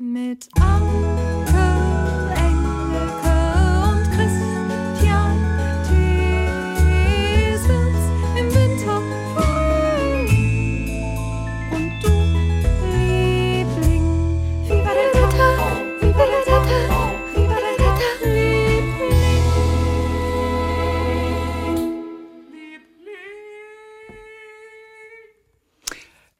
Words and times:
Mit 0.00 0.48
Anke? 0.60 1.18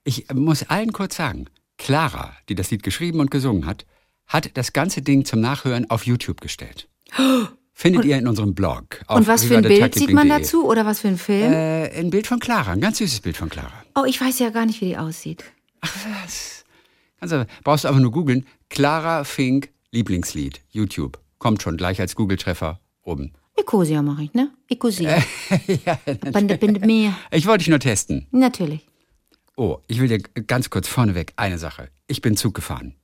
Ich 0.05 0.25
muss 0.33 0.63
allen 0.71 0.93
kurz 0.93 1.17
sagen, 1.17 1.51
Clara, 1.89 2.37
die 2.51 2.55
das 2.55 2.71
Lied 2.71 2.83
geschrieben 2.83 3.19
und 3.19 3.31
gesungen 3.31 3.65
hat, 3.65 3.87
hat 4.27 4.51
das 4.59 4.75
ganze 4.75 5.01
Ding 5.01 5.25
zum 5.25 5.41
Nachhören 5.41 5.89
auf 5.89 6.05
YouTube 6.05 6.43
gestellt. 6.43 6.87
Findet 7.73 8.05
ihr 8.05 8.19
in 8.19 8.29
unserem 8.29 8.55
Blog. 8.55 9.03
Und 9.09 9.27
was 9.27 9.45
für 9.45 9.57
ein 9.57 9.63
Bild 9.63 9.95
sieht 9.95 10.13
man 10.13 10.29
vivadertagliebling.de. 10.29 10.39
dazu 10.39 10.67
oder 10.67 10.85
was 10.85 11.01
für 11.01 11.09
ein 11.09 11.17
Film? 11.17 11.51
Äh, 11.51 11.99
ein 11.99 12.11
Bild 12.11 12.27
von 12.27 12.41
Clara, 12.41 12.73
ein 12.73 12.83
ganz 12.83 12.99
süßes 12.99 13.21
Bild 13.21 13.39
von 13.39 13.49
Clara. 13.49 13.73
oh, 13.95 14.05
ich 14.05 14.21
weiß 14.21 14.39
ja 14.39 14.51
gar 14.51 14.67
nicht, 14.67 14.83
wie 14.83 14.85
die 14.85 14.99
aussieht. 14.99 15.45
Was? 15.81 16.67
Kannst 17.21 17.33
du, 17.33 17.47
brauchst 17.65 17.85
du 17.85 17.89
einfach 17.89 18.03
nur 18.03 18.13
googeln. 18.13 18.45
Clara 18.69 19.25
Fink 19.25 19.71
Lieblingslied, 19.91 20.61
YouTube. 20.69 21.19
Kommt 21.39 21.63
schon 21.63 21.79
gleich 21.79 22.03
als 22.03 22.15
Google-Treffer 22.15 22.81
oben. 23.01 23.33
Ecosia 23.57 24.03
mache 24.03 24.25
ich, 24.25 24.35
ne? 24.35 24.51
Ecosia. 24.69 25.17
ja, 25.87 25.99
ich 27.31 27.47
wollte 27.47 27.59
dich 27.61 27.69
nur 27.69 27.81
testen. 27.81 28.27
Natürlich. 28.31 28.88
Oh, 29.59 29.79
ich 29.89 30.01
will 30.01 30.07
dir 30.07 30.21
ganz 30.47 30.71
kurz 30.71 30.87
vorneweg 30.87 31.33
eine 31.35 31.59
Sache. 31.59 31.89
Ich 32.07 32.23
bin 32.23 32.37
Zug 32.37 32.55
gefahren. 32.55 32.95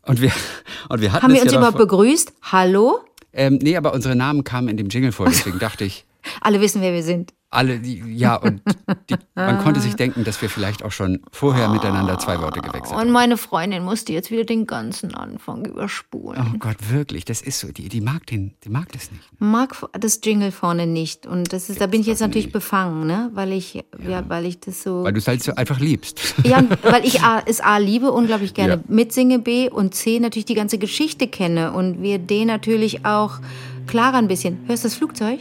Und 0.00 0.22
wir, 0.22 0.32
und 0.88 1.02
wir 1.02 1.12
hatten 1.12 1.24
Haben 1.24 1.34
wir 1.34 1.42
uns 1.42 1.52
ja 1.52 1.58
überhaupt 1.58 1.74
doch, 1.74 1.82
begrüßt? 1.82 2.32
Hallo? 2.40 3.00
ähm, 3.34 3.58
Nee, 3.60 3.76
aber 3.76 3.92
unsere 3.92 4.16
Namen 4.16 4.44
kamen 4.44 4.68
in 4.68 4.78
dem 4.78 4.88
Jingle 4.88 5.12
vor, 5.12 5.26
deswegen 5.26 5.58
dachte 5.58 5.84
ich, 5.84 6.06
Alle 6.40 6.62
wissen, 6.62 6.80
wer 6.80 6.94
wir 6.94 7.02
sind. 7.02 7.34
Alle, 7.50 7.78
die, 7.80 8.02
ja, 8.14 8.36
und 8.36 8.60
die, 9.08 9.14
man 9.34 9.58
konnte 9.58 9.80
sich 9.80 9.94
denken, 9.96 10.22
dass 10.24 10.42
wir 10.42 10.50
vielleicht 10.50 10.84
auch 10.84 10.92
schon 10.92 11.20
vorher 11.32 11.70
miteinander 11.70 12.18
zwei 12.18 12.40
Worte 12.42 12.60
gewechselt 12.60 12.92
haben. 12.92 13.06
Und 13.06 13.10
meine 13.10 13.38
Freundin 13.38 13.84
musste 13.84 14.12
jetzt 14.12 14.30
wieder 14.30 14.44
den 14.44 14.66
ganzen 14.66 15.14
Anfang 15.14 15.64
überspulen. 15.64 16.42
Oh 16.54 16.58
Gott, 16.58 16.76
wirklich, 16.90 17.24
das 17.24 17.40
ist 17.40 17.60
so. 17.60 17.72
Die, 17.72 17.88
die 17.88 18.02
mag 18.02 18.26
den, 18.26 18.54
die 18.64 18.68
mag 18.68 18.92
das 18.92 19.10
nicht. 19.10 19.22
Mag 19.38 19.74
das 19.92 20.20
Jingle 20.22 20.52
vorne 20.52 20.86
nicht. 20.86 21.26
Und 21.26 21.52
das 21.54 21.70
ist, 21.70 21.80
da 21.80 21.86
bin 21.86 22.02
ich 22.02 22.06
jetzt 22.06 22.20
natürlich 22.20 22.52
befangen, 22.52 23.06
ne? 23.06 23.30
Weil 23.32 23.52
ich, 23.52 23.82
ja, 24.06 24.28
weil 24.28 24.44
ich 24.44 24.60
das 24.60 24.82
so. 24.82 25.04
Weil 25.04 25.14
du 25.14 25.18
es 25.18 25.26
halt 25.26 25.42
so 25.42 25.54
einfach 25.54 25.80
liebst. 25.80 26.20
Ja, 26.44 26.62
weil 26.82 27.06
ich 27.06 27.22
A, 27.22 27.42
es 27.46 27.60
A 27.60 27.78
liebe, 27.78 28.12
unglaublich 28.12 28.52
gerne 28.52 28.74
Ja. 28.74 28.80
mitsinge, 28.88 29.38
B 29.38 29.70
und 29.70 29.94
C 29.94 30.20
natürlich 30.20 30.44
die 30.46 30.54
ganze 30.54 30.76
Geschichte 30.76 31.28
kenne 31.28 31.72
und 31.72 32.02
wir 32.02 32.18
den 32.18 32.48
natürlich 32.48 33.06
auch 33.06 33.38
klarer 33.86 34.18
ein 34.18 34.28
bisschen. 34.28 34.58
Hörst 34.66 34.84
du 34.84 34.88
das 34.88 34.96
Flugzeug? 34.96 35.40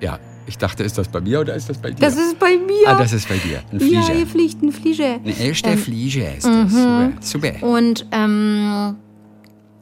Ja, 0.00 0.18
ich 0.46 0.58
dachte, 0.58 0.82
ist 0.82 0.98
das 0.98 1.08
bei 1.08 1.20
mir 1.20 1.40
oder 1.40 1.54
ist 1.54 1.68
das 1.68 1.78
bei 1.78 1.90
dir? 1.90 2.00
Das 2.00 2.16
ist 2.16 2.38
bei 2.38 2.56
mir. 2.56 2.86
ah, 2.88 2.94
das 2.96 3.12
ist 3.12 3.28
bei 3.28 3.36
dir. 3.38 3.62
Ein 3.70 3.78
ja, 3.78 4.02
Flieger. 4.02 4.14
hier 4.18 4.26
fliegt 4.26 4.62
ein 4.62 4.72
Flieger. 4.72 5.14
Eine 5.14 5.36
echte 5.36 5.76
Flieger 5.76 6.36
ist 6.36 6.46
das. 6.46 6.72
Super. 6.72 7.12
Super. 7.20 7.62
Und 7.66 8.06
ähm, 8.12 8.96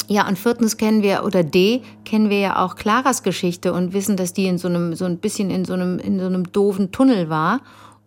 ja, 0.09 0.27
und 0.27 0.39
viertens 0.39 0.77
kennen 0.77 1.03
wir, 1.03 1.25
oder 1.25 1.45
D, 1.45 1.83
kennen 2.05 2.31
wir 2.31 2.41
ja 2.41 2.65
auch 2.65 2.75
Claras 2.75 3.23
Geschichte 3.23 3.73
und 3.73 3.93
wissen, 3.93 4.17
dass 4.17 4.33
die 4.33 4.47
in 4.47 4.59
so 4.59 4.69
einem, 4.69 4.95
so 4.95 5.05
ein 5.05 5.19
bisschen 5.19 5.51
in 5.51 5.65
so 5.65 5.75
einem, 5.75 5.99
in 5.99 6.19
so 6.19 6.27
einem 6.27 6.51
doofen 6.53 6.91
Tunnel 6.91 7.29
war. 7.29 7.61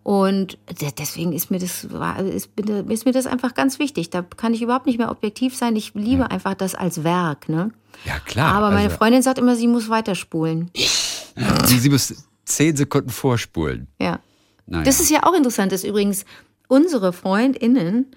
Und 0.04 0.58
de- 0.82 0.92
deswegen 0.98 1.32
ist 1.32 1.50
mir 1.50 1.60
das, 1.60 1.86
ist, 1.86 2.50
ist 2.90 3.06
mir 3.06 3.14
das 3.14 3.26
einfach 3.26 3.54
ganz 3.54 3.80
wichtig. 3.80 4.10
Da 4.10 4.22
kann 4.22 4.54
ich 4.54 4.62
überhaupt 4.62 4.86
nicht 4.86 4.98
mehr 4.98 5.10
objektiv 5.10 5.56
sein. 5.56 5.78
Ich 5.78 5.94
liebe 5.96 6.30
einfach 6.30 6.56
das 6.56 6.76
als 6.76 7.06
Werk, 7.06 7.48
ne? 7.48 7.72
Ja, 8.04 8.20
klar. 8.20 8.54
Aber 8.54 8.72
meine 8.72 8.86
also, 8.88 8.98
Freundin 8.98 9.22
sagt 9.22 9.38
immer, 9.38 9.56
sie 9.56 9.68
muss 9.68 9.88
weiterspulen. 9.90 10.72
Sie, 10.76 11.80
sie 11.80 11.90
muss 11.90 12.14
zehn 12.46 12.76
Sekunden 12.76 13.10
vorspulen. 13.10 13.88
Ja. 14.00 14.20
Naja. 14.66 14.84
Das 14.84 15.00
ist 15.00 15.10
ja 15.10 15.24
auch 15.24 15.34
interessant, 15.34 15.72
dass 15.72 15.84
übrigens 15.84 16.26
unsere 16.68 17.14
FreundInnen, 17.14 18.08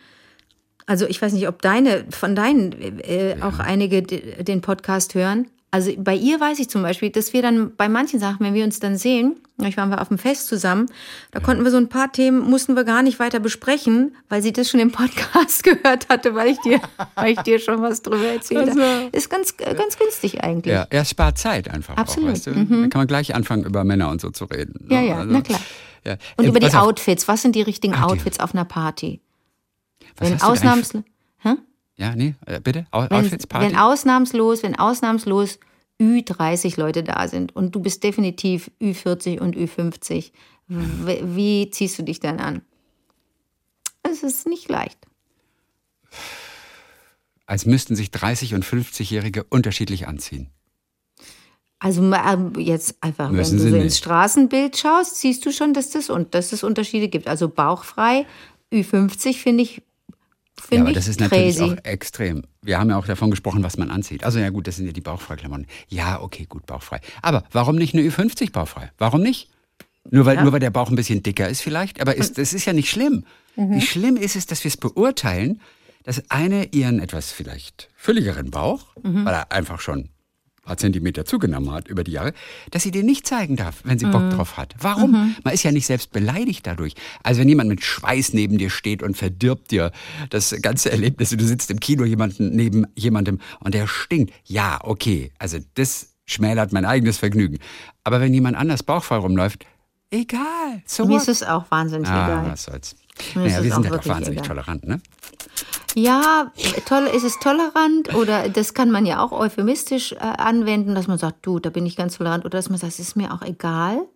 also 0.87 1.06
ich 1.06 1.21
weiß 1.21 1.33
nicht, 1.33 1.49
ob 1.49 1.61
deine, 1.62 2.05
von 2.11 2.34
deinen 2.34 2.73
äh, 3.00 3.37
auch 3.41 3.59
einige 3.59 4.03
den 4.03 4.61
Podcast 4.61 5.15
hören. 5.15 5.49
Also 5.76 5.92
bei 5.98 6.14
ihr 6.14 6.41
weiß 6.41 6.59
ich 6.59 6.70
zum 6.70 6.81
Beispiel, 6.81 7.10
dass 7.10 7.34
wir 7.34 7.42
dann 7.42 7.76
bei 7.76 7.87
manchen 7.91 8.19
Sachen, 8.19 8.41
wenn 8.41 8.54
wir 8.54 8.64
uns 8.64 8.81
dann 8.81 8.97
sehen, 8.97 9.37
ich 9.62 9.76
waren 9.76 9.91
wir 9.91 10.00
auf 10.00 10.09
dem 10.09 10.16
Fest 10.16 10.47
zusammen, 10.48 10.87
da 11.32 11.41
konnten 11.41 11.64
wir 11.64 11.70
so 11.70 11.76
ein 11.76 11.91
paar 11.91 12.10
Themen, 12.10 12.41
mussten 12.41 12.76
wir 12.76 12.84
gar 12.84 13.03
nicht 13.03 13.19
weiter 13.19 13.41
besprechen, 13.41 14.16
weil 14.31 14.41
sie 14.41 14.54
das 14.54 14.70
schon 14.70 14.81
im 14.81 14.91
Podcast 14.91 15.62
gehört 15.64 16.09
hatte, 16.09 16.34
weil 16.34 16.48
ich 16.48 16.59
dir, 16.60 16.81
weil 17.14 17.32
ich 17.34 17.41
dir 17.41 17.59
schon 17.59 17.82
was 17.82 18.00
drüber 18.00 18.25
erzählt 18.25 18.70
habe. 18.70 19.10
Ist 19.12 19.28
ganz, 19.28 19.53
äh, 19.59 19.75
ganz 19.75 19.98
günstig 19.98 20.42
eigentlich. 20.42 20.72
ja, 20.72 20.87
er 20.88 21.04
spart 21.04 21.37
Zeit 21.37 21.69
einfach 21.69 21.94
Absolut, 21.98 22.28
Mhm. 22.28 22.31
auch, 22.31 22.32
weißt 22.37 22.47
du? 22.47 22.50
Dann 22.53 22.88
kann 22.91 23.00
man 23.00 23.06
gleich 23.06 23.34
anfangen, 23.34 23.64
über 23.64 23.84
Männer 23.84 24.08
und 24.08 24.22
so 24.22 24.31
zu 24.31 24.47
reden. 24.47 24.87
Ja, 24.88 25.00
ne? 25.03 25.06
ja, 25.08 25.16
Also, 25.19 25.31
na 25.32 25.41
klar. 25.43 25.60
Ja. 26.06 26.16
Und 26.38 26.47
Äh, 26.47 26.48
über 26.48 26.60
die 26.60 26.72
Outfits. 26.75 27.28
Was 27.28 27.43
sind 27.43 27.54
die 27.54 27.62
richtigen 27.62 27.93
Ah, 27.94 28.04
Outfits 28.06 28.41
auf 28.41 28.54
einer 28.54 28.64
Party? 28.64 29.20
was 30.16 30.31
Wenn 30.31 30.34
hast 30.38 30.43
du 30.43 30.47
denn 30.47 30.53
ausnahms 30.70 30.93
Hä? 31.41 31.54
Ja, 31.97 32.15
nee, 32.15 32.34
äh, 32.47 32.61
bitte? 32.61 32.87
Au- 32.91 33.07
wenn, 33.11 33.77
ausnahmslos, 33.77 34.62
wenn 34.62 34.79
ausnahmslos 34.79 35.59
Ü30 36.01 36.79
Leute 36.79 37.03
da 37.03 37.27
sind 37.27 37.57
und 37.57 37.75
du 37.75 37.81
bist 37.81 38.03
definitiv 38.05 38.71
Ü40 38.83 39.41
und 39.41 39.57
Ü50, 39.57 40.33
w- 40.69 41.23
wie 41.25 41.71
ziehst 41.71 41.99
du 41.99 42.03
dich 42.03 42.21
dann 42.21 42.39
an? 42.39 42.62
Es 44.03 44.23
ist 44.23 44.47
nicht 44.47 44.69
leicht. 44.69 44.99
Als 47.47 47.65
müssten 47.65 47.95
sich 47.97 48.09
30- 48.09 48.55
und 48.55 48.65
50-Jährige 48.65 49.45
unterschiedlich 49.45 50.09
anziehen. 50.09 50.51
Also 51.79 52.03
ähm, 52.03 52.53
jetzt 52.59 52.97
einfach, 53.03 53.31
Müssen 53.31 53.59
wenn 53.59 53.65
du 53.67 53.71
so 53.71 53.83
ins 53.83 53.99
Straßenbild 53.99 54.77
schaust, 54.77 55.17
siehst 55.17 55.45
du 55.47 55.53
schon, 55.53 55.75
dass 55.75 55.91
das 55.91 56.11
und 56.11 56.35
dass 56.35 56.53
es 56.53 56.65
Unterschiede 56.65 57.09
gibt. 57.09 57.29
Also 57.29 57.49
bauchfrei, 57.49 58.27
Ü50 58.73 59.35
finde 59.37 59.62
ich, 59.62 59.83
Ja, 60.59 60.65
finde 60.69 60.84
aber 60.87 60.93
das 60.94 61.06
ist 61.09 61.21
natürlich 61.21 61.56
crazy. 61.56 61.72
auch 61.72 61.84
extrem. 61.84 62.44
Wir 62.62 62.78
haben 62.78 62.91
ja 62.91 62.97
auch 62.99 63.06
davon 63.06 63.31
gesprochen, 63.31 63.62
was 63.62 63.77
man 63.77 63.91
anzieht. 63.91 64.25
Also 64.25 64.39
ja 64.39 64.49
gut, 64.50 64.67
das 64.67 64.77
sind 64.77 64.87
ja 64.87 64.93
die 64.93 65.00
Bauchfreiklamotten. 65.00 65.67
Ja, 65.89 66.21
okay, 66.21 66.47
gut, 66.49 66.67
bauchfrei. 66.67 67.00
Aber 67.22 67.44
warum 67.53 67.77
nicht 67.77 67.94
eine 67.94 68.03
Ü50 68.03 68.53
bauchfrei? 68.53 68.91
Warum 68.99 69.21
nicht? 69.22 69.49
Nur 70.11 70.25
weil, 70.25 70.43
nur 70.43 70.53
weil 70.53 70.61
der 70.61 70.71
Bauch 70.71 70.89
ein 70.89 70.97
bisschen 70.97 71.22
dicker 71.22 71.49
ist 71.49 71.61
vielleicht. 71.62 72.00
Aber 72.00 72.15
ist, 72.17 72.39
das 72.39 72.53
ist 72.53 72.65
ja 72.65 72.72
nicht 72.72 72.89
schlimm. 72.91 73.25
Mhm. 73.56 73.75
Wie 73.75 73.81
schlimm 73.81 74.17
ist 74.17 74.37
es, 74.37 74.47
dass 74.47 74.62
wir 74.65 74.69
es 74.69 74.77
beurteilen, 74.77 75.61
dass 76.05 76.31
eine 76.31 76.67
ihren 76.73 77.00
etwas 77.00 77.33
vielleicht 77.33 77.88
fülligeren 77.97 78.50
Bauch, 78.50 78.94
Mhm. 79.03 79.25
weil 79.25 79.34
er 79.34 79.53
einfach 79.53 79.81
schon 79.81 80.09
paar 80.66 80.77
Zentimeter 80.77 81.25
zugenommen 81.25 81.71
hat 81.72 81.88
über 81.88 82.04
die 82.04 82.12
Jahre, 82.12 82.32
dass 82.71 82.82
sie 82.82 82.91
den 82.91 83.06
nicht 83.06 83.27
zeigen 83.27 83.56
darf, 83.56 83.77
wenn 83.84 83.99
sie 83.99 84.06
Bock 84.06 84.22
Mhm. 84.22 84.31
drauf 84.31 84.56
hat. 84.59 84.75
Warum? 84.78 85.34
Man 85.43 85.54
ist 85.54 85.62
ja 85.62 85.72
nicht 85.72 85.87
selbst 85.87 86.12
beleidigt 86.12 86.66
dadurch. 86.66 86.94
Also 87.22 87.41
wenn 87.41 87.49
jemand 87.49 87.71
mit 87.71 87.82
Schweiß 87.84 88.34
neben 88.34 88.59
dir 88.59 88.69
steht 88.71 89.03
und 89.03 89.16
verdirbt 89.16 89.71
dir 89.71 89.93
das 90.31 90.55
ganze 90.60 90.91
Erlebnis, 90.91 91.31
du 91.31 91.44
sitzt 91.44 91.71
im 91.71 91.81
Kino 91.81 92.05
jemanden 92.05 92.55
neben 92.55 92.87
jemandem 92.97 93.38
und 93.60 93.72
der 93.75 93.87
stinkt. 93.87 94.34
Ja, 94.44 94.78
okay. 94.82 95.32
Also 95.38 95.59
das 95.75 96.15
schmälert 96.26 96.72
mein 96.72 96.84
eigenes 96.84 97.19
Vergnügen. 97.19 97.59
Aber 98.05 98.21
wenn 98.21 98.34
jemand 98.34 98.56
anders 98.56 98.82
bauchfrei 98.82 99.16
rumläuft, 99.16 99.65
egal. 100.10 100.82
So 100.87 101.06
Mir 101.06 101.16
ist 101.19 101.28
es 101.28 101.43
auch 101.43 101.71
wahnsinnig 101.71 102.09
ah, 102.09 102.26
egal. 102.41 102.50
was 102.53 102.65
soll's. 102.65 102.97
Mir 103.34 103.43
Naja, 103.44 103.62
wir 103.62 103.62
sind 103.62 103.72
halt 103.75 103.87
auch 103.87 103.91
wirklich 103.93 104.12
wahnsinnig 104.15 104.38
egal. 104.41 104.49
tolerant, 104.49 104.87
ne? 104.87 105.00
Ja, 105.99 106.53
toll, 106.84 107.05
ist 107.05 107.25
es 107.25 107.39
tolerant 107.39 108.15
oder 108.15 108.51
das 108.51 108.75
kann 108.75 108.91
man 108.91 109.07
ja 109.07 109.25
auch 109.25 109.33
euphemistisch 109.33 110.12
äh, 110.12 110.17
anwenden, 110.17 110.95
dass 110.95 111.07
man 111.07 111.17
sagt, 111.17 111.47
du, 111.47 111.59
da 111.59 111.71
bin 111.71 111.87
ich 111.87 111.97
ganz 111.97 112.19
tolerant 112.19 112.45
oder 112.45 112.59
dass 112.59 112.69
man 112.69 112.79
sagt, 112.79 112.93
es 112.93 113.01
ist 113.01 113.17
mir 113.17 113.33
auch 113.33 113.41
egal. 113.41 114.06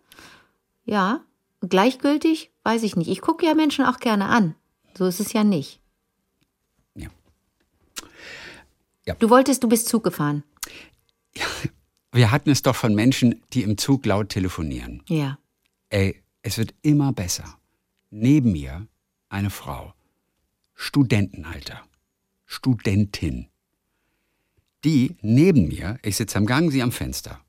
Ja, 0.85 1.21
gleichgültig, 1.61 2.51
weiß 2.63 2.83
ich 2.83 2.95
nicht. 2.95 3.09
Ich 3.09 3.21
gucke 3.21 3.47
ja 3.47 3.55
Menschen 3.55 3.83
auch 3.85 3.97
gerne 3.97 4.27
an. 4.27 4.53
So 4.95 5.05
ist 5.05 5.19
es 5.19 5.33
ja 5.33 5.43
nicht. 5.43 5.81
Ja. 9.05 9.15
Du 9.15 9.29
wolltest, 9.29 9.63
du 9.63 9.67
bist 9.67 9.89
Zug 9.89 10.03
gefahren. 10.03 10.43
Wir 12.11 12.29
hatten 12.29 12.49
es 12.49 12.61
doch 12.61 12.75
von 12.75 12.93
Menschen, 12.93 13.41
die 13.53 13.63
im 13.63 13.77
Zug 13.77 14.05
laut 14.05 14.29
telefonieren. 14.29 15.01
Ja. 15.07 15.39
Ey, 15.89 16.21
es 16.43 16.57
wird 16.57 16.73
immer 16.81 17.13
besser. 17.13 17.57
Neben 18.09 18.51
mir 18.51 18.87
eine 19.29 19.49
Frau. 19.49 19.93
Studentenalter. 20.83 21.79
Studentin. 22.47 23.49
Die 24.83 25.15
neben 25.21 25.67
mir, 25.67 25.99
ich 26.01 26.15
sitze 26.15 26.39
am 26.39 26.47
Gang, 26.47 26.71
sie 26.71 26.81
am 26.81 26.91
Fenster, 26.91 27.39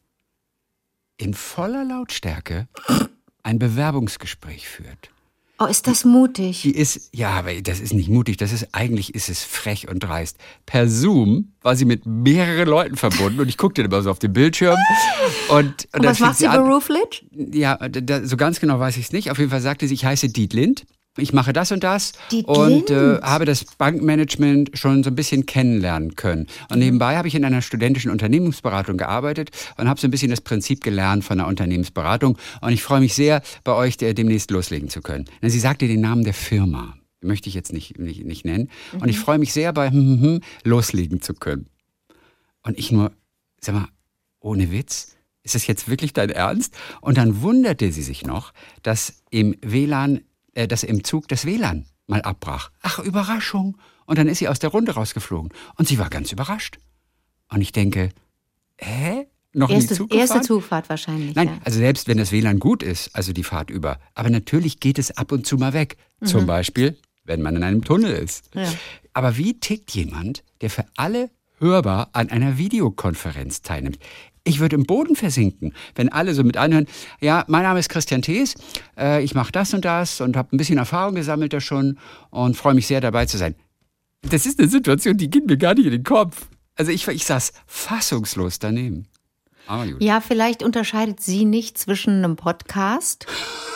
in 1.16 1.32
voller 1.32 1.82
Lautstärke 1.82 2.68
ein 3.42 3.58
Bewerbungsgespräch 3.58 4.68
führt. 4.68 5.10
Oh, 5.58 5.64
ist 5.64 5.86
das 5.86 6.04
mutig. 6.04 6.60
Die 6.60 6.76
ist, 6.76 7.08
ja, 7.14 7.30
aber 7.30 7.54
das 7.62 7.80
ist 7.80 7.94
nicht 7.94 8.10
mutig, 8.10 8.36
das 8.36 8.52
ist, 8.52 8.74
eigentlich 8.74 9.14
ist 9.14 9.30
es 9.30 9.42
frech 9.42 9.88
und 9.88 10.00
dreist. 10.00 10.36
Per 10.66 10.86
Zoom 10.86 11.54
war 11.62 11.74
sie 11.74 11.86
mit 11.86 12.04
mehreren 12.04 12.68
Leuten 12.68 12.96
verbunden 12.96 13.40
und 13.40 13.48
ich 13.48 13.56
guckte 13.56 13.80
immer 13.80 14.02
so 14.02 14.10
auf 14.10 14.18
den 14.18 14.34
Bildschirm 14.34 14.76
und, 15.48 15.58
und, 15.58 16.00
Und 16.00 16.04
was 16.04 16.20
macht 16.20 16.36
sie 16.36 16.48
beruflich? 16.48 17.26
ja, 17.32 17.76
da, 17.76 18.26
so 18.26 18.36
ganz 18.36 18.60
genau 18.60 18.78
weiß 18.78 18.98
ich 18.98 19.06
es 19.06 19.12
nicht. 19.12 19.30
Auf 19.30 19.38
jeden 19.38 19.50
Fall 19.50 19.62
sagte 19.62 19.88
sie, 19.88 19.94
ich 19.94 20.04
heiße 20.04 20.28
Dietlind. 20.28 20.84
Ich 21.18 21.34
mache 21.34 21.52
das 21.52 21.70
und 21.72 21.84
das 21.84 22.12
Die 22.30 22.42
und 22.44 22.90
äh, 22.90 23.20
habe 23.20 23.44
das 23.44 23.64
Bankmanagement 23.76 24.70
schon 24.72 25.04
so 25.04 25.10
ein 25.10 25.14
bisschen 25.14 25.44
kennenlernen 25.44 26.16
können. 26.16 26.46
Und 26.70 26.78
nebenbei 26.78 27.16
habe 27.16 27.28
ich 27.28 27.34
in 27.34 27.44
einer 27.44 27.60
studentischen 27.60 28.10
Unternehmensberatung 28.10 28.96
gearbeitet 28.96 29.50
und 29.76 29.88
habe 29.88 30.00
so 30.00 30.06
ein 30.06 30.10
bisschen 30.10 30.30
das 30.30 30.40
Prinzip 30.40 30.82
gelernt 30.82 31.22
von 31.24 31.36
der 31.36 31.46
Unternehmensberatung. 31.48 32.38
Und 32.62 32.72
ich 32.72 32.82
freue 32.82 33.00
mich 33.00 33.14
sehr, 33.14 33.42
bei 33.62 33.74
euch 33.74 33.98
der, 33.98 34.14
demnächst 34.14 34.50
loslegen 34.50 34.88
zu 34.88 35.02
können. 35.02 35.26
Denn 35.42 35.50
sie 35.50 35.60
sagte 35.60 35.86
den 35.86 36.00
Namen 36.00 36.24
der 36.24 36.34
Firma. 36.34 36.96
Möchte 37.20 37.48
ich 37.48 37.54
jetzt 37.54 37.72
nicht, 37.72 37.98
nicht, 37.98 38.24
nicht 38.24 38.44
nennen. 38.44 38.68
Und 38.98 39.08
ich 39.08 39.18
freue 39.18 39.38
mich 39.38 39.52
sehr, 39.52 39.72
bei 39.72 39.90
hm, 39.90 39.94
hm, 39.94 40.20
hm, 40.22 40.40
loslegen 40.64 41.20
zu 41.20 41.34
können. 41.34 41.66
Und 42.62 42.78
ich 42.78 42.90
nur, 42.90 43.12
sag 43.60 43.74
mal, 43.74 43.88
ohne 44.40 44.72
Witz, 44.72 45.14
ist 45.44 45.54
das 45.54 45.66
jetzt 45.66 45.88
wirklich 45.88 46.12
dein 46.12 46.30
Ernst? 46.30 46.74
Und 47.00 47.18
dann 47.18 47.42
wunderte 47.42 47.92
sie 47.92 48.02
sich 48.02 48.24
noch, 48.24 48.52
dass 48.82 49.22
im 49.30 49.56
WLAN, 49.60 50.22
äh, 50.54 50.68
dass 50.68 50.82
im 50.82 51.04
Zug 51.04 51.28
das 51.28 51.44
WLAN 51.44 51.86
mal 52.06 52.22
abbrach. 52.22 52.70
Ach, 52.82 52.98
Überraschung. 52.98 53.78
Und 54.06 54.18
dann 54.18 54.28
ist 54.28 54.38
sie 54.38 54.48
aus 54.48 54.58
der 54.58 54.70
Runde 54.70 54.92
rausgeflogen. 54.92 55.52
Und 55.76 55.88
sie 55.88 55.98
war 55.98 56.10
ganz 56.10 56.32
überrascht. 56.32 56.78
Und 57.48 57.60
ich 57.60 57.72
denke, 57.72 58.10
hä? 58.78 59.26
Noch 59.54 59.68
Erste, 59.68 59.92
nie 59.92 59.98
Zug 59.98 60.14
erste? 60.14 60.40
Zugfahrt 60.40 60.88
wahrscheinlich. 60.88 61.34
Nein, 61.34 61.48
ja. 61.48 61.58
also 61.62 61.78
selbst 61.78 62.08
wenn 62.08 62.16
das 62.16 62.32
WLAN 62.32 62.58
gut 62.58 62.82
ist, 62.82 63.14
also 63.14 63.34
die 63.34 63.44
Fahrt 63.44 63.68
über. 63.68 63.98
Aber 64.14 64.30
natürlich 64.30 64.80
geht 64.80 64.98
es 64.98 65.16
ab 65.18 65.30
und 65.30 65.46
zu 65.46 65.58
mal 65.58 65.74
weg. 65.74 65.98
Zum 66.24 66.46
Beispiel, 66.46 66.96
wenn 67.24 67.42
man 67.42 67.56
in 67.56 67.62
einem 67.62 67.84
Tunnel 67.84 68.12
ist. 68.12 68.54
Mhm. 68.54 68.62
Ja. 68.62 68.72
Aber 69.12 69.36
wie 69.36 69.58
tickt 69.60 69.90
jemand, 69.90 70.42
der 70.62 70.70
für 70.70 70.86
alle 70.96 71.30
hörbar 71.58 72.08
an 72.12 72.30
einer 72.30 72.56
Videokonferenz 72.56 73.60
teilnimmt? 73.62 73.98
Ich 74.44 74.58
würde 74.60 74.74
im 74.76 74.84
Boden 74.84 75.14
versinken, 75.14 75.72
wenn 75.94 76.08
alle 76.08 76.34
so 76.34 76.42
mit 76.42 76.56
anhören, 76.56 76.86
ja, 77.20 77.44
mein 77.46 77.62
Name 77.62 77.78
ist 77.78 77.88
Christian 77.88 78.22
Thees, 78.22 78.54
äh, 78.98 79.22
ich 79.22 79.34
mache 79.34 79.52
das 79.52 79.72
und 79.72 79.84
das 79.84 80.20
und 80.20 80.36
habe 80.36 80.54
ein 80.54 80.58
bisschen 80.58 80.78
Erfahrung 80.78 81.14
gesammelt 81.14 81.52
da 81.52 81.60
schon 81.60 81.98
und 82.30 82.56
freue 82.56 82.74
mich 82.74 82.86
sehr 82.88 83.00
dabei 83.00 83.26
zu 83.26 83.38
sein. 83.38 83.54
Das 84.22 84.46
ist 84.46 84.58
eine 84.58 84.68
Situation, 84.68 85.16
die 85.16 85.30
geht 85.30 85.46
mir 85.46 85.56
gar 85.56 85.74
nicht 85.74 85.84
in 85.86 85.92
den 85.92 86.04
Kopf. 86.04 86.48
Also 86.74 86.90
ich, 86.90 87.06
ich 87.08 87.24
saß 87.24 87.52
fassungslos 87.66 88.58
daneben. 88.58 89.06
Aber 89.66 89.86
gut. 89.86 90.02
Ja, 90.02 90.20
vielleicht 90.20 90.62
unterscheidet 90.64 91.20
sie 91.20 91.44
nicht 91.44 91.78
zwischen 91.78 92.24
einem 92.24 92.34
Podcast, 92.36 93.26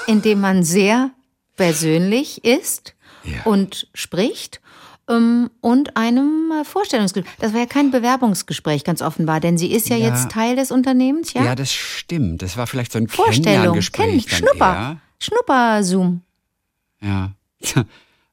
in 0.08 0.20
dem 0.22 0.40
man 0.40 0.64
sehr 0.64 1.10
persönlich 1.56 2.44
ist 2.44 2.94
Ja. 3.24 3.42
und 3.44 3.88
spricht, 3.94 4.60
und 5.08 5.96
einem 5.96 6.52
äh, 6.60 6.64
Vorstellungsgespräch. 6.64 7.32
Das 7.38 7.52
war 7.52 7.60
ja 7.60 7.66
kein 7.66 7.92
Bewerbungsgespräch, 7.92 8.82
ganz 8.82 9.02
offenbar, 9.02 9.38
denn 9.40 9.56
sie 9.56 9.70
ist 9.70 9.88
ja, 9.88 9.96
Ja. 9.96 10.08
jetzt 10.08 10.30
Teil 10.32 10.56
des 10.56 10.72
Unternehmens, 10.72 11.32
ja? 11.32 11.44
Ja, 11.44 11.54
das 11.54 11.72
stimmt. 11.72 12.42
Das 12.42 12.56
war 12.56 12.66
vielleicht 12.66 12.90
so 12.90 12.98
ein 12.98 13.06
Vorstellung, 13.06 13.80
dann 13.92 14.22
Schnupper, 14.22 15.00
Schnupper-Zoom. 15.20 16.22
Ja. 17.00 17.32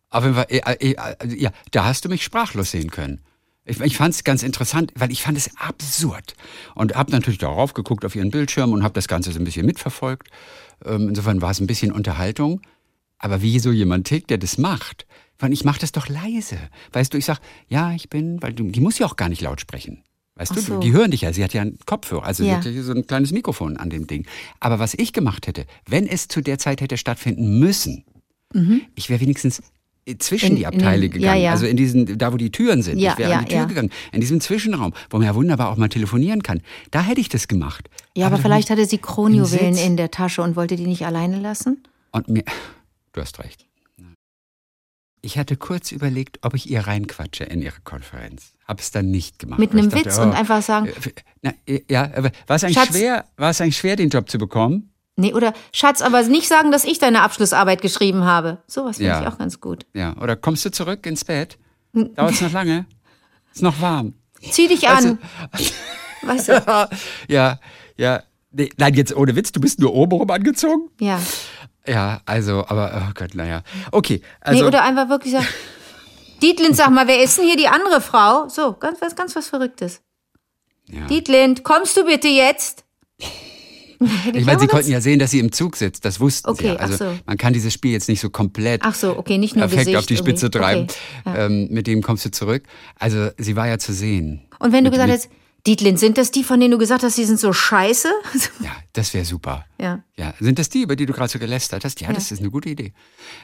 Auf 0.09 0.23
jeden 0.23 0.35
Fall, 0.35 0.45
äh, 0.49 0.59
äh, 0.59 0.91
äh, 0.93 1.35
ja, 1.35 1.51
da 1.71 1.85
hast 1.85 2.05
du 2.05 2.09
mich 2.09 2.23
sprachlos 2.23 2.71
sehen 2.71 2.91
können. 2.91 3.21
Ich, 3.65 3.79
ich 3.79 3.97
fand 3.97 4.13
es 4.13 4.23
ganz 4.23 4.43
interessant, 4.43 4.91
weil 4.95 5.11
ich 5.11 5.23
fand 5.23 5.37
es 5.37 5.49
absurd. 5.57 6.35
Und 6.75 6.95
habe 6.95 7.11
natürlich 7.11 7.39
darauf 7.39 7.73
geguckt 7.73 8.03
auf 8.05 8.15
ihren 8.15 8.29
Bildschirm 8.29 8.73
und 8.73 8.83
habe 8.83 8.93
das 8.93 9.07
Ganze 9.07 9.31
so 9.31 9.39
ein 9.39 9.45
bisschen 9.45 9.65
mitverfolgt. 9.65 10.27
Ähm, 10.85 11.09
insofern 11.09 11.41
war 11.41 11.51
es 11.51 11.59
ein 11.59 11.67
bisschen 11.67 11.91
Unterhaltung. 11.91 12.61
Aber 13.17 13.41
wie 13.41 13.57
so 13.59 13.71
jemand 13.71 14.05
tickt, 14.07 14.29
der 14.29 14.37
das 14.37 14.57
macht, 14.57 15.05
weil 15.43 15.53
ich 15.53 15.63
mache 15.63 15.79
das 15.79 15.91
doch 15.91 16.07
leise. 16.07 16.57
Weißt 16.93 17.13
du, 17.13 17.17
ich 17.17 17.25
sag, 17.25 17.39
ja, 17.67 17.93
ich 17.93 18.09
bin, 18.09 18.41
weil 18.41 18.53
du, 18.53 18.63
die 18.63 18.79
muss 18.81 18.97
ja 18.97 19.05
auch 19.05 19.15
gar 19.15 19.29
nicht 19.29 19.41
laut 19.41 19.61
sprechen. 19.61 20.03
Weißt 20.35 20.51
Ach 20.51 20.55
du, 20.55 20.61
so. 20.61 20.79
die 20.79 20.91
hören 20.93 21.11
dich 21.11 21.21
ja, 21.21 21.31
sie 21.33 21.43
hat 21.43 21.53
ja 21.53 21.61
einen 21.61 21.77
Kopfhörer, 21.85 22.23
also 22.25 22.43
sie 22.43 22.49
Ja. 22.49 22.61
so 22.81 22.91
ein 22.93 23.05
kleines 23.05 23.31
Mikrofon 23.31 23.77
an 23.77 23.89
dem 23.91 24.07
Ding. 24.07 24.25
Aber 24.59 24.79
was 24.79 24.95
ich 24.95 25.13
gemacht 25.13 25.45
hätte, 25.45 25.65
wenn 25.87 26.07
es 26.07 26.27
zu 26.27 26.41
der 26.41 26.57
Zeit 26.57 26.81
hätte 26.81 26.97
stattfinden 26.97 27.59
müssen, 27.59 28.03
ich 28.95 29.09
wäre 29.09 29.19
wenigstens 29.19 29.61
äh, 30.05 30.17
zwischen 30.17 30.45
Mhm. 30.45 30.51
In- 30.51 30.55
die 30.57 30.61
in 30.63 30.67
Abteile 30.67 31.01
den- 31.01 31.11
gegangen, 31.11 31.37
ja, 31.37 31.43
ja. 31.45 31.51
also 31.51 31.65
in 31.65 31.77
diesen, 31.77 32.17
da 32.17 32.33
wo 32.33 32.37
die 32.37 32.51
Türen 32.51 32.81
sind. 32.81 32.99
Ja, 32.99 33.11
ich 33.13 33.17
wäre 33.19 33.35
an 33.35 33.45
die 33.45 33.53
Tür 33.55 33.65
gegangen, 33.67 33.89
in 34.11 34.21
diesem 34.21 34.41
Zwischenraum, 34.41 34.93
wo 35.09 35.17
man 35.17 35.25
ja 35.27 35.33
wunderbar 35.35 35.69
auch 35.69 35.77
mal 35.77 35.87
telefonieren 35.89 36.43
kann. 36.43 36.61
Da 36.91 37.01
hätte 37.03 37.21
ich 37.21 37.29
das 37.29 37.47
gemacht. 37.47 37.89
Ja, 38.15 38.27
aber 38.27 38.35
doch 38.35 38.43
vielleicht 38.43 38.69
hatte 38.69 38.85
sie 38.85 38.97
Kronjuwelen 38.97 39.77
in 39.77 39.97
der 39.97 40.11
Tasche 40.11 40.41
und 40.41 40.55
wollte 40.55 40.75
die 40.75 40.87
nicht 40.87 41.05
alleine 41.05 41.39
lassen? 41.39 41.83
Und 42.11 42.27
mir, 42.27 42.43
du 43.13 43.21
hast 43.21 43.39
recht. 43.39 43.65
Ich 45.25 45.37
hatte 45.37 45.55
kurz 45.55 45.93
überlegt, 45.93 46.39
ob 46.41 46.53
ich 46.53 46.69
ihr 46.69 46.81
reinquatsche 46.81 47.45
in 47.45 47.61
ihre 47.61 47.79
Konferenz. 47.85 48.53
Hab's 48.67 48.91
dann 48.91 49.09
nicht 49.09 49.39
gemacht. 49.39 49.57
Mit 49.57 49.71
einem 49.71 49.89
dachte, 49.89 50.05
Witz 50.05 50.19
oh, 50.19 50.23
und 50.23 50.33
einfach 50.33 50.61
sagen, 50.61 50.87
äh, 50.87 50.93
Na, 51.41 51.53
äh, 51.65 51.81
ja, 51.89 52.03
aber 52.13 52.31
war 52.45 52.57
es 52.57 52.63
eigentlich 52.65 52.77
Schatz. 52.77 52.89
schwer, 52.89 53.25
war 53.37 53.49
es 53.51 53.61
eigentlich 53.61 53.77
schwer, 53.77 53.95
den 53.95 54.09
Job 54.09 54.29
zu 54.29 54.37
bekommen? 54.37 54.89
nee, 55.15 55.31
oder 55.33 55.53
Schatz, 55.71 56.01
aber 56.01 56.23
nicht 56.23 56.47
sagen, 56.49 56.71
dass 56.71 56.83
ich 56.85 56.99
deine 56.99 57.21
Abschlussarbeit 57.21 57.81
geschrieben 57.81 58.25
habe. 58.25 58.63
Sowas 58.67 58.97
finde 58.97 59.11
Ja. 59.11 59.21
ich 59.21 59.27
auch 59.27 59.37
ganz 59.37 59.61
gut. 59.61 59.85
Ja. 59.93 60.17
Oder 60.17 60.35
kommst 60.35 60.65
du 60.65 60.71
zurück 60.71 61.05
ins 61.05 61.23
Bett? 61.23 61.57
Hm. 61.93 62.13
Dauert 62.15 62.33
es 62.33 62.41
noch 62.41 62.51
lange? 62.51 62.85
Ist 63.53 63.61
noch 63.61 63.79
warm. 63.79 64.15
Zieh 64.51 64.67
dich 64.67 64.81
Weißt 64.83 65.05
an. 65.05 65.19
Weißt 66.23 66.49
du? 66.49 66.89
ja, 67.29 67.59
ja. 67.95 68.23
Nee, 68.51 68.69
nein, 68.77 68.93
jetzt 68.95 69.15
ohne 69.15 69.35
Witz, 69.35 69.51
du 69.51 69.61
bist 69.61 69.79
nur 69.79 69.93
obenrum 69.93 70.29
angezogen? 70.31 70.89
Ja. 70.99 71.21
Ja, 71.87 72.21
also, 72.25 72.65
aber, 72.67 73.07
oh 73.09 73.11
Gott, 73.13 73.35
naja. 73.35 73.61
Okay, 73.91 74.21
also. 74.41 74.61
nee, 74.61 74.67
oder 74.67 74.83
einfach 74.83 75.09
wirklich 75.09 75.33
sagen, 75.33 75.47
Dietlind, 76.41 76.75
sag 76.75 76.91
mal, 76.91 77.07
wer 77.07 77.21
ist 77.23 77.37
denn 77.37 77.45
hier 77.45 77.57
die 77.57 77.67
andere 77.67 78.01
Frau? 78.01 78.47
So, 78.49 78.73
ganz 78.73 79.01
was, 79.01 79.15
ganz 79.15 79.35
was 79.35 79.47
Verrücktes. 79.47 80.01
ja. 80.87 81.05
Dietlind, 81.07 81.63
kommst 81.63 81.95
du 81.97 82.05
bitte 82.05 82.27
jetzt? 82.29 82.83
Ich 84.33 84.43
meine, 84.45 84.59
Sie 84.59 84.67
konnten 84.67 84.91
ja 84.91 84.99
sehen, 84.99 85.17
dass 85.19 85.31
sie 85.31 85.39
im 85.39 85.53
Zug 85.53 85.77
sitzt. 85.77 86.03
Das 86.03 86.19
wussten 86.19 86.49
Okay, 86.49 86.61
sie 86.63 86.67
ja. 86.69 86.75
ach 86.77 86.81
Also 86.81 86.97
so. 86.97 87.19
man 87.25 87.37
kann 87.37 87.53
dieses 87.53 87.71
Spiel 87.73 87.93
jetzt 87.93 88.09
nicht 88.09 88.19
so 88.19 88.29
komplett 88.29 88.81
Ach 88.83 88.93
so, 88.95 89.17
okay, 89.17 89.37
nicht 89.37 89.55
nur 89.55 89.61
perfekt 89.61 89.81
Gesicht 89.85 89.97
auf 89.97 90.05
die 90.07 90.17
Spitze 90.17 90.47
irgendwie. 90.47 90.59
treiben. 90.59 90.87
Okay. 91.23 91.45
Ähm, 91.45 91.67
mit 91.71 91.87
dem 91.87 92.01
kommst 92.01 92.25
du 92.25 92.31
zurück. 92.31 92.63
Also 92.99 93.29
sie 93.37 93.55
war 93.55 93.67
ja 93.67 93.77
zu 93.77 93.93
sehen. 93.93 94.41
Und 94.59 94.73
wenn 94.73 94.83
du 94.83 94.89
Mit- 94.89 94.93
gesagt 94.93 95.09
hättest, 95.09 95.29
Dietlind, 95.65 95.97
sind 95.97 96.17
das 96.17 96.31
die, 96.31 96.43
von 96.43 96.59
denen 96.59 96.71
du 96.71 96.77
gesagt 96.77 97.03
hast, 97.03 97.17
die 97.17 97.23
sind 97.23 97.39
so 97.39 97.53
scheiße? 97.53 98.09
Ja, 98.59 98.71
das 98.91 99.13
wäre 99.13 99.23
super. 99.23 99.65
ja. 99.79 100.03
Ja, 100.17 100.33
sind 100.39 100.59
das 100.59 100.67
die, 100.69 100.81
über 100.81 100.95
die 100.97 101.05
du 101.05 101.13
gerade 101.13 101.29
so 101.31 101.39
gelästert 101.39 101.85
hast? 101.85 102.01
Ja, 102.01 102.11
das 102.11 102.31
ist 102.31 102.39
eine 102.39 102.49
gute 102.51 102.69
Idee. 102.69 102.91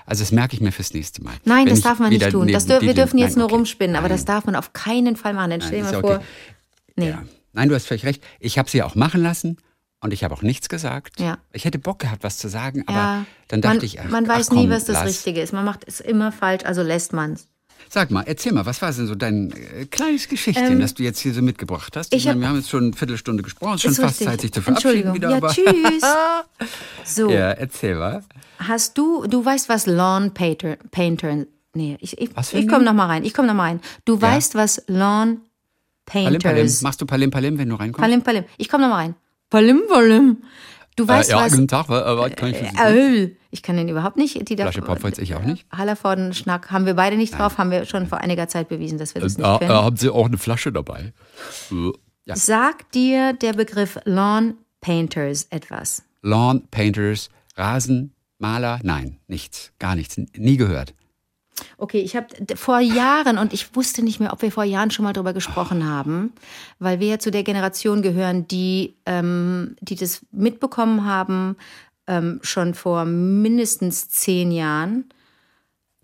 Also 0.06 0.22
das 0.24 0.32
merke 0.34 0.54
ich 0.56 0.62
mir 0.62 0.72
fürs 0.74 0.94
nächste 0.94 1.24
Mal. 1.24 1.34
Nein, 1.46 1.66
Wenn 1.66 1.76
das 1.76 1.82
darf 1.82 2.00
man 2.00 2.10
nicht 2.10 2.22
tun. 2.30 2.48
Dür 2.48 2.58
wir 2.58 2.60
Dietl- 2.92 2.94
dürfen 2.94 3.18
jetzt 3.20 3.32
Nein, 3.32 3.38
nur 3.40 3.46
okay. 3.46 3.56
rumspinnen, 3.56 3.96
aber 3.96 4.10
Nein. 4.10 4.18
das 4.18 4.26
darf 4.26 4.46
man 4.46 4.56
auf 4.56 4.74
keinen 4.74 5.16
Fall 5.16 5.34
machen. 5.34 5.52
Dann 5.52 5.62
stell 5.62 5.78
dir 5.80 5.84
mal 5.86 5.94
ja 5.94 6.00
vor. 6.02 6.16
okay. 6.16 6.24
Nee. 6.98 7.10
Ja. 7.10 7.24
Nein, 7.54 7.70
du 7.70 7.76
hast 7.76 7.88
völlig 7.88 8.06
recht. 8.06 8.22
Ich 8.40 8.58
habe 8.60 8.70
sie 8.70 8.80
ja 8.80 8.86
auch 8.86 8.96
machen 8.96 9.24
lassen 9.24 9.58
und 10.02 10.12
ich 10.14 10.24
habe 10.26 10.34
auch 10.36 10.42
nichts 10.42 10.68
gesagt. 10.70 11.20
Ja. 11.22 11.38
Ich 11.54 11.64
hätte 11.66 11.80
Bock 11.80 12.00
gehabt, 12.00 12.24
was 12.24 12.38
zu 12.38 12.50
sagen, 12.50 12.84
aber 12.86 12.98
Ja, 12.98 13.26
dann 13.48 13.62
dachte 13.62 13.78
man, 13.78 13.86
ich, 13.86 14.00
ach, 14.02 14.10
man 14.10 14.26
ach, 14.30 14.38
weiß 14.38 14.50
komm, 14.50 14.60
nie, 14.60 14.70
was 14.70 14.84
das 14.86 14.96
lass. 14.98 15.08
Richtige 15.08 15.42
ist. 15.42 15.54
Man 15.54 15.64
macht 15.66 15.86
es 15.88 16.02
immer 16.02 16.32
falsch, 16.34 16.66
also 16.66 16.84
lässt 16.84 17.14
man 17.14 17.34
es. 17.34 17.48
Sag 17.88 18.12
mal, 18.12 18.24
erzähl 18.28 18.52
mal, 18.52 18.66
was 18.66 18.82
war 18.82 18.92
denn 18.92 19.08
so 19.08 19.16
dein 19.16 19.52
äh, 19.52 19.86
kleines 19.86 20.28
Geschichtchen, 20.28 20.80
das 20.80 20.94
du 20.94 21.04
jetzt 21.04 21.20
hier 21.20 21.34
so 21.34 21.42
mitgebracht 21.42 21.96
hast? 21.96 22.14
Ich, 22.14 22.14
Ähm, 22.14 22.20
ich 22.20 22.28
hab- 22.28 22.34
meine, 22.36 22.42
wir 22.42 22.50
haben 22.50 22.56
jetzt 22.58 22.70
schon 22.70 22.84
eine 22.86 22.94
Viertelstunde 22.94 23.42
gesprochen, 23.44 23.76
es 23.76 23.86
ist 23.86 23.96
schon 23.96 24.06
fast 24.06 24.20
richtig. 24.20 24.28
Zeit, 24.28 24.42
sich 24.42 24.52
zu 24.54 24.62
verabschieden 24.62 25.14
wieder. 25.14 25.30
Ja, 25.32 25.38
aber 25.38 25.50
tschüss. 25.50 26.04
So, 27.06 27.30
ja, 27.30 27.52
erzähl 27.52 27.96
mal. 27.96 28.24
hast 28.60 28.98
du, 28.98 29.26
du 29.28 29.44
weißt, 29.44 29.70
was 29.70 29.86
Lawn 29.88 30.34
Painter, 30.34 30.78
Painter 30.92 31.46
nee, 31.74 31.98
ich, 32.02 32.20
ich, 32.20 32.30
Was 32.36 32.54
ich 32.54 32.68
komme 32.68 32.80
Ding? 32.80 32.86
noch 32.86 32.94
mal 32.94 33.06
rein. 33.08 33.24
Ich 33.24 33.34
komme 33.34 33.48
noch 33.48 33.56
mal 33.56 33.64
rein. 33.64 33.80
Du 34.06 34.22
weißt, 34.22 34.56
was 34.56 34.84
Lawn 34.88 35.42
Palim, 36.06 36.26
Palim. 36.26 36.40
Painters. 36.42 36.82
Machst 36.82 37.02
du 37.02 37.06
Palim, 37.06 37.32
Palim, 37.32 37.58
wenn 37.58 37.70
du 37.70 37.76
reinkommst? 37.76 38.02
Palim, 38.02 38.22
Palim. 38.24 38.44
Ich 38.58 38.68
komme 38.70 38.84
noch 38.84 38.90
mal 38.90 38.98
rein. 38.98 39.16
Palim, 39.50 39.82
Palim. 39.90 40.38
Du 40.96 41.08
weißt, 41.08 41.30
äh, 41.30 41.34
ja, 41.34 41.42
was. 41.42 41.52
guten 41.54 41.68
Tag, 41.68 41.88
wa- 41.90 42.02
äh, 42.14 42.18
was 42.18 42.36
kann 42.36 42.50
ich 42.50 42.58
für 42.58 42.66
Sie 42.66 42.72
tun? 42.72 42.86
Äh, 42.86 43.36
ich 43.52 43.64
kann 43.64 43.78
den 43.78 43.90
überhaupt 43.90 44.18
nicht. 44.18 44.48
Die 44.50 44.56
Flasche 44.56 44.82
Popfels, 44.82 45.18
ich 45.18 45.36
auch 45.36 45.44
nicht. 45.44 45.66
Hallervorden 45.76 46.34
Schnack 46.34 46.72
haben 46.72 46.86
wir 46.86 46.94
beide 46.94 47.18
nicht 47.18 47.38
drauf, 47.38 47.58
haben 47.58 47.72
wir 47.72 47.86
schon 47.86 48.08
vor 48.08 48.20
einiger 48.20 48.48
Zeit 48.48 48.70
bewiesen, 48.70 48.98
dass 48.98 49.16
wir 49.16 49.22
das 49.22 49.38
nicht 49.38 49.60
können. 49.60 49.72
haben 49.72 49.98
Sie 49.98 50.10
auch 50.10 50.28
eine 50.28 50.38
Flasche 50.38 50.72
dabei? 50.72 51.14
Äh, 51.72 51.92
Ja. 52.26 52.36
Sagt 52.36 52.94
dir 52.94 53.34
der 53.34 53.54
Begriff 53.54 54.00
Lawn 54.06 54.56
Painters 54.82 55.48
etwas? 55.50 56.04
Lawn 56.22 56.68
Painters, 56.70 57.30
Rasenmaler? 57.56 58.80
Nein, 58.84 59.18
nichts, 59.28 59.72
gar 59.80 59.96
nichts, 59.96 60.18
nie 60.36 60.58
gehört. 60.58 60.94
Okay, 61.78 62.00
ich 62.00 62.16
habe 62.16 62.28
vor 62.56 62.80
Jahren 62.80 63.38
und 63.38 63.52
ich 63.54 63.76
wusste 63.76 64.02
nicht 64.02 64.20
mehr, 64.20 64.32
ob 64.32 64.42
wir 64.42 64.52
vor 64.52 64.64
Jahren 64.64 64.92
schon 64.92 65.04
mal 65.04 65.12
drüber 65.14 65.34
gesprochen 65.34 65.86
haben, 65.86 66.32
weil 66.80 67.00
wir 67.02 67.08
ja 67.08 67.20
zu 67.20 67.32
der 67.32 67.44
Generation 67.44 68.02
gehören, 68.02 68.48
die, 68.48 68.96
ähm, 69.06 69.76
die 69.82 69.96
das 69.96 70.26
mitbekommen 70.32 71.04
haben, 71.06 71.58
ähm, 72.10 72.40
schon 72.42 72.74
vor 72.74 73.06
mindestens 73.06 74.10
zehn 74.10 74.52
Jahren. 74.52 75.06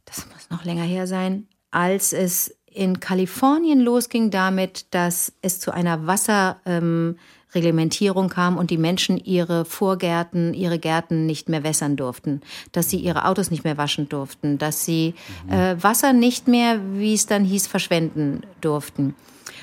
Das 0.06 0.26
muss 0.32 0.50
noch 0.50 0.64
länger 0.64 0.84
her 0.84 1.08
sein, 1.08 1.48
als 1.72 2.14
es 2.14 2.56
in 2.72 3.00
Kalifornien 3.00 3.80
losging 3.80 4.30
damit, 4.32 4.86
dass 4.92 5.34
es 5.42 5.60
zu 5.60 5.72
einer 5.72 6.06
Wasserreglementierung 6.06 8.26
ähm, 8.26 8.30
kam 8.30 8.58
und 8.58 8.70
die 8.70 8.78
Menschen 8.78 9.18
ihre 9.18 9.66
Vorgärten, 9.66 10.54
ihre 10.54 10.78
Gärten 10.78 11.26
nicht 11.26 11.50
mehr 11.50 11.64
wässern 11.64 11.96
durften, 11.96 12.42
dass 12.72 12.90
sie 12.90 12.98
ihre 12.98 13.26
Autos 13.26 13.50
nicht 13.50 13.64
mehr 13.64 13.78
waschen 13.78 14.10
durften, 14.10 14.58
dass 14.58 14.86
sie 14.86 15.16
äh, 15.50 15.76
Wasser 15.80 16.14
nicht 16.14 16.48
mehr, 16.48 16.80
wie 16.94 17.14
es 17.14 17.26
dann 17.26 17.44
hieß, 17.46 17.68
verschwenden 17.68 18.42
durften. 18.62 19.16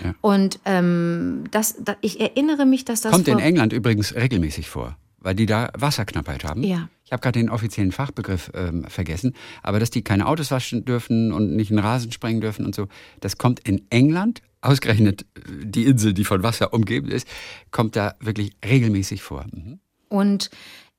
Ja. 0.03 0.15
Und 0.23 0.59
ähm, 0.65 1.45
das, 1.51 1.77
da, 1.85 1.97
ich 2.01 2.19
erinnere 2.21 2.67
mich, 2.67 2.85
dass 2.85 3.03
das 3.03 3.13
Kommt 3.13 3.29
in 3.29 3.39
England 3.39 3.75
übrigens 3.75 4.15
regelmäßig 4.15 4.71
vor. 4.71 4.97
Weil 5.23 5.35
die 5.35 5.47
da 5.47 5.71
Wasserknappheit 5.76 6.45
haben. 6.45 6.62
Ja. 6.62 6.88
Ich 7.05 7.12
habe 7.12 7.21
gerade 7.21 7.38
den 7.38 7.50
offiziellen 7.50 7.93
Fachbegriff 7.93 8.50
ähm, 8.55 8.85
vergessen, 8.85 9.35
aber 9.62 9.81
dass 9.81 9.91
die 9.91 10.02
keine 10.02 10.26
Autos 10.26 10.50
waschen 10.50 10.85
dürfen 10.85 11.33
und 11.33 11.55
nicht 11.55 11.71
einen 11.71 11.79
Rasen 11.79 12.12
sprengen 12.12 12.41
dürfen 12.41 12.64
und 12.64 12.75
so, 12.75 12.88
das 13.21 13.38
kommt 13.38 13.61
in 13.61 13.87
England, 13.91 14.43
ausgerechnet 14.62 15.23
äh, 15.35 15.41
die 15.64 15.85
Insel, 15.85 16.14
die 16.14 16.25
von 16.25 16.43
Wasser 16.43 16.73
umgeben 16.73 17.09
ist, 17.09 17.29
kommt 17.71 17.97
da 17.97 18.14
wirklich 18.21 18.52
regelmäßig 18.64 19.23
vor. 19.23 19.47
Mhm. 19.52 19.81
Und 20.09 20.50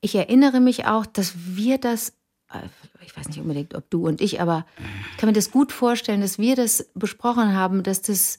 ich 0.01 0.15
erinnere 0.15 0.59
mich 0.59 0.85
auch, 0.85 1.05
dass 1.05 1.33
wir 1.35 1.77
das, 1.77 2.09
äh, 2.51 2.59
ich 3.05 3.15
weiß 3.15 3.27
nicht 3.29 3.39
unbedingt, 3.39 3.73
ob 3.73 3.89
du 3.89 4.05
und 4.05 4.21
ich, 4.21 4.41
aber 4.41 4.65
ich 5.11 5.17
kann 5.17 5.29
mir 5.29 5.33
das 5.33 5.49
gut 5.49 5.71
vorstellen, 5.71 6.21
dass 6.21 6.37
wir 6.37 6.55
das 6.55 6.89
besprochen 6.93 7.55
haben, 7.55 7.83
dass 7.83 8.01
das, 8.01 8.37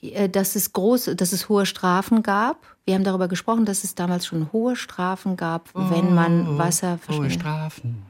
äh, 0.00 0.28
dass 0.28 0.56
es 0.56 0.72
große, 0.72 1.16
dass 1.16 1.32
es 1.32 1.48
hohe 1.48 1.66
Strafen 1.66 2.22
gab. 2.22 2.76
Wir 2.90 2.96
haben 2.96 3.04
darüber 3.04 3.28
gesprochen, 3.28 3.66
dass 3.66 3.84
es 3.84 3.94
damals 3.94 4.26
schon 4.26 4.50
hohe 4.52 4.74
Strafen 4.74 5.36
gab, 5.36 5.68
wenn 5.74 6.12
man 6.12 6.58
Wasser 6.58 6.94
Hohe 6.94 6.98
verschwendet. 6.98 7.34
Strafen. 7.34 8.02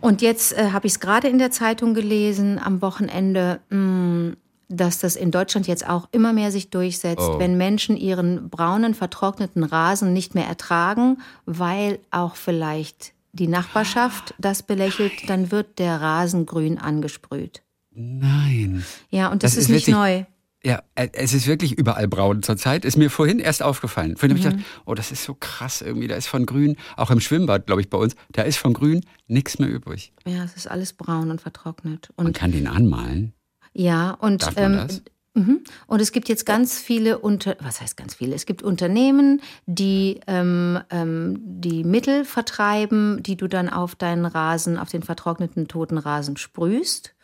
Und 0.00 0.22
jetzt 0.22 0.56
äh, 0.56 0.70
habe 0.72 0.86
ich 0.86 0.94
es 0.94 1.00
gerade 1.00 1.28
in 1.28 1.36
der 1.38 1.50
Zeitung 1.50 1.92
gelesen 1.92 2.58
am 2.58 2.80
Wochenende, 2.80 3.60
mh, 3.68 4.32
dass 4.70 4.98
das 4.98 5.16
in 5.16 5.30
Deutschland 5.30 5.66
jetzt 5.66 5.86
auch 5.86 6.08
immer 6.10 6.32
mehr 6.32 6.50
sich 6.50 6.70
durchsetzt, 6.70 7.20
Oh. 7.20 7.38
wenn 7.38 7.58
Menschen 7.58 7.98
ihren 7.98 8.48
braunen, 8.48 8.94
vertrockneten 8.94 9.62
Rasen 9.62 10.14
nicht 10.14 10.34
mehr 10.34 10.46
ertragen, 10.46 11.18
weil 11.44 11.98
auch 12.10 12.34
vielleicht 12.34 13.12
die 13.34 13.46
Nachbarschaft 13.46 14.32
das 14.38 14.62
belächelt, 14.62 15.28
dann 15.28 15.50
wird 15.50 15.78
der 15.78 16.00
Rasen 16.00 16.46
grün 16.46 16.78
angesprüht. 16.78 17.60
Nein. 17.94 18.84
Ja, 19.10 19.28
und 19.30 19.42
das, 19.42 19.50
Das 19.52 19.58
ist, 19.58 19.64
ist 19.64 19.68
nicht 19.68 19.80
witzig. 19.88 19.94
neu. 19.94 20.24
Ja, 20.62 20.82
äh, 20.94 21.08
es 21.14 21.32
ist 21.32 21.46
wirklich 21.46 21.78
überall 21.78 22.06
braun 22.06 22.42
zurzeit. 22.42 22.84
Ist 22.84 22.98
mir 22.98 23.08
vorhin 23.10 23.38
erst 23.38 23.62
aufgefallen. 23.62 24.16
Vorhin 24.16 24.36
Mhm. 24.36 24.44
habe 24.44 24.48
ich 24.50 24.56
gedacht, 24.58 24.82
oh, 24.84 24.94
das 24.94 25.10
ist 25.10 25.24
so 25.24 25.34
krass 25.34 25.80
irgendwie. 25.80 26.06
Da 26.06 26.16
ist 26.16 26.26
von 26.28 26.44
grün, 26.44 26.76
auch 26.96 27.10
im 27.10 27.20
Schwimmbad, 27.20 27.66
glaube 27.66 27.80
ich, 27.80 27.88
bei 27.88 27.96
uns, 27.96 28.14
da 28.32 28.42
ist 28.42 28.58
von 28.58 28.74
grün 28.74 29.04
nichts 29.26 29.58
mehr 29.58 29.70
übrig. 29.70 30.12
Ja, 30.26 30.44
es 30.44 30.56
ist 30.56 30.70
alles 30.70 30.92
braun 30.92 31.30
und 31.30 31.40
vertrocknet. 31.40 32.10
Man 32.16 32.26
Und 32.26 32.32
kann 32.34 32.52
den 32.52 32.66
anmalen. 32.66 33.32
Ja, 33.72 34.10
und, 34.12 34.42
Darf 34.42 34.56
man 34.56 34.64
ähm, 34.64 34.78
das? 34.88 35.02
mhm. 35.34 35.60
und 35.86 36.00
es 36.02 36.12
gibt 36.12 36.28
jetzt 36.28 36.44
ganz 36.44 36.78
viele 36.78 37.18
Unter, 37.20 37.56
was 37.60 37.80
heißt 37.80 37.96
ganz 37.96 38.14
viele? 38.16 38.34
Es 38.34 38.44
gibt 38.44 38.62
Unternehmen, 38.62 39.40
die 39.64 40.20
ähm, 40.26 40.78
ähm, 40.90 41.38
die 41.42 41.84
Mittel 41.84 42.26
vertreiben, 42.26 43.22
die 43.22 43.36
du 43.36 43.46
dann 43.48 43.70
auf 43.70 43.94
deinen 43.94 44.26
Rasen, 44.26 44.76
auf 44.76 44.90
den 44.90 45.02
vertrockneten 45.04 45.68
toten 45.68 45.96
Rasen 45.96 46.36
sprühst. 46.36 47.14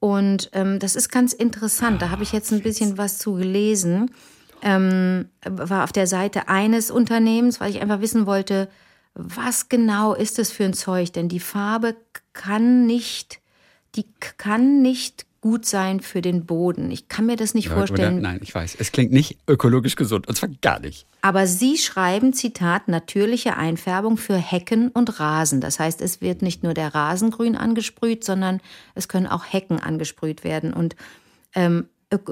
Und 0.00 0.50
ähm, 0.54 0.78
das 0.78 0.96
ist 0.96 1.12
ganz 1.12 1.34
interessant. 1.34 2.00
Da 2.02 2.10
habe 2.10 2.22
ich 2.22 2.32
jetzt 2.32 2.52
ein 2.52 2.62
bisschen 2.62 2.98
was 2.98 3.18
zu 3.18 3.34
gelesen. 3.34 4.10
Ähm, 4.62 5.28
war 5.44 5.84
auf 5.84 5.92
der 5.92 6.06
Seite 6.06 6.48
eines 6.48 6.90
Unternehmens, 6.90 7.60
weil 7.60 7.70
ich 7.70 7.80
einfach 7.80 8.00
wissen 8.00 8.26
wollte, 8.26 8.68
was 9.14 9.68
genau 9.68 10.14
ist 10.14 10.38
es 10.38 10.50
für 10.50 10.64
ein 10.64 10.74
Zeug? 10.74 11.12
Denn 11.12 11.28
die 11.28 11.40
Farbe 11.40 11.96
kann 12.32 12.86
nicht, 12.86 13.40
die 13.94 14.06
kann 14.38 14.82
nicht 14.82 15.26
gut 15.40 15.64
sein 15.64 16.00
für 16.00 16.20
den 16.20 16.44
Boden. 16.44 16.90
Ich 16.90 17.08
kann 17.08 17.26
mir 17.26 17.36
das 17.36 17.54
nicht 17.54 17.68
Ja, 17.68 17.74
vorstellen. 17.74 18.18
Oder? 18.18 18.28
Nein, 18.28 18.40
ich 18.42 18.54
weiß. 18.54 18.76
Es 18.78 18.92
klingt 18.92 19.10
nicht 19.10 19.38
ökologisch 19.48 19.96
gesund. 19.96 20.28
Und 20.28 20.36
zwar 20.36 20.50
gar 20.60 20.80
nicht. 20.80 21.06
Aber 21.22 21.46
Sie 21.46 21.78
schreiben, 21.78 22.32
Zitat, 22.32 22.88
natürliche 22.88 23.56
Einfärbung 23.56 24.16
für 24.18 24.36
Hecken 24.36 24.88
und 24.88 25.18
Rasen. 25.18 25.60
Das 25.60 25.78
heißt, 25.80 26.02
es 26.02 26.20
wird 26.20 26.42
nicht 26.42 26.62
nur 26.62 26.74
der 26.74 26.94
Rasen 26.94 27.30
grün 27.30 27.56
angesprüht, 27.56 28.22
sondern 28.24 28.60
es 28.94 29.08
können 29.08 29.26
auch 29.26 29.44
Hecken 29.50 29.80
angesprüht 29.80 30.44
werden. 30.44 30.74
Und 30.74 30.94
ähm, 31.54 31.88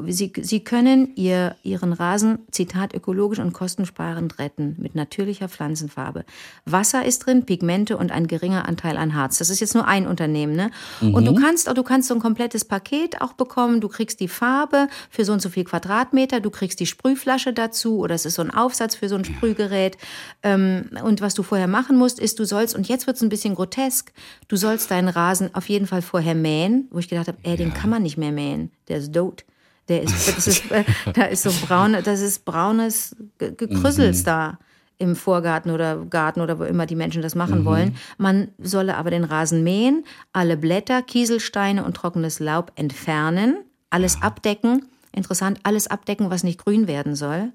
Sie, 0.08 0.32
Sie 0.40 0.64
können 0.64 1.12
ihr, 1.14 1.54
Ihren 1.62 1.92
Rasen, 1.92 2.40
Zitat, 2.50 2.94
ökologisch 2.94 3.38
und 3.38 3.52
kostensparend 3.52 4.40
retten 4.40 4.75
mit 4.78 4.97
natürlicher 4.97 5.49
Pflanzenfarbe. 5.49 6.25
Wasser 6.64 7.04
ist 7.04 7.20
drin, 7.26 7.47
Pigmente 7.47 7.97
und 7.97 8.11
ein 8.11 8.26
geringer 8.26 8.66
Anteil 8.66 8.97
an 8.97 9.14
Harz. 9.14 9.38
Das 9.38 9.50
ist 9.50 9.61
jetzt 9.61 9.76
nur 9.76 9.87
ein 9.87 10.08
Unternehmen. 10.08 10.56
Ne? 10.56 10.73
Und 11.00 11.26
du 11.26 11.35
kannst, 11.35 11.68
auch, 11.68 11.75
du 11.75 11.85
kannst 11.85 12.08
so 12.08 12.14
ein 12.14 12.20
komplettes 12.20 12.64
Paket 12.64 13.20
auch 13.20 13.35
bekommen. 13.35 13.80
Du 13.80 13.88
kriegst 13.88 14.18
die 14.18 14.26
Farbe 14.26 14.88
für 15.11 15.25
so 15.25 15.32
und 15.32 15.40
so 15.40 15.49
viel 15.49 15.62
Quadratmeter, 15.62 16.40
du 16.40 16.50
kriegst 16.50 16.80
die 16.80 16.87
Sprühflasche 16.87 17.52
dazu 17.52 17.99
oder 17.99 18.16
es 18.16 18.26
ist 18.26 18.35
so 18.35 18.42
ein 18.42 18.50
Aufsatz 18.50 18.97
für 18.97 19.08
so 19.08 19.14
ein 19.14 19.25
Sprühgerät. 19.25 19.97
Ähm, 20.42 20.90
und 21.04 21.20
was 21.20 21.35
du 21.35 21.44
vorher 21.44 21.68
machen 21.68 21.97
musst, 21.97 22.18
ist, 22.18 22.40
du 22.40 22.44
sollst, 22.44 22.75
und 22.75 22.88
jetzt 22.88 23.06
wird 23.06 23.16
es 23.16 23.23
ein 23.23 23.28
bisschen 23.28 23.54
grotesk, 23.54 24.12
du 24.49 24.56
sollst 24.56 24.90
deinen 24.90 25.08
Rasen 25.08 25.54
auf 25.54 25.68
jeden 25.68 25.87
Fall 25.87 26.02
vorher 26.02 26.35
mähen, 26.35 26.88
wo 26.90 26.99
ich 26.99 27.08
gedacht 27.08 27.28
habe, 27.28 27.38
ey, 27.44 27.56
den 27.56 27.73
kann 27.73 27.90
man 27.90 28.02
nicht 28.02 28.18
mehr 28.18 28.32
mähen, 28.32 28.73
der 28.88 28.99
ist 28.99 29.14
tot. 29.14 29.44
Der 29.88 30.02
ist, 30.02 30.37
das 30.37 30.47
ist, 30.47 30.71
äh, 30.71 30.85
da 31.14 31.25
ist 31.25 31.42
so 31.42 31.50
braun, 31.66 31.97
das 32.04 32.21
ist 32.21 32.45
braunes 32.45 33.16
Ge- 33.38 33.54
Gekrüssels 33.57 34.23
da 34.25 34.59
im 34.99 35.14
Vorgarten 35.16 35.71
oder 35.71 36.04
Garten 36.04 36.40
oder 36.40 36.59
wo 36.59 36.64
immer 36.64 36.85
die 36.85 36.97
Menschen 36.97 37.23
das 37.23 37.35
machen 37.35 37.64
wollen. 37.64 37.97
Man 38.18 38.49
solle 38.59 38.97
aber 38.97 39.11
den 39.11 39.25
Rasen 39.25 39.62
mähen, 39.62 40.04
alle 40.33 40.57
Blätter, 40.57 41.02
Kieselsteine 41.02 41.85
und 41.85 41.97
trockenes 41.97 42.40
Laub 42.40 42.73
entfernen, 42.75 43.59
alles 43.90 44.21
abdecken. 44.21 44.87
Interessant, 45.12 45.61
alles 45.62 45.87
abdecken, 45.87 46.30
was 46.30 46.45
nicht 46.45 46.62
grün 46.62 46.87
werden 46.87 47.14
soll. 47.14 47.52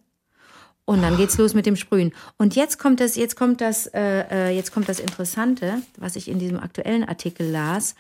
Und 0.86 1.02
dann 1.02 1.16
geht's 1.18 1.38
los 1.38 1.54
mit 1.54 1.66
dem 1.66 1.76
Sprühen. 1.76 2.12
Und 2.38 2.56
jetzt 2.56 2.80
kommt 2.80 3.00
das, 3.00 3.16
jetzt 3.16 3.36
kommt 3.38 3.62
das, 3.62 3.88
äh, 3.88 4.50
äh, 4.50 4.56
jetzt 4.56 4.74
kommt 4.74 4.90
das 4.90 5.00
Interessante, 5.00 5.76
was 5.98 6.16
ich 6.16 6.28
in 6.28 6.40
diesem 6.40 6.60
aktuellen 6.60 7.08
Artikel 7.08 7.50
las, 7.50 7.96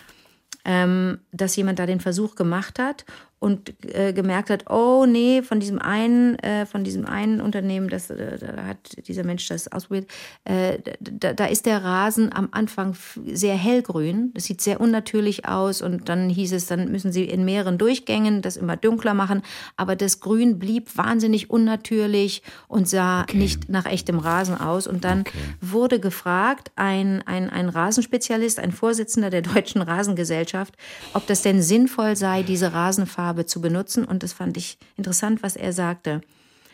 ähm, 0.66 1.20
dass 1.32 1.56
jemand 1.56 1.80
da 1.80 1.86
den 1.86 2.00
Versuch 2.00 2.36
gemacht 2.36 2.80
hat 2.80 3.06
und 3.44 3.74
äh, 3.94 4.14
gemerkt 4.14 4.50
hat, 4.50 4.70
oh 4.70 5.06
nee, 5.06 5.42
von 5.42 5.60
diesem 5.60 5.78
einen, 5.78 6.40
äh, 6.40 6.66
von 6.66 6.86
diesem 6.86 7.06
einen 7.06 7.42
Unternehmen, 7.42 7.90
das 7.90 8.10
äh, 8.10 8.38
da 8.38 8.64
hat 8.64 9.06
dieser 9.06 9.26
Mensch 9.26 9.50
das 9.50 9.70
ausprobiert, 9.70 10.10
äh, 10.46 10.80
da, 11.02 11.34
da 11.34 11.46
ist 11.46 11.66
der 11.66 11.84
Rasen 11.84 12.32
am 12.32 12.48
Anfang 12.52 12.96
sehr 13.26 13.56
hellgrün. 13.56 14.32
Das 14.34 14.46
sieht 14.46 14.62
sehr 14.62 14.80
unnatürlich 14.80 15.46
aus 15.46 15.82
und 15.82 16.08
dann 16.08 16.30
hieß 16.30 16.54
es, 16.54 16.68
dann 16.68 16.90
müssen 16.90 17.12
sie 17.12 17.26
in 17.26 17.44
mehreren 17.44 17.78
Durchgängen 17.78 18.42
das 18.42 18.56
immer 18.56 18.78
dunkler 18.78 19.14
machen. 19.14 19.42
Aber 19.76 19.98
das 19.98 20.22
Grün 20.22 20.58
blieb 20.58 20.98
wahnsinnig 20.98 21.50
unnatürlich 21.50 22.44
und 22.70 22.88
sah 22.88 23.26
nicht 23.34 23.68
nach 23.68 23.86
echtem 23.86 24.20
Rasen 24.20 24.58
aus. 24.58 24.88
Und 24.88 25.04
dann 25.04 25.26
wurde 25.60 26.00
gefragt, 26.00 26.72
ein, 26.78 27.22
ein, 27.24 27.50
ein 27.50 27.68
Rasenspezialist, 27.68 28.60
ein 28.60 28.72
Vorsitzender 28.72 29.30
der 29.30 29.42
Deutschen 29.42 29.82
Rasengesellschaft, 29.82 30.76
ob 31.14 31.28
das 31.28 31.42
denn 31.42 31.62
sinnvoll 31.62 32.16
sei, 32.16 32.44
diese 32.44 32.72
Rasenfarbe 32.72 33.33
zu 33.46 33.60
benutzen. 33.62 34.06
Und 34.06 34.24
das 34.24 34.34
fand 34.34 34.56
ich 34.58 34.78
interessant, 34.96 35.44
was 35.44 35.56
er 35.56 35.74
sagte. 35.74 36.22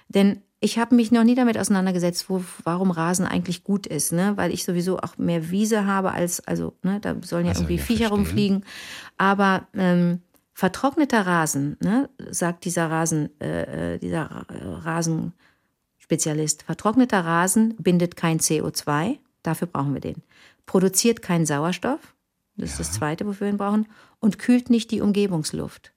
Denn 0.10 0.42
ich 0.60 0.78
habe 0.78 0.96
mich 0.96 1.12
noch 1.12 1.24
nie 1.24 1.36
damit 1.36 1.58
auseinandergesetzt, 1.58 2.30
wo, 2.30 2.44
warum 2.64 2.92
Rasen 2.92 3.26
eigentlich 3.26 3.64
gut 3.64 3.88
ist, 3.88 4.12
ne? 4.12 4.34
Weil 4.36 4.52
ich 4.54 4.66
sowieso 4.66 5.00
auch 5.00 5.18
mehr 5.18 5.50
Wiese 5.52 5.86
habe 5.86 6.12
als, 6.12 6.46
also, 6.46 6.74
ne, 6.84 7.00
da 7.00 7.16
sollen 7.24 7.46
ja 7.46 7.52
Also, 7.52 7.62
irgendwie 7.62 7.78
ja, 7.78 7.84
Viecher 7.84 8.08
verstehe. 8.10 8.18
rumfliegen. 8.18 8.66
Aber 9.18 9.68
ähm, 9.74 10.20
vertrockneter 10.54 11.26
Rasen, 11.26 11.78
ne, 11.82 12.10
sagt 12.30 12.66
dieser 12.66 12.90
Rasen, 12.92 13.30
äh, 13.40 13.94
äh, 13.96 14.00
dieser 14.00 14.24
Ra- 14.24 14.46
Rasenspezialist, 16.04 16.64
vertrockneter 16.64 17.24
Rasen 17.24 17.76
bindet 17.78 18.16
kein 18.18 18.40
CO2, 18.40 19.18
dafür 19.44 19.68
brauchen 19.68 19.94
wir 19.94 20.02
den. 20.02 20.18
Produziert 20.66 21.22
keinen 21.22 21.46
Sauerstoff, 21.46 22.16
das 22.58 22.72
ist 22.72 22.80
das 22.80 22.92
Zweite, 22.92 23.26
wofür 23.26 23.48
wir 23.48 23.54
ihn 23.54 23.58
brauchen, 23.58 23.88
und 24.20 24.38
kühlt 24.40 24.70
nicht 24.70 24.92
die 24.92 25.00
Umgebungsluft. 25.02 25.94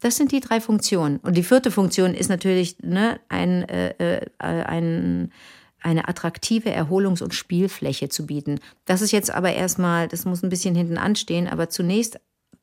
Das 0.00 0.16
sind 0.16 0.32
die 0.32 0.40
drei 0.40 0.60
Funktionen. 0.60 1.18
Und 1.18 1.36
die 1.36 1.42
vierte 1.42 1.70
Funktion 1.70 2.14
ist 2.14 2.28
natürlich 2.28 2.78
ne, 2.82 3.20
ein, 3.28 3.68
äh, 3.68 3.90
äh, 3.98 4.26
ein, 4.38 5.32
eine 5.80 6.08
attraktive 6.08 6.70
Erholungs- 6.70 7.22
und 7.22 7.34
Spielfläche 7.34 8.08
zu 8.08 8.26
bieten. 8.26 8.60
Das 8.86 9.02
ist 9.02 9.12
jetzt 9.12 9.30
aber 9.30 9.52
erstmal, 9.52 10.08
das 10.08 10.24
muss 10.24 10.42
ein 10.42 10.50
bisschen 10.50 10.74
hinten 10.74 10.98
anstehen, 10.98 11.46
aber 11.48 11.68
zunächst 11.68 12.18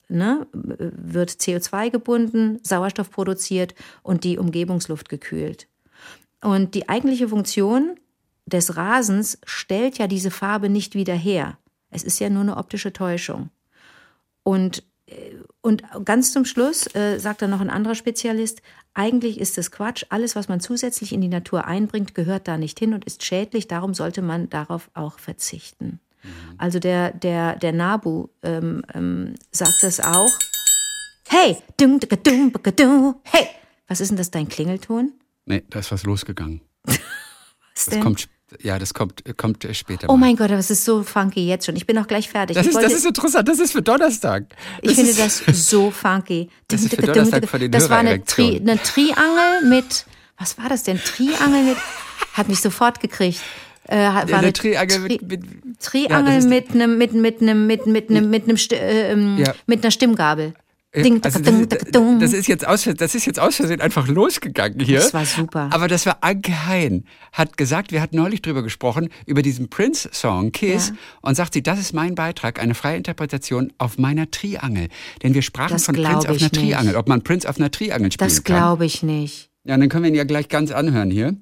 ne, 0.10 0.48
wird 0.53 1.29
CO2 1.29 1.91
gebunden, 1.91 2.60
Sauerstoff 2.63 3.12
produziert 3.12 3.75
und 4.03 4.24
die 4.24 4.38
Umgebungsluft 4.38 5.10
gekühlt. 5.10 5.67
Und 6.41 6.75
die 6.75 6.89
eigentliche 6.89 7.29
Funktion 7.29 8.00
des 8.46 8.77
Rasens 8.77 9.39
stellt 9.46 9.98
ja 9.98 10.08
diese 10.08 10.32
Farbe 10.32 10.70
nicht 10.70 10.96
wieder 10.96 11.15
her. 11.15 11.58
Es 11.89 12.03
ist 12.03 12.20
ja 12.20 12.29
nur 12.29 12.41
eine 12.41 12.58
optische 12.58 12.94
Täuschung. 12.94 13.50
Und, 14.44 14.84
äh, 15.08 15.36
und 15.62 15.84
ganz 16.06 16.32
zum 16.32 16.46
Schluss 16.46 16.94
äh, 16.96 17.20
sagt 17.20 17.42
dann 17.42 17.50
noch 17.50 17.62
ein 17.62 17.70
anderer 17.70 17.96
Spezialist, 17.96 18.62
eigentlich 18.94 19.40
ist 19.40 19.58
es 19.58 19.72
Quatsch. 19.72 20.06
Alles, 20.10 20.36
was 20.36 20.48
man 20.48 20.60
zusätzlich 20.60 21.14
in 21.14 21.22
die 21.22 21.28
Natur 21.28 21.66
einbringt, 21.66 22.16
gehört 22.16 22.48
da 22.48 22.58
nicht 22.58 22.80
hin 22.80 22.94
und 22.94 23.06
ist 23.06 23.24
schädlich. 23.24 23.68
Darum 23.68 23.94
sollte 23.94 24.22
man 24.22 24.50
darauf 24.50 24.90
auch 24.94 25.20
verzichten. 25.20 26.00
Also 26.58 26.80
der, 26.80 27.12
der, 27.12 27.56
der 27.56 27.72
Nabu 27.74 28.28
ähm, 28.44 28.84
ähm, 28.94 29.36
sagt 29.52 29.82
das 29.84 30.00
auch. 30.00 30.30
Hey, 31.30 31.58
dum, 31.80 32.00
dum, 32.00 32.54
dum, 32.76 33.16
hey, 33.24 33.48
was 33.88 34.02
ist 34.02 34.10
denn 34.10 34.18
das, 34.18 34.32
dein 34.32 34.48
Klingelton? 34.48 35.14
Nee, 35.46 35.64
da 35.70 35.80
ist 35.80 35.92
was 35.92 36.04
losgegangen. 36.04 36.62
Was 36.86 37.86
Das 37.86 37.94
denn? 37.94 38.04
kommt, 38.04 38.28
ja, 38.62 38.80
das 38.80 38.94
kommt, 38.94 39.24
kommt 39.38 39.68
später. 39.74 40.10
Oh 40.10 40.13
mal. 40.18 40.27
mein 40.27 40.36
Gott, 40.36 40.51
das 40.51 40.70
ist 40.72 40.86
so 40.86 41.04
funky 41.04 41.48
jetzt 41.48 41.66
schon. 41.66 41.75
Ich 41.75 41.86
bin 41.86 41.96
noch 41.96 42.08
gleich 42.08 42.30
fertig. 42.30 42.56
das 42.56 42.66
ich 42.66 42.70
ist, 42.70 42.75
wollte- 42.75 42.89
das 42.89 42.98
ist 43.00 43.06
interessant, 43.06 43.48
das 43.48 43.60
ist 43.60 43.72
für 43.74 43.82
Donnerstag. 43.82 44.46
Ich 44.82 44.96
finde 44.96 45.13
das 45.13 45.44
so 45.68 45.92
funky. 45.92 46.50
Das 46.70 46.82
ist 46.84 46.96
für 46.96 47.01
Donnerstag 47.01 47.48
von 47.48 47.60
den 47.60 47.72
das 47.72 47.89
war 47.89 47.98
eine, 48.00 48.24
Tri 48.24 48.58
eine 48.58 48.82
Triangel 48.82 49.66
mit, 49.70 50.06
was 50.38 50.58
war 50.58 50.70
das 50.70 50.84
denn? 50.84 50.98
Triangel 51.00 51.63
mit, 51.63 51.77
Hat 52.34 52.48
mich 52.50 52.60
sofort 52.62 53.00
gekriegt. 53.00 53.42
Äh, 53.89 53.98
war 54.00 54.24
eine 54.24 54.34
eine 54.38 54.54
Triangel 54.54 55.00
mit, 55.00 55.22
Tri- 55.22 55.25
mit 55.25 55.80
Triangel 55.80 56.34
Ja, 56.34 56.36
das 56.39 56.46
mit 56.46 56.72
einem 56.72 56.98
mit 56.98 57.13
mit 57.13 57.42
einem 57.42 57.68
mit 57.68 57.86
mit 57.88 58.10
einem 58.10 58.30
mit 58.30 58.44
einem 58.44 58.58
äh, 58.72 59.42
Ja. 59.44 59.54
mit 59.66 59.84
einer 59.84 59.92
Stimmgabel. 59.92 60.54
Ding, 61.04 61.24
also 61.24 61.39
das, 61.39 61.80
das, 62.20 62.34
ist 62.34 62.48
jetzt 62.48 62.68
aus, 62.68 62.89
das 62.98 63.16
ist 63.16 63.25
jetzt 63.25 63.39
aus 63.39 63.56
Versehen 63.58 63.82
einfach 63.82 64.08
losgegangen 64.08 64.80
hier. 64.80 65.00
Das 65.00 65.13
war 65.13 65.25
super. 65.25 65.70
Aber 65.72 65.88
das 65.88 66.06
war 66.06 66.18
Anke 66.22 66.68
Hein, 66.68 67.06
hat 67.32 67.58
gesagt, 67.58 67.92
wir 67.92 68.01
hatten 68.01 68.16
neulich 68.18 68.42
drüber 68.42 68.63
gesprochen, 68.63 69.10
über 69.25 69.42
diesen 69.42 69.70
Prince-Song 69.70 70.51
Kiss 70.51 70.89
Ja. 70.89 70.96
und 71.22 71.36
sagt 71.36 71.54
sie, 71.54 71.63
das 71.63 71.80
ist 71.80 71.94
mein 71.94 72.16
Beitrag, 72.16 72.60
eine 72.60 72.74
freie 72.75 72.98
Interpretation 72.98 73.72
auf 73.77 73.98
meiner 73.98 74.30
Triangel. 74.32 74.88
Denn 75.24 75.34
wir 75.34 75.42
sprachen 75.42 75.74
Das 75.74 75.86
von 75.86 75.96
Prince 75.96 76.30
auf 76.30 76.39
einer. 76.39 76.51
Triangel, 76.51 76.96
ob 76.96 77.08
man 77.08 77.22
Prince 77.24 77.50
auf 77.50 77.58
einer 77.58 77.72
Triangel 77.72 78.12
spielen 78.12 78.30
Das 78.30 78.44
kann. 78.44 78.58
glaube 78.58 78.86
ich 78.86 79.04
nicht. 79.04 79.50
Ja, 79.63 79.77
dann 79.77 79.89
können 79.89 80.04
wir 80.04 80.10
ihn 80.10 80.16
ja 80.16 80.24
gleich 80.24 80.50
ganz 80.50 80.72
anhören 80.72 81.12
hier. 81.12 81.36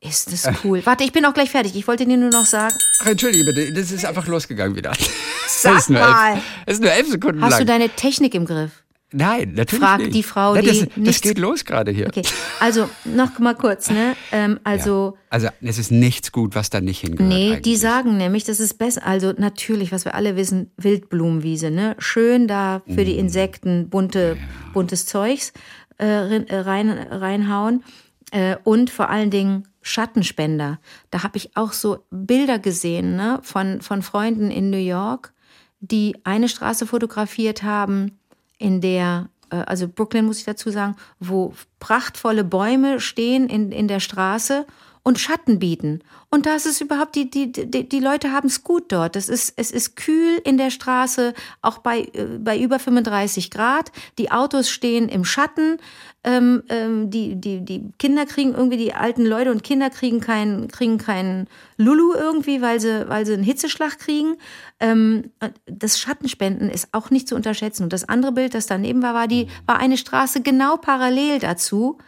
Ist 0.00 0.32
das 0.32 0.48
cool. 0.62 0.80
Warte, 0.84 1.02
ich 1.02 1.10
bin 1.12 1.24
auch 1.24 1.34
gleich 1.34 1.50
fertig. 1.50 1.74
Ich 1.74 1.88
wollte 1.88 2.06
dir 2.06 2.16
nur 2.16 2.30
noch 2.30 2.44
sagen, 2.46 2.74
Ach, 3.02 3.06
entschuldige 3.06 3.44
bitte, 3.44 3.72
das 3.72 3.90
ist 3.90 4.04
einfach 4.04 4.26
losgegangen 4.28 4.76
wieder. 4.76 4.92
Sag 5.48 5.72
das 5.74 5.82
ist 5.84 5.90
nur 5.90 6.00
mal. 6.00 6.34
Elf, 6.34 6.42
das 6.66 6.74
ist 6.74 6.82
nur 6.82 6.92
elf 6.92 7.08
Sekunden 7.08 7.42
hast 7.42 7.50
lang. 7.50 7.60
du 7.60 7.66
deine 7.66 7.88
Technik 7.88 8.34
im 8.34 8.44
Griff? 8.44 8.70
Nein, 9.10 9.52
natürlich 9.54 9.82
Frag 9.82 9.98
nicht. 10.00 10.14
die 10.14 10.22
Frau, 10.22 10.54
Nein, 10.54 10.66
das, 10.66 10.78
die 10.80 10.86
das 10.86 10.96
nichts- 10.96 11.20
geht 11.22 11.38
los 11.38 11.64
gerade 11.64 11.90
hier. 11.92 12.08
Okay, 12.08 12.22
also 12.60 12.88
noch 13.06 13.38
mal 13.38 13.54
kurz, 13.54 13.88
ne? 13.90 14.14
Ähm, 14.32 14.60
also 14.64 15.14
Ja. 15.16 15.20
Also 15.30 15.48
es 15.62 15.78
ist 15.78 15.90
nichts 15.90 16.30
gut, 16.32 16.54
was 16.54 16.68
da 16.70 16.80
nicht 16.80 17.00
hingehört. 17.00 17.28
Nee, 17.28 17.48
die 17.48 17.54
eigentlich. 17.56 17.80
sagen 17.80 18.16
nämlich, 18.18 18.44
das 18.44 18.60
ist 18.60 18.74
besser. 18.78 19.06
Also 19.06 19.32
natürlich, 19.36 19.92
was 19.92 20.04
wir 20.04 20.14
alle 20.14 20.36
wissen, 20.36 20.70
Wildblumenwiese, 20.76 21.70
ne? 21.70 21.96
Schön 21.98 22.48
da 22.48 22.82
für 22.86 22.92
Mhm. 23.02 23.04
die 23.06 23.18
Insekten 23.18 23.88
bunte, 23.88 24.36
buntes 24.74 25.06
Zeugs 25.06 25.52
äh, 26.00 26.36
äh, 26.44 26.60
rein, 26.60 26.90
reinhauen. 26.90 27.82
Äh, 28.30 28.56
und 28.62 28.90
vor 28.90 29.08
allen 29.08 29.30
Dingen 29.30 29.66
Schattenspender. 29.80 30.80
Da 31.10 31.22
habe 31.22 31.38
ich 31.38 31.56
auch 31.56 31.72
so 31.72 32.04
Bilder 32.10 32.58
gesehen 32.58 33.16
ne? 33.16 33.40
von, 33.42 33.80
von 33.80 34.02
Freunden 34.02 34.50
in 34.50 34.68
New 34.70 34.76
York, 34.76 35.32
die 35.80 36.14
eine 36.24 36.48
Straße 36.48 36.86
fotografiert 36.86 37.62
haben, 37.62 38.18
in 38.58 38.80
der, 38.80 39.28
äh, 39.50 39.56
also 39.56 39.88
Brooklyn 39.88 40.26
muss 40.26 40.38
ich 40.38 40.44
dazu 40.44 40.70
sagen, 40.70 40.96
wo 41.18 41.54
prachtvolle 41.80 42.44
Bäume 42.44 43.00
stehen 43.00 43.48
in, 43.48 43.72
in 43.72 43.88
der 43.88 44.00
Straße 44.00 44.66
und 45.02 45.18
Schatten 45.18 45.58
bieten. 45.58 46.00
Und 46.30 46.46
da 46.46 46.54
ist 46.54 46.66
es 46.66 46.80
überhaupt, 46.80 47.14
die, 47.14 47.30
die, 47.30 47.50
die, 47.52 47.88
die 47.88 48.00
Leute 48.00 48.32
haben 48.32 48.48
es 48.48 48.62
gut 48.62 48.92
dort. 48.92 49.16
Es 49.16 49.28
ist, 49.28 49.54
es 49.56 49.70
ist 49.70 49.96
kühl 49.96 50.40
in 50.44 50.58
der 50.58 50.70
Straße, 50.70 51.34
auch 51.62 51.78
bei, 51.78 52.00
äh, 52.12 52.38
bei 52.38 52.58
über 52.58 52.78
35 52.78 53.50
Grad. 53.50 53.90
Die 54.18 54.30
Autos 54.30 54.68
stehen 54.70 55.08
im 55.08 55.24
Schatten. 55.24 55.78
Ähm, 56.24 56.62
ähm, 56.68 57.10
die, 57.10 57.36
die, 57.36 57.64
die 57.64 57.90
Kinder 57.98 58.26
kriegen 58.26 58.54
irgendwie, 58.54 58.76
die 58.76 58.92
alten 58.92 59.24
Leute 59.24 59.50
und 59.50 59.62
Kinder 59.62 59.88
kriegen 59.88 60.20
keinen 60.20 60.68
kriegen 60.68 60.98
keinen 60.98 61.46
Lulu 61.76 62.12
irgendwie, 62.12 62.60
weil 62.60 62.80
sie, 62.80 63.08
weil 63.08 63.24
sie 63.24 63.34
einen 63.34 63.44
Hitzeschlag 63.44 63.98
kriegen. 63.98 64.36
Ähm, 64.80 65.30
das 65.66 65.98
Schattenspenden 65.98 66.68
ist 66.68 66.88
auch 66.92 67.10
nicht 67.10 67.28
zu 67.28 67.36
unterschätzen. 67.36 67.84
Und 67.84 67.92
das 67.92 68.08
andere 68.08 68.32
Bild, 68.32 68.54
das 68.54 68.66
daneben 68.66 69.02
war, 69.02 69.14
war, 69.14 69.28
die, 69.28 69.48
war 69.64 69.78
eine 69.78 69.96
Straße 69.96 70.42
genau 70.42 70.76
parallel 70.76 71.38
dazu, 71.38 71.98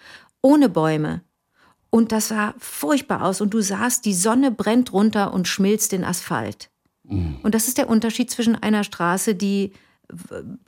ohne 0.43 0.69
Bäume. 0.69 1.23
Und 1.91 2.13
das 2.13 2.29
sah 2.29 2.55
furchtbar 2.59 3.23
aus. 3.23 3.41
Und 3.41 3.53
du 3.53 3.61
sahst, 3.61 4.05
die 4.05 4.15
Sonne 4.15 4.51
brennt 4.51 4.93
runter 4.93 5.33
und 5.33 5.49
schmilzt 5.49 5.93
den 5.93 6.05
Asphalt. 6.05 6.71
Und 7.43 7.55
das 7.55 7.67
ist 7.67 7.79
der 7.79 7.89
Unterschied 7.89 8.31
zwischen 8.31 8.55
einer 8.55 8.85
Straße, 8.85 9.35
die, 9.35 9.73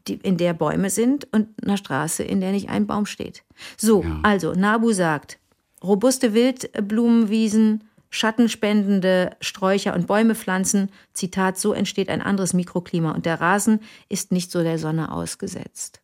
die, 0.09 0.15
in 0.15 0.37
der 0.37 0.55
Bäume 0.55 0.91
sind, 0.91 1.29
und 1.33 1.49
einer 1.63 1.77
Straße, 1.77 2.25
in 2.25 2.41
der 2.41 2.51
nicht 2.51 2.69
ein 2.69 2.89
Baum 2.89 3.07
steht. 3.07 3.45
So, 3.77 4.05
also, 4.25 4.53
Nabu 4.53 4.93
sagt, 4.93 5.39
robuste 5.85 6.35
Wildblumenwiesen, 6.35 7.85
schattenspendende 8.11 9.37
Sträucher 9.41 9.95
und 9.95 10.09
Bäume 10.09 10.35
pflanzen. 10.35 10.91
Zitat, 11.13 11.59
so 11.59 11.73
entsteht 11.73 12.09
ein 12.09 12.23
anderes 12.23 12.53
Mikroklima 12.55 13.13
und 13.13 13.25
der 13.25 13.41
Rasen 13.41 13.81
ist 14.09 14.33
nicht 14.33 14.51
so 14.51 14.63
der 14.63 14.79
Sonne 14.79 15.13
ausgesetzt. 15.13 16.02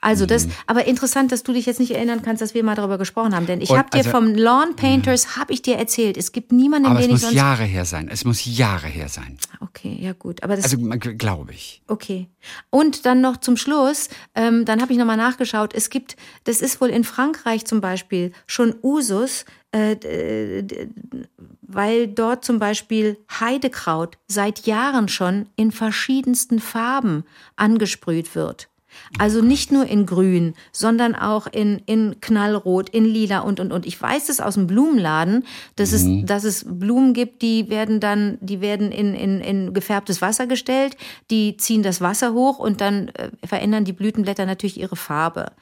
Also 0.00 0.26
das, 0.26 0.46
Mhm. 0.46 0.52
aber 0.66 0.86
interessant, 0.86 1.32
dass 1.32 1.42
du 1.42 1.52
dich 1.52 1.66
jetzt 1.66 1.80
nicht 1.80 1.92
erinnern 1.92 2.22
kannst, 2.22 2.42
dass 2.42 2.54
wir 2.54 2.62
mal 2.64 2.74
darüber 2.74 2.98
gesprochen 2.98 3.34
haben, 3.34 3.46
denn 3.46 3.60
ich 3.60 3.70
habe 3.70 3.90
dir 3.90 3.98
also- 3.98 4.10
vom 4.10 4.34
Lawn 4.34 4.76
Painters 4.76 5.36
habe 5.36 5.52
ich 5.52 5.62
dir 5.62 5.76
erzählt. 5.76 6.16
Es 6.16 6.32
gibt 6.32 6.52
niemanden, 6.52 6.88
Aber 6.88 7.00
es 7.00 7.06
den 7.06 7.10
ich 7.10 7.12
muss 7.14 7.20
sonst. 7.22 7.34
Jahre 7.34 7.64
her 7.64 7.84
sein. 7.84 8.08
Es 8.10 8.24
muss 8.24 8.44
Jahre 8.44 8.86
her 8.86 9.08
sein. 9.08 9.38
Okay, 9.60 9.96
ja 10.00 10.12
gut, 10.12 10.42
aber 10.42 10.56
das 10.56 10.64
Also 10.64 10.76
glaube 10.78 11.52
ich. 11.52 11.82
Okay. 11.86 12.28
Und 12.70 13.06
dann 13.06 13.20
noch 13.20 13.36
zum 13.38 13.56
Schluss, 13.56 14.08
ähm, 14.34 14.64
dann 14.64 14.80
habe 14.80 14.92
ich 14.92 14.98
nochmal 14.98 15.16
nachgeschaut, 15.16 15.74
es 15.74 15.90
gibt, 15.90 16.16
das 16.44 16.60
ist 16.60 16.80
wohl 16.80 16.88
in 16.90 17.04
Frankreich 17.04 17.64
zum 17.64 17.80
Beispiel 17.80 18.32
schon 18.46 18.74
Usus, 18.82 19.44
äh, 19.72 19.96
d- 19.96 20.88
weil 21.62 22.08
dort 22.08 22.44
zum 22.44 22.58
Beispiel 22.58 23.18
Heidekraut 23.40 24.16
seit 24.26 24.66
Jahren 24.66 25.08
schon 25.08 25.46
in 25.56 25.70
verschiedensten 25.72 26.58
Farben 26.60 27.24
angesprüht 27.56 28.34
wird. 28.34 28.68
Also 29.18 29.42
nicht 29.42 29.72
nur 29.72 29.86
in 29.86 30.06
grün, 30.06 30.54
sondern 30.72 31.14
auch 31.14 31.46
in, 31.46 31.80
in 31.86 32.20
knallrot, 32.20 32.88
in 32.90 33.04
lila 33.04 33.40
und, 33.40 33.60
und, 33.60 33.72
und. 33.72 33.86
Ich 33.86 34.00
weiß 34.00 34.28
es 34.28 34.40
aus 34.40 34.54
dem 34.54 34.66
Blumenladen, 34.66 35.44
dass, 35.76 35.92
es, 35.92 36.06
dass 36.24 36.44
es 36.44 36.64
Blumen 36.68 37.14
gibt, 37.14 37.42
die 37.42 37.70
werden 37.70 38.00
dann, 38.00 38.38
die 38.40 38.60
werden 38.60 38.92
in, 38.92 39.14
in, 39.14 39.40
in 39.40 39.74
gefärbtes 39.74 40.20
Wasser 40.22 40.46
gestellt, 40.46 40.96
die 41.30 41.56
ziehen 41.56 41.82
das 41.82 42.00
Wasser 42.00 42.32
hoch 42.32 42.58
und 42.58 42.80
dann 42.80 43.08
äh, 43.08 43.30
verändern 43.44 43.84
die 43.84 43.92
Blütenblätter 43.92 44.46
natürlich 44.46 44.78
ihre 44.78 44.96
Farbe. 44.96 45.52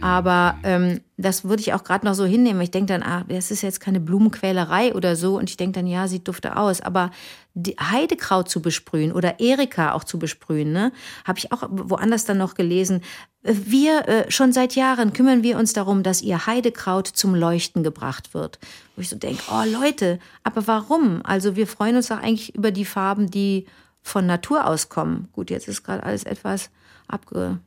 Aber 0.00 0.58
ähm, 0.62 1.00
das 1.16 1.44
würde 1.44 1.60
ich 1.60 1.72
auch 1.72 1.84
gerade 1.84 2.04
noch 2.04 2.14
so 2.14 2.24
hinnehmen. 2.24 2.60
Ich 2.60 2.70
denke 2.70 2.92
dann, 2.92 3.02
ah, 3.02 3.24
das 3.28 3.50
ist 3.50 3.62
jetzt 3.62 3.80
keine 3.80 4.00
Blumenquälerei 4.00 4.94
oder 4.94 5.16
so. 5.16 5.38
Und 5.38 5.48
ich 5.48 5.56
denke 5.56 5.78
dann, 5.78 5.86
ja, 5.86 6.08
sieht 6.08 6.26
dufte 6.26 6.56
aus. 6.56 6.80
Aber 6.80 7.10
Heidekraut 7.56 8.48
zu 8.48 8.60
besprühen 8.60 9.12
oder 9.12 9.38
Erika 9.38 9.92
auch 9.92 10.04
zu 10.04 10.18
besprühen, 10.18 10.72
ne, 10.72 10.92
habe 11.24 11.38
ich 11.38 11.52
auch 11.52 11.62
woanders 11.70 12.24
dann 12.24 12.38
noch 12.38 12.54
gelesen. 12.54 13.02
Wir 13.42 14.08
äh, 14.08 14.30
schon 14.30 14.52
seit 14.52 14.74
Jahren 14.74 15.12
kümmern 15.12 15.42
wir 15.42 15.58
uns 15.58 15.72
darum, 15.72 16.02
dass 16.02 16.22
ihr 16.22 16.46
Heidekraut 16.46 17.06
zum 17.06 17.34
Leuchten 17.34 17.84
gebracht 17.84 18.34
wird. 18.34 18.58
Wo 18.96 19.02
ich 19.02 19.08
so 19.08 19.16
denke, 19.16 19.42
oh 19.50 19.64
Leute, 19.66 20.18
aber 20.42 20.66
warum? 20.66 21.20
Also 21.24 21.54
wir 21.54 21.66
freuen 21.66 21.96
uns 21.96 22.08
doch 22.08 22.18
eigentlich 22.18 22.54
über 22.54 22.72
die 22.72 22.84
Farben, 22.84 23.30
die 23.30 23.66
von 24.02 24.26
Natur 24.26 24.66
aus 24.66 24.88
kommen. 24.88 25.28
Gut, 25.32 25.50
jetzt 25.50 25.68
ist 25.68 25.84
gerade 25.84 26.02
alles 26.02 26.24
etwas 26.24 26.70
abge, 27.06 27.58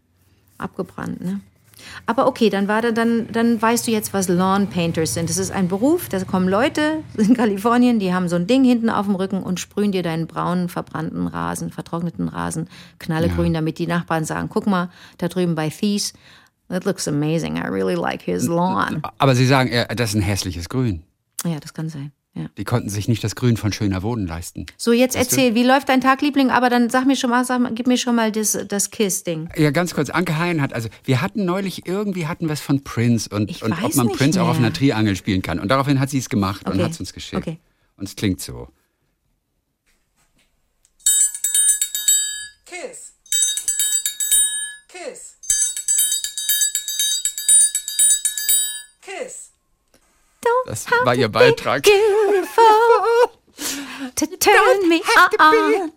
abgebrannt, 0.57 1.21
ne? 1.21 1.39
Aber 2.05 2.27
okay, 2.27 2.49
dann 2.49 2.67
war 2.67 2.81
da, 2.81 2.91
dann, 2.91 3.27
dann 3.31 3.61
weißt 3.61 3.87
du 3.87 3.91
jetzt, 3.91 4.13
was 4.13 4.27
Lawn 4.27 4.67
Painters 4.67 5.13
sind. 5.13 5.29
Das 5.29 5.37
ist 5.37 5.51
ein 5.51 5.67
Beruf, 5.67 6.09
da 6.09 6.23
kommen 6.23 6.47
Leute 6.47 7.03
in 7.17 7.35
Kalifornien, 7.35 7.99
die 7.99 8.13
haben 8.13 8.29
so 8.29 8.35
ein 8.35 8.47
Ding 8.47 8.63
hinten 8.63 8.89
auf 8.89 9.05
dem 9.05 9.15
Rücken 9.15 9.43
und 9.43 9.59
sprühen 9.59 9.91
dir 9.91 10.03
deinen 10.03 10.27
braunen, 10.27 10.69
verbrannten 10.69 11.27
Rasen, 11.27 11.71
vertrockneten 11.71 12.27
Rasen, 12.27 12.69
knallegrün, 12.99 13.53
damit 13.53 13.79
die 13.79 13.87
Nachbarn 13.87 14.25
sagen, 14.25 14.49
guck 14.49 14.67
mal, 14.67 14.89
da 15.17 15.27
drüben 15.27 15.55
bei 15.55 15.69
Thies, 15.69 16.13
that 16.69 16.85
looks 16.85 17.07
amazing, 17.07 17.57
I 17.57 17.67
really 17.67 17.95
like 17.95 18.21
his 18.21 18.47
lawn. 18.47 19.01
Aber 19.17 19.35
Sie 19.35 19.45
sagen, 19.45 19.71
das 19.95 20.09
ist 20.09 20.15
ein 20.15 20.21
hässliches 20.21 20.69
Grün. 20.69 21.03
Ja, 21.45 21.59
das 21.59 21.73
kann 21.73 21.89
sein. 21.89 22.11
Ja. 22.37 22.49
Die 22.57 22.63
konnten 22.63 22.89
sich 22.89 23.07
nicht 23.07 23.23
das 23.23 23.35
Grün 23.35 23.57
von 23.57 23.73
schöner 23.73 24.03
Wohnen 24.03 24.27
leisten. 24.27 24.67
So, 24.77 24.91
jetzt 24.91 25.15
erzähl, 25.15 25.55
wie 25.55 25.63
läuft 25.63 25.89
dein 25.89 26.01
Tag, 26.01 26.21
Liebling? 26.21 26.51
Aber 26.51 26.69
dann 26.69 26.89
sag 26.89 27.05
mir 27.05 27.15
schon 27.15 27.29
mal, 27.31 27.43
sag 27.45 27.59
mal 27.59 27.73
gib 27.73 27.87
mir 27.87 27.97
schon 27.97 28.15
mal 28.15 28.31
das, 28.31 28.57
das 28.67 28.91
Kiss-Ding. 28.91 29.49
Ja, 29.55 29.71
ganz 29.71 29.93
kurz. 29.95 30.09
Anke 30.09 30.37
Hein 30.37 30.61
hat, 30.61 30.73
also 30.73 30.89
wir 31.03 31.21
hatten 31.21 31.45
neulich 31.45 31.87
irgendwie 31.87 32.27
hatten 32.27 32.45
wir 32.45 32.53
es 32.53 32.61
von 32.61 32.83
Prince 32.83 33.27
und, 33.29 33.61
und 33.61 33.83
ob 33.83 33.95
man 33.95 34.09
Prince 34.09 34.41
auch 34.41 34.47
auf 34.49 34.57
mehr. 34.59 34.67
einer 34.67 34.73
Triangel 34.73 35.15
spielen 35.15 35.41
kann. 35.41 35.59
Und 35.59 35.69
daraufhin 35.69 35.99
hat 35.99 36.09
sie 36.09 36.19
es 36.19 36.29
gemacht 36.29 36.65
und 36.67 36.73
Okay. 36.75 36.83
hat 36.83 36.91
es 36.91 36.99
uns 36.99 37.13
geschickt. 37.13 37.41
Okay. 37.41 37.57
Und 37.97 38.07
es 38.07 38.15
klingt 38.15 38.39
so. 38.41 38.67
Kiss. 42.65 43.06
Das 50.65 50.85
war 51.03 51.15
ihr 51.15 51.29
Beitrag. 51.29 51.83
Beautiful 51.83 52.63
to 54.15 54.25
turn 54.37 54.89
me 54.89 55.01
on. 55.39 55.91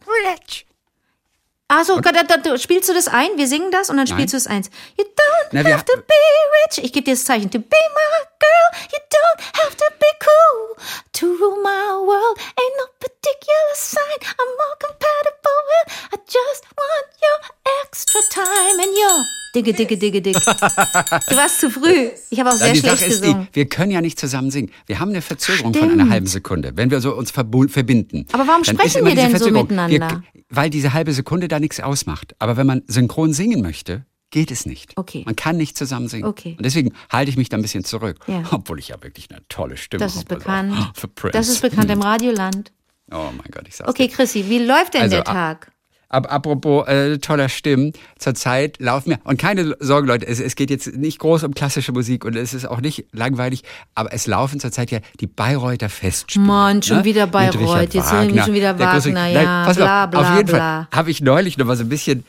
Also, 1.71 2.01
da, 2.01 2.11
da, 2.11 2.37
da, 2.37 2.59
spielst 2.59 2.89
du 2.89 2.95
das 2.95 3.07
ein? 3.07 3.29
Wir 3.37 3.47
singen 3.47 3.71
das 3.71 3.91
und 3.91 3.97
dann 3.97 4.09
spielst 4.09 4.35
du 4.35 4.37
es 4.37 4.49
eins. 4.49 4.71
You 4.99 5.05
don't 5.05 5.49
Na, 5.53 5.63
have 5.71 5.85
to 5.85 5.97
be 5.99 6.21
rich. 6.67 6.85
Ich 6.85 6.93
gebe 6.93 7.05
dir 7.05 7.15
das 7.15 7.25
Zeichen. 7.25 7.49
To 7.49 7.61
be 7.61 7.83
my 7.95 8.27
girl, 8.43 8.69
you 8.91 8.99
don't 8.99 9.41
have 9.63 9.77
to 9.77 9.85
be 10.01 10.11
cool. 10.19 10.77
To 11.13 11.27
rule 11.27 11.63
my 11.63 11.95
world 11.95 12.39
ain't 12.59 12.77
no 12.77 12.87
particular 12.99 13.75
sign 13.75 14.19
I'm 14.41 14.51
more 14.59 14.77
compatible 14.83 15.61
with. 15.71 15.95
I 16.13 16.17
just 16.27 16.67
want 16.77 17.07
your 17.23 17.39
extra 17.85 18.21
time 18.35 18.81
and 18.81 18.91
your 18.91 19.25
Digge, 19.53 19.73
digge, 19.73 19.97
digge, 19.97 20.23
digge. 20.23 20.41
Du 20.41 21.37
warst 21.37 21.61
zu 21.61 21.71
früh. 21.71 22.11
Ich 22.31 22.39
habe 22.39 22.51
auch 22.51 22.55
sehr 22.55 22.75
schlecht 22.77 22.99
Sache 22.99 23.11
ist 23.11 23.23
gesungen. 23.23 23.49
die, 23.51 23.57
wir 23.57 23.69
können 23.69 23.91
ja 23.91 24.01
nicht 24.01 24.19
zusammen 24.19 24.53
singen. 24.53 24.71
Wir 24.87 25.01
haben 25.01 25.09
eine 25.09 25.23
Verzögerung 25.23 25.75
von 25.75 25.89
Stimmt. 25.89 26.01
einer 26.01 26.11
halben 26.11 26.29
Sekunde, 26.29 26.73
wenn 26.77 26.93
wir 26.93 27.01
so 27.01 27.15
uns 27.17 27.33
verbinden. 27.33 28.27
Aber 28.33 28.47
warum 28.47 28.63
dann 28.63 28.77
sprechen 28.77 29.05
wir 29.05 29.15
denn 29.17 29.37
so 29.37 29.51
miteinander? 29.51 29.91
Wir, 29.91 30.23
weil 30.51 30.71
diese 30.71 30.93
halbe 30.93 31.13
Sekunde 31.13 31.49
da 31.61 31.65
nichts 31.65 31.81
ausmacht. 31.81 32.35
Aber 32.39 32.57
wenn 32.57 32.67
man 32.67 32.83
synchron 32.87 33.33
singen 33.33 33.63
möchte, 33.63 34.05
geht 34.31 34.51
es 34.51 34.65
nicht. 34.67 34.97
Okay. 34.97 35.23
Man 35.27 35.37
kann 35.37 35.57
nicht 35.57 35.77
zusammen 35.77 36.09
singen. 36.09 36.25
Okay. 36.25 36.55
Und 36.57 36.65
deswegen 36.65 36.93
halte 37.11 37.31
ich 37.31 37.37
mich 37.37 37.49
da 37.49 37.57
ein 37.57 37.63
bisschen 37.63 37.85
zurück. 37.85 38.19
Ja. 38.27 38.43
Obwohl 38.53 38.79
ich 38.79 38.89
ja 38.89 39.03
wirklich 39.03 39.31
eine 39.31 39.41
tolle 39.49 39.77
Stimme 39.77 40.01
Das 40.05 40.15
ist 40.15 40.25
habe. 40.31 40.37
bekannt. 40.37 40.73
Also. 40.97 41.29
Das 41.33 41.49
ist 41.49 41.63
bekannt 41.63 41.91
im 41.91 42.01
Radioland. 42.03 42.73
Oh 43.13 43.31
mein 43.37 43.51
Gott, 43.51 43.67
ich 43.67 43.75
sag's 43.77 43.91
Okay, 43.91 44.07
dir. 44.07 44.15
Chrissy, 44.15 44.49
wie 44.49 44.59
läuft 44.59 44.95
denn 44.95 45.03
Also, 45.03 45.17
der 45.17 45.25
Tag? 45.25 45.73
Ab, 46.11 46.27
apropos 46.31 46.89
äh, 46.89 47.19
toller 47.19 47.49
Stimmen, 47.49 47.93
zurzeit 48.19 48.79
laufen 48.81 49.11
wir, 49.11 49.19
und 49.23 49.39
keine 49.39 49.77
Sorge 49.79 50.09
Leute, 50.09 50.27
es, 50.27 50.41
es 50.41 50.57
geht 50.57 50.69
jetzt 50.69 50.97
nicht 50.97 51.21
groß 51.21 51.45
um 51.45 51.55
klassische 51.55 51.93
Musik 51.93 52.25
und 52.25 52.35
es 52.35 52.53
ist 52.53 52.67
auch 52.67 52.81
nicht 52.81 53.07
langweilig, 53.13 53.63
aber 53.95 54.13
es 54.13 54.27
laufen 54.27 54.59
zurzeit 54.59 54.91
ja 54.91 54.99
die 55.21 55.29
Bayreuther 55.29 55.89
Festspiele. 55.89 56.45
Mann, 56.45 56.83
schon 56.83 57.05
wieder 57.05 57.27
Mit 57.27 57.33
Bayreuth, 57.33 57.95
jetzt 57.95 58.13
reden 58.13 58.23
wir 58.23 58.29
Wagner, 58.29 58.45
schon 58.45 58.55
wieder 58.55 58.79
Wagner, 58.79 59.13
Nein, 59.13 59.35
ja, 59.35 59.65
pass 59.65 59.77
bla, 59.77 60.07
bla, 60.07 60.21
Auf 60.21 60.37
jeden 60.37 60.49
bla. 60.49 60.59
Fall 60.91 60.99
habe 60.99 61.11
ich 61.13 61.21
neulich 61.21 61.57
noch 61.59 61.67
mal 61.67 61.77
so 61.77 61.85
ein 61.85 61.89
bisschen 61.89 62.25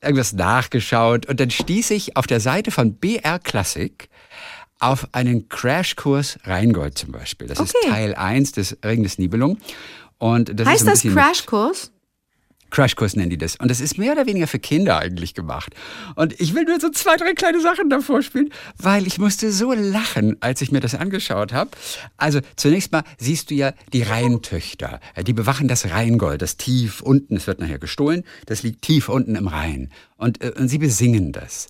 irgendwas 0.00 0.32
nachgeschaut 0.32 1.26
und 1.26 1.38
dann 1.38 1.50
stieß 1.50 1.90
ich 1.90 2.16
auf 2.16 2.26
der 2.26 2.40
Seite 2.40 2.70
von 2.70 2.94
BR 2.94 3.38
Classic 3.40 4.08
auf 4.80 5.08
einen 5.12 5.48
Crashkurs 5.50 6.38
Rheingold 6.44 6.96
zum 6.96 7.12
Beispiel. 7.12 7.48
Das 7.48 7.60
ist 7.60 7.76
Okay. 7.76 7.90
Teil 7.90 8.14
1 8.14 8.52
des 8.52 8.78
Ring 8.84 9.02
des 9.02 9.18
Nibelung. 9.18 9.58
Und 10.18 10.48
das 10.48 10.60
ist 10.60 10.66
Heißt 10.66 10.80
so 11.02 11.08
ein 11.08 11.14
das 11.14 11.24
Crashkurs? 11.24 11.92
Crashkurs 12.70 13.16
nennen 13.16 13.30
die 13.30 13.38
das. 13.38 13.56
Und 13.56 13.70
das 13.70 13.80
ist 13.80 13.98
mehr 13.98 14.12
oder 14.12 14.26
weniger 14.26 14.46
für 14.46 14.58
Kinder 14.58 14.98
eigentlich 14.98 15.34
gemacht. 15.34 15.74
Und 16.14 16.38
ich 16.40 16.54
will 16.54 16.64
nur 16.64 16.80
so 16.80 16.90
zwei, 16.90 17.16
drei 17.16 17.32
kleine 17.32 17.60
Sachen 17.60 17.90
davor 17.90 18.22
spielen, 18.22 18.50
weil 18.76 19.06
ich 19.06 19.18
musste 19.18 19.50
so 19.52 19.72
lachen, 19.72 20.36
als 20.40 20.60
ich 20.60 20.72
mir 20.72 20.80
das 20.80 20.94
angeschaut 20.94 21.52
habe. 21.52 21.70
Also 22.16 22.40
zunächst 22.56 22.92
mal 22.92 23.04
siehst 23.18 23.50
du 23.50 23.54
ja 23.54 23.72
die 23.92 24.02
Rheintöchter. 24.02 25.00
Die 25.22 25.32
bewachen 25.32 25.68
das 25.68 25.90
Rheingold, 25.90 26.42
das 26.42 26.56
tief 26.56 27.00
unten, 27.00 27.36
es 27.36 27.46
wird 27.46 27.60
nachher 27.60 27.78
gestohlen, 27.78 28.24
das 28.46 28.62
liegt 28.62 28.82
tief 28.82 29.08
unten 29.08 29.36
im 29.36 29.48
Rhein. 29.48 29.90
Und, 30.16 30.42
äh, 30.42 30.52
und 30.56 30.68
sie 30.68 30.78
besingen 30.78 31.32
das. 31.32 31.68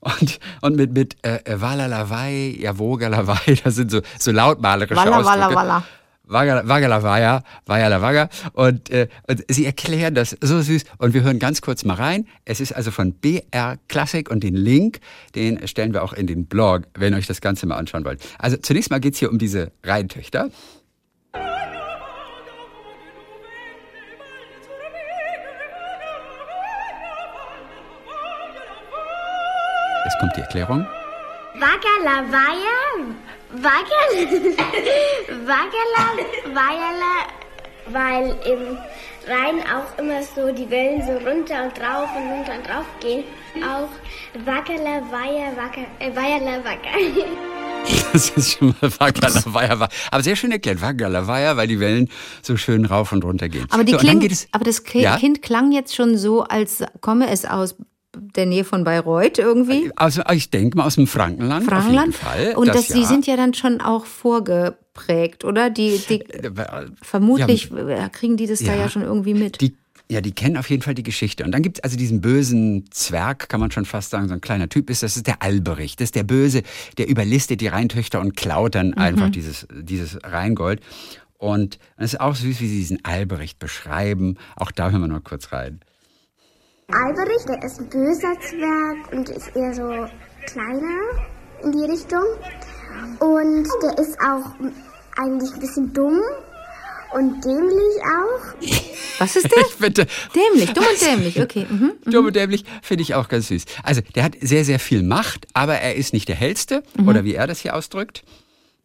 Und, 0.00 0.38
und 0.60 0.76
mit, 0.76 0.92
mit 0.92 1.16
äh, 1.22 1.38
äh, 1.44 1.60
Walalawai, 1.60 2.56
ja, 2.60 2.78
Wogalawai, 2.78 3.56
das 3.64 3.74
sind 3.74 3.90
so, 3.90 4.02
so 4.18 4.30
lautmalerische 4.30 4.96
Walla, 4.96 5.18
Ausdrücke. 5.18 5.40
walla, 5.40 5.54
walla. 5.54 5.84
Wagala, 6.26 6.68
Wagala 6.68 7.02
Waya, 7.02 7.42
Wayala 7.66 8.02
Waga. 8.02 8.28
Und, 8.52 8.90
äh, 8.90 9.08
und 9.28 9.44
sie 9.48 9.64
erklären 9.64 10.14
das 10.14 10.36
so 10.40 10.60
süß. 10.60 10.84
Und 10.98 11.14
wir 11.14 11.22
hören 11.22 11.38
ganz 11.38 11.60
kurz 11.60 11.84
mal 11.84 11.94
rein. 11.94 12.26
Es 12.44 12.60
ist 12.60 12.72
also 12.72 12.90
von 12.90 13.12
BR 13.12 13.78
Classic 13.88 14.28
und 14.28 14.42
den 14.42 14.54
Link, 14.54 15.00
den 15.34 15.66
stellen 15.68 15.92
wir 15.92 16.02
auch 16.02 16.12
in 16.12 16.26
den 16.26 16.46
Blog, 16.46 16.82
wenn 16.94 17.12
ihr 17.14 17.18
euch 17.18 17.26
das 17.26 17.40
Ganze 17.40 17.66
mal 17.66 17.76
anschauen 17.76 18.04
wollt. 18.04 18.20
Also 18.38 18.56
zunächst 18.56 18.90
mal 18.90 19.00
geht's 19.00 19.18
hier 19.18 19.30
um 19.30 19.38
diese 19.38 19.72
Rheintöchter. 19.84 20.50
Jetzt 30.04 30.18
kommt 30.20 30.36
die 30.36 30.40
Erklärung. 30.40 30.86
Wagala 31.60 32.16
Wagala, 33.52 34.20
Wagala, 35.46 36.04
Weiherla, 36.54 37.14
weil 37.90 38.36
im 38.52 38.76
Rhein 39.28 39.60
auch 39.62 39.98
immer 39.98 40.22
so 40.22 40.52
die 40.52 40.68
Wellen 40.70 41.02
so 41.02 41.12
runter 41.12 41.64
und 41.64 41.78
drauf 41.78 42.08
und 42.16 42.30
runter 42.30 42.52
und 42.58 42.66
drauf 42.68 42.84
gehen. 43.00 43.24
Auch 43.62 43.88
Wagala 44.44 45.02
Weiher, 45.10 45.52
Wagga- 45.56 45.86
äh, 46.00 46.14
Weiherla, 46.14 46.64
Wagga. 46.64 46.90
Das 48.12 48.30
ist 48.30 48.58
schon 48.58 48.74
mal 48.80 48.90
Wagala 48.98 49.42
Waya. 49.46 49.88
Aber 50.10 50.22
sehr 50.22 50.34
schön 50.34 50.50
erklärt. 50.50 50.82
Wagala 50.82 51.28
Waya, 51.28 51.56
weil 51.56 51.68
die 51.68 51.78
Wellen 51.78 52.10
so 52.42 52.56
schön 52.56 52.84
rauf 52.84 53.12
und 53.12 53.24
runter 53.24 53.48
gehen. 53.48 53.66
Aber, 53.70 53.84
die 53.84 53.92
so, 53.92 53.98
und 53.98 54.04
dann 54.06 54.18
kling, 54.18 54.20
geht 54.28 54.32
es, 54.32 54.48
aber 54.50 54.64
das 54.64 54.82
Ki- 54.82 55.02
Ja? 55.02 55.16
Kind 55.18 55.40
klang 55.40 55.70
jetzt 55.70 55.94
schon 55.94 56.18
so, 56.18 56.42
als 56.42 56.82
komme 57.00 57.28
es 57.30 57.44
aus 57.46 57.76
der 58.16 58.46
Nähe 58.46 58.64
von 58.64 58.84
Bayreuth 58.84 59.38
irgendwie. 59.38 59.90
Also 59.96 60.22
ich 60.32 60.50
denke 60.50 60.76
mal 60.78 60.84
aus 60.86 60.94
dem 60.96 61.06
Frankenland. 61.06 61.66
Auf 61.70 61.84
jeden 61.88 61.94
Frankenland. 61.96 62.14
Fall. 62.14 62.54
Und 62.56 62.68
das, 62.68 62.88
ja. 62.88 62.96
die 62.96 63.04
sind 63.04 63.26
ja 63.26 63.36
dann 63.36 63.54
schon 63.54 63.80
auch 63.80 64.06
vorgeprägt, 64.06 65.44
oder? 65.44 65.70
Die, 65.70 66.00
die 66.08 66.20
Äh, 66.22 66.50
vermutlich 67.02 67.70
äh, 67.72 68.08
kriegen 68.10 68.36
die 68.36 68.46
das 68.46 68.60
da 68.60 68.72
Ja. 68.74 68.76
ja 68.82 68.88
schon 68.88 69.02
irgendwie 69.02 69.34
mit. 69.34 69.60
Die, 69.60 69.74
ja, 70.08 70.20
die 70.20 70.32
kennen 70.32 70.56
auf 70.56 70.70
jeden 70.70 70.82
Fall 70.82 70.94
die 70.94 71.02
Geschichte. 71.02 71.44
Und 71.44 71.52
dann 71.52 71.62
gibt 71.62 71.78
es 71.78 71.84
also 71.84 71.96
diesen 71.96 72.20
bösen 72.20 72.84
Zwerg, 72.90 73.48
kann 73.48 73.58
man 73.60 73.70
schon 73.72 73.84
fast 73.84 74.10
sagen, 74.10 74.28
so 74.28 74.34
ein 74.34 74.40
kleiner 74.40 74.68
Typ 74.68 74.88
ist, 74.88 75.02
das 75.02 75.16
ist 75.16 75.26
der 75.26 75.42
Alberich. 75.42 75.96
Das 75.96 76.06
ist 76.06 76.14
der 76.14 76.22
Böse, 76.22 76.62
der 76.98 77.08
überlistet 77.08 77.60
die 77.60 77.66
Rheintöchter 77.68 78.20
und 78.20 78.36
klaut 78.36 78.74
dann 78.76 78.88
Mhm. 78.88 78.98
einfach 78.98 79.30
dieses, 79.30 79.66
dieses 79.72 80.18
Rheingold. 80.22 80.80
Und 81.38 81.78
es 81.96 82.14
ist 82.14 82.20
auch 82.20 82.34
süß, 82.34 82.60
wie 82.60 82.68
sie 82.68 82.78
diesen 82.78 83.04
Alberich 83.04 83.58
beschreiben. 83.58 84.36
Auch 84.54 84.70
da 84.70 84.90
hören 84.90 85.02
wir 85.02 85.08
noch 85.08 85.22
kurz 85.24 85.52
rein. 85.52 85.80
Alberich, 86.92 87.44
der 87.48 87.62
ist 87.64 87.80
ein 87.80 87.88
böser 87.88 88.38
Zwerg 88.40 89.12
und 89.12 89.28
ist 89.28 89.48
eher 89.56 89.74
so 89.74 90.06
kleiner 90.46 91.00
in 91.64 91.72
die 91.72 91.84
Richtung. 91.84 92.22
Und 93.18 93.66
der 93.82 93.98
ist 93.98 94.16
auch 94.20 94.54
eigentlich 95.16 95.52
ein 95.52 95.60
bisschen 95.60 95.92
dumm 95.92 96.20
und 97.12 97.44
dämlich 97.44 97.96
auch. 98.04 99.18
Was 99.18 99.34
ist 99.34 99.50
der? 99.50 99.64
Ich 99.68 99.76
bitte. 99.78 100.06
dämlich, 100.34 100.72
dumm 100.74 100.84
und 100.84 101.00
dämlich, 101.02 101.42
okay. 101.42 101.66
Mhm. 101.68 101.92
Dumm 102.04 102.26
und 102.26 102.36
dämlich 102.36 102.64
finde 102.82 103.02
ich 103.02 103.14
auch 103.16 103.28
ganz 103.28 103.48
süß. 103.48 103.64
Also, 103.82 104.00
der 104.14 104.22
hat 104.22 104.36
sehr, 104.40 104.64
sehr 104.64 104.78
viel 104.78 105.02
Macht, 105.02 105.48
aber 105.54 105.74
er 105.74 105.96
ist 105.96 106.12
nicht 106.12 106.28
der 106.28 106.36
hellste, 106.36 106.84
oder 107.04 107.24
wie 107.24 107.34
er 107.34 107.48
das 107.48 107.60
hier 107.60 107.74
ausdrückt. 107.74 108.22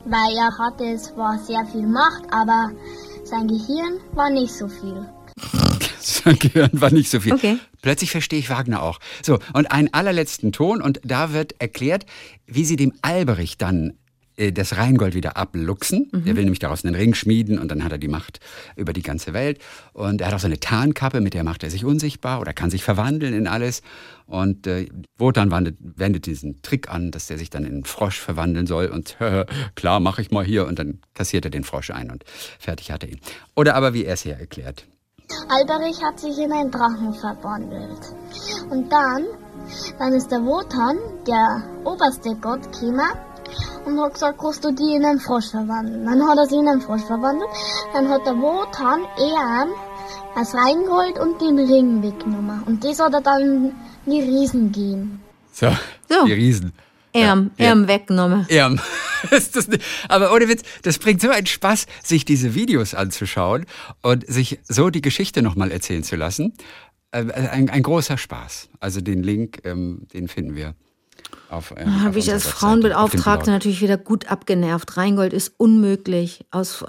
Weil 0.05 0.35
er 0.35 0.49
hatte 0.57 0.97
zwar 0.97 1.37
sehr 1.37 1.63
viel 1.71 1.85
Macht, 1.85 2.23
aber 2.31 2.71
sein 3.25 3.47
Gehirn 3.47 3.99
war 4.13 4.31
nicht 4.31 4.53
so 4.53 4.67
viel. 4.67 5.07
Sein 5.99 6.39
Gehirn 6.39 6.69
war 6.73 6.89
nicht 6.89 7.11
so 7.11 7.19
viel. 7.19 7.33
Okay. 7.33 7.59
Plötzlich 7.81 8.11
verstehe 8.11 8.39
ich 8.39 8.49
Wagner 8.49 8.83
auch. 8.83 8.99
So, 9.23 9.39
und 9.53 9.71
einen 9.71 9.93
allerletzten 9.93 10.51
Ton, 10.51 10.81
und 10.81 11.01
da 11.03 11.33
wird 11.33 11.55
erklärt, 11.59 12.05
wie 12.45 12.65
sie 12.65 12.75
dem 12.75 12.93
Alberich 13.01 13.57
dann 13.57 13.93
äh, 14.41 14.51
das 14.51 14.77
Rheingold 14.77 15.13
wieder 15.13 15.37
abluchsen. 15.37 16.09
Der 16.13 16.35
will 16.35 16.43
nämlich 16.43 16.59
daraus 16.59 16.83
einen 16.83 16.95
Ring 16.95 17.13
schmieden 17.13 17.59
und 17.59 17.69
dann 17.69 17.83
hat 17.83 17.91
er 17.91 17.97
die 17.97 18.07
Macht 18.07 18.39
über 18.75 18.93
die 18.93 19.01
ganze 19.01 19.33
Welt. 19.33 19.59
Und 19.93 20.21
er 20.21 20.27
hat 20.27 20.33
auch 20.33 20.39
so 20.39 20.47
eine 20.47 20.59
Tarnkappe, 20.59 21.21
mit 21.21 21.33
der 21.33 21.43
macht 21.43 21.63
er 21.63 21.69
sich 21.69 21.85
unsichtbar 21.85 22.39
oder 22.39 22.53
kann 22.53 22.69
sich 22.69 22.83
verwandeln 22.83 23.33
in 23.33 23.47
alles. 23.47 23.81
Und 24.25 24.67
äh, 24.67 24.87
Wotan 25.17 25.51
wendet, 25.51 25.77
wendet 25.79 26.25
diesen 26.25 26.61
Trick 26.61 26.89
an, 26.89 27.11
dass 27.11 27.27
der 27.27 27.37
sich 27.37 27.49
dann 27.49 27.65
in 27.65 27.73
einen 27.73 27.85
Frosch 27.85 28.19
verwandeln 28.19 28.67
soll. 28.67 28.87
Und 28.87 29.17
klar, 29.75 29.99
mache 29.99 30.21
ich 30.21 30.31
mal 30.31 30.45
hier. 30.45 30.65
Und 30.65 30.79
dann 30.79 30.99
kassiert 31.13 31.45
er 31.45 31.51
den 31.51 31.63
Frosch 31.63 31.91
ein 31.91 32.09
und 32.11 32.23
fertig 32.59 32.91
hat 32.91 33.03
er 33.03 33.09
ihn. 33.09 33.19
Oder 33.55 33.75
aber 33.75 33.93
wie 33.93 34.05
er 34.05 34.13
es 34.13 34.23
hier 34.23 34.35
erklärt. 34.35 34.85
Alberich 35.49 36.03
hat 36.03 36.19
sich 36.19 36.37
in 36.37 36.51
einen 36.51 36.71
Drachen 36.71 37.13
verwandelt. 37.13 37.99
Und 38.69 38.91
dann, 38.91 39.25
dann 39.99 40.13
ist 40.13 40.31
der 40.31 40.43
Wotan, 40.45 40.97
der 41.27 41.63
oberste 41.83 42.35
Gott, 42.35 42.71
gekommen 42.71 43.11
und 43.85 43.99
hat 43.99 44.13
gesagt, 44.13 44.39
kannst 44.39 44.63
du 44.63 44.71
die 44.71 44.95
in 44.95 45.05
einen 45.05 45.19
Frosch 45.19 45.49
verwandeln. 45.49 46.05
Dann 46.05 46.27
hat 46.27 46.37
er 46.37 46.45
sie 46.45 46.57
in 46.57 46.67
einen 46.67 46.81
Frosch 46.81 47.03
verwandelt. 47.03 47.49
Dann 47.93 48.09
hat 48.09 48.25
der 48.25 48.37
Wotan 48.37 49.01
eher 49.17 49.67
das 50.35 50.53
Rheingold 50.53 51.19
und 51.19 51.41
den 51.41 51.59
Ring 51.59 52.01
weggenommen. 52.01 52.63
Und 52.65 52.83
das 52.83 52.99
hat 52.99 53.13
er 53.13 53.21
dann 53.21 53.73
die 54.05 54.21
Riesen 54.21 54.71
gegeben. 54.71 55.21
So, 55.51 55.67
So. 56.09 56.25
die 56.25 56.33
Riesen. 56.33 56.73
Erm, 57.13 57.52
Ja. 57.58 57.67
Erm 57.67 57.88
weggenommen. 57.88 58.45
Nicht, 59.30 59.82
aber 60.10 60.34
ohne 60.34 60.47
Witz, 60.47 60.63
das 60.84 60.97
bringt 60.97 61.21
so 61.21 61.30
einen 61.30 61.45
Spaß, 61.45 61.86
sich 62.04 62.26
diese 62.26 62.56
Videos 62.56 62.93
anzuschauen 62.93 63.65
und 64.02 64.26
sich 64.28 64.60
so 64.63 64.89
die 64.89 65.02
Geschichte 65.02 65.41
nochmal 65.41 65.71
erzählen 65.71 66.04
zu 66.04 66.15
lassen. 66.15 66.54
Äh, 67.12 67.32
Ein, 67.32 67.69
ein 67.69 67.84
großer 67.84 68.17
Spaß. 68.17 68.69
Also 68.80 69.02
den 69.02 69.21
Link, 69.24 69.60
ähm, 69.65 70.08
den 70.13 70.28
finden 70.28 70.56
wir 70.56 70.76
auf. 71.51 71.71
Äh, 71.71 71.85
Habe 71.85 72.09
auf 72.09 72.15
ich 72.15 72.31
als 72.31 72.47
Frauenbeauftragte 72.47 73.51
natürlich 73.51 73.81
wieder 73.81 73.97
gut 73.97 74.31
abgenervt. 74.31 74.97
Rheingold 74.97 75.33
ist 75.33 75.53
unmöglich. 75.57 76.45
Aus, 76.51 76.83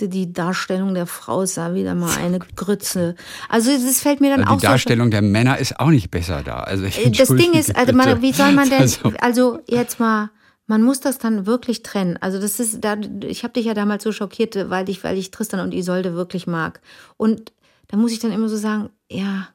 die 0.00 0.32
Darstellung 0.32 0.94
der 0.94 1.06
Frau 1.06 1.42
ist 1.42 1.56
da 1.56 1.74
wieder 1.74 1.94
mal 1.94 2.16
eine 2.18 2.38
Grütze. 2.38 3.14
Also 3.48 3.70
das 3.70 4.00
fällt 4.00 4.20
mir 4.20 4.30
dann 4.30 4.42
Die 4.42 4.48
auch 4.48 4.60
so. 4.60 4.66
Darstellung 4.66 5.10
der 5.10 5.22
Männer 5.22 5.58
ist 5.58 5.78
auch 5.78 5.90
nicht 5.90 6.10
besser 6.10 6.42
da. 6.42 6.60
Also 6.60 6.84
ich 6.84 7.04
Äh, 7.04 7.10
Das 7.10 7.28
Ding 7.28 7.52
ist, 7.52 7.76
also 7.76 7.92
man, 7.92 8.22
wie 8.22 8.32
soll 8.32 8.52
man 8.52 8.68
denn, 8.68 8.80
Also, 8.80 9.12
also 9.20 9.58
jetzt 9.66 10.00
mal, 10.00 10.30
man 10.66 10.82
muss 10.82 11.00
das 11.00 11.18
dann 11.18 11.46
wirklich 11.46 11.82
trennen. 11.82 12.16
Also 12.20 12.40
das 12.40 12.58
ist, 12.58 12.82
da, 12.82 12.96
ich 13.24 13.44
habe 13.44 13.52
dich 13.54 13.66
ja 13.66 13.74
damals 13.74 14.02
so 14.02 14.12
schockiert, 14.12 14.70
weil 14.70 14.88
ich, 14.88 15.04
weil 15.04 15.16
ich 15.16 15.30
Tristan 15.30 15.60
und 15.60 15.72
Isolde 15.74 16.14
wirklich 16.14 16.46
mag. 16.46 16.80
Und 17.16 17.52
da 17.88 17.96
muss 17.96 18.12
ich 18.12 18.18
dann 18.18 18.32
immer 18.32 18.48
so 18.48 18.56
sagen, 18.56 18.90
ja, 19.08 19.48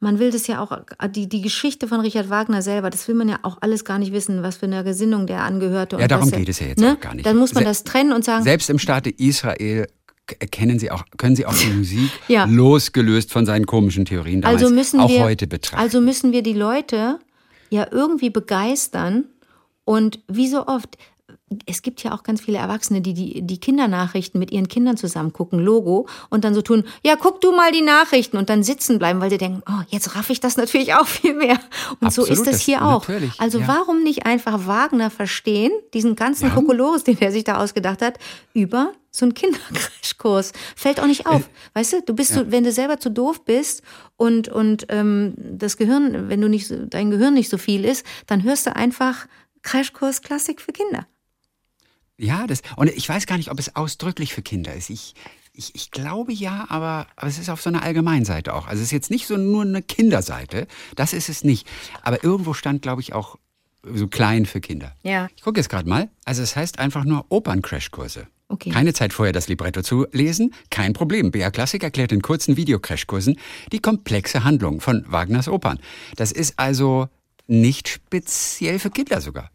man 0.00 0.18
will 0.20 0.30
das 0.30 0.46
ja 0.46 0.60
auch, 0.62 0.78
die, 1.10 1.28
die 1.28 1.40
Geschichte 1.40 1.88
von 1.88 2.00
Richard 2.00 2.30
Wagner 2.30 2.62
selber, 2.62 2.88
das 2.90 3.08
will 3.08 3.14
man 3.16 3.28
ja 3.28 3.38
auch 3.42 3.58
alles 3.60 3.84
gar 3.84 3.98
nicht 3.98 4.12
wissen, 4.12 4.42
was 4.42 4.56
für 4.58 4.66
eine 4.66 4.84
Gesinnung 4.84 5.26
der 5.26 5.42
angehörte. 5.42 5.96
Ja, 5.98 6.06
darum 6.06 6.26
was 6.26 6.32
er- 6.32 6.38
geht 6.38 6.48
es 6.48 6.60
ja 6.60 6.68
jetzt 6.68 6.80
ne? 6.80 6.92
auch 6.96 7.00
gar 7.00 7.14
nicht. 7.14 7.26
Dann 7.26 7.36
muss 7.36 7.52
man 7.54 7.64
Se- 7.64 7.68
das 7.68 7.82
trennen 7.84 8.12
und 8.12 8.24
sagen, 8.24 8.44
Selbst 8.44 8.70
im 8.70 8.78
Staate 8.78 9.10
Israel 9.10 9.86
k- 10.26 10.46
kennen 10.46 10.78
sie 10.78 10.90
auch, 10.92 11.04
können 11.16 11.34
sie 11.34 11.46
auch 11.46 11.54
die 11.54 11.66
Musik 11.70 12.10
Ja. 12.28 12.44
losgelöst 12.44 13.32
von 13.32 13.44
seinen 13.44 13.66
komischen 13.66 14.04
Theorien 14.04 14.40
damals 14.42 14.62
also 14.62 14.74
müssen 14.74 15.00
auch 15.00 15.08
wir, 15.08 15.22
heute 15.24 15.46
betrachten. 15.48 15.82
Also 15.82 16.00
müssen 16.00 16.30
wir 16.32 16.42
die 16.42 16.52
Leute 16.54 17.18
ja 17.70 17.86
irgendwie 17.90 18.30
begeistern 18.30 19.24
und 19.84 20.20
wie 20.28 20.48
so 20.48 20.66
oft, 20.68 20.96
es 21.66 21.82
gibt 21.82 22.02
ja 22.02 22.12
auch 22.12 22.22
ganz 22.22 22.40
viele 22.40 22.58
Erwachsene, 22.58 23.00
die, 23.00 23.14
die 23.14 23.42
die 23.42 23.58
Kindernachrichten 23.58 24.38
mit 24.38 24.50
ihren 24.50 24.68
Kindern 24.68 24.96
zusammen 24.96 25.32
gucken, 25.32 25.58
Logo, 25.60 26.06
und 26.30 26.44
dann 26.44 26.54
so 26.54 26.62
tun, 26.62 26.84
ja, 27.04 27.16
guck 27.16 27.40
du 27.40 27.52
mal 27.52 27.72
die 27.72 27.80
Nachrichten 27.82 28.36
und 28.36 28.48
dann 28.50 28.62
sitzen 28.62 28.98
bleiben, 28.98 29.20
weil 29.20 29.30
sie 29.30 29.38
denken, 29.38 29.62
oh, 29.68 29.82
jetzt 29.88 30.14
raff 30.16 30.30
ich 30.30 30.40
das 30.40 30.56
natürlich 30.56 30.94
auch 30.94 31.06
viel 31.06 31.34
mehr. 31.34 31.58
Und 32.00 32.12
so 32.12 32.22
Absolut, 32.22 32.30
ist 32.30 32.46
das 32.46 32.56
das- 32.56 32.60
hier 32.62 32.84
auch. 32.84 33.06
Also 33.38 33.58
ja. 33.60 33.68
warum 33.68 34.02
nicht 34.02 34.26
einfach 34.26 34.66
Wagner 34.66 35.10
verstehen, 35.10 35.72
diesen 35.94 36.16
ganzen 36.16 36.50
Kokolores, 36.52 37.04
den 37.04 37.18
er 37.20 37.32
sich 37.32 37.44
da 37.44 37.56
ausgedacht 37.58 38.02
hat, 38.02 38.18
über 38.52 38.92
so 39.10 39.24
einen 39.24 39.34
Kindercrashkurs. 39.34 40.52
Fällt 40.76 41.00
auch 41.00 41.06
nicht 41.06 41.26
Äh, 41.26 41.30
auf. 41.30 41.48
Weißt 41.74 41.92
du, 41.94 42.02
du 42.02 42.14
bist 42.14 42.34
so, 42.34 42.50
wenn 42.50 42.64
du 42.64 42.72
selber 42.72 42.98
zu 43.00 43.10
doof 43.10 43.44
bist 43.44 43.82
und, 44.16 44.48
und 44.48 44.86
ähm, 44.90 45.34
das 45.36 45.76
Gehirn, 45.76 46.28
wenn 46.28 46.40
du 46.40 46.48
nicht, 46.48 46.66
so- 46.68 46.84
dein 46.86 47.10
Gehirn 47.10 47.34
nicht 47.34 47.48
so 47.48 47.58
viel 47.58 47.84
ist, 47.84 48.04
dann 48.26 48.42
hörst 48.42 48.66
du 48.66 48.76
einfach 48.76 49.26
Crashkurs 49.62 50.22
Klassik 50.22 50.60
für 50.60 50.72
Kinder. 50.72 51.06
Ja, 52.18 52.46
das, 52.46 52.62
und 52.76 52.90
ich 52.90 53.08
weiß 53.08 53.26
gar 53.26 53.36
nicht, 53.36 53.50
ob 53.50 53.58
es 53.58 53.76
ausdrücklich 53.76 54.34
für 54.34 54.42
Kinder 54.42 54.74
ist. 54.74 54.90
Ich, 54.90 55.14
ich, 55.52 55.74
ich 55.74 55.90
glaube 55.92 56.32
ja, 56.32 56.66
aber, 56.68 57.06
aber 57.16 57.28
es 57.28 57.38
ist 57.38 57.48
auf 57.48 57.62
so 57.62 57.70
einer 57.70 57.82
Allgemeinseite 57.82 58.54
auch. 58.54 58.66
Also 58.66 58.80
es 58.80 58.88
ist 58.88 58.92
jetzt 58.92 59.10
nicht 59.10 59.26
so 59.26 59.36
nur 59.36 59.62
eine 59.62 59.82
Kinderseite, 59.82 60.66
das 60.96 61.12
ist 61.12 61.28
es 61.28 61.44
nicht. 61.44 61.66
Aber 62.02 62.22
irgendwo 62.24 62.54
stand, 62.54 62.82
glaube 62.82 63.00
ich, 63.00 63.12
auch 63.12 63.38
so 63.84 64.08
klein 64.08 64.46
für 64.46 64.60
Kinder. 64.60 64.94
Ja. 65.02 65.28
Ich 65.36 65.42
gucke 65.42 65.60
jetzt 65.60 65.68
gerade 65.68 65.88
mal. 65.88 66.10
Also 66.24 66.42
es 66.42 66.56
heißt 66.56 66.80
einfach 66.80 67.04
nur 67.04 67.26
Opern-Crashkurse. 67.28 68.26
Okay. 68.48 68.70
Keine 68.70 68.94
Zeit 68.94 69.12
vorher 69.12 69.32
das 69.32 69.48
Libretto 69.48 69.82
zu 69.82 70.06
lesen, 70.10 70.54
kein 70.70 70.94
Problem. 70.94 71.30
BR 71.30 71.50
Klassik 71.50 71.82
erklärt 71.82 72.12
in 72.12 72.22
kurzen 72.22 72.56
Videocrashkursen 72.56 73.38
die 73.72 73.78
komplexe 73.78 74.42
Handlung 74.42 74.80
von 74.80 75.04
Wagners 75.06 75.48
Opern. 75.48 75.78
Das 76.16 76.32
ist 76.32 76.58
also 76.58 77.08
nicht 77.46 77.88
speziell 77.88 78.78
für 78.78 78.90
Kinder 78.90 79.20
sogar. 79.20 79.50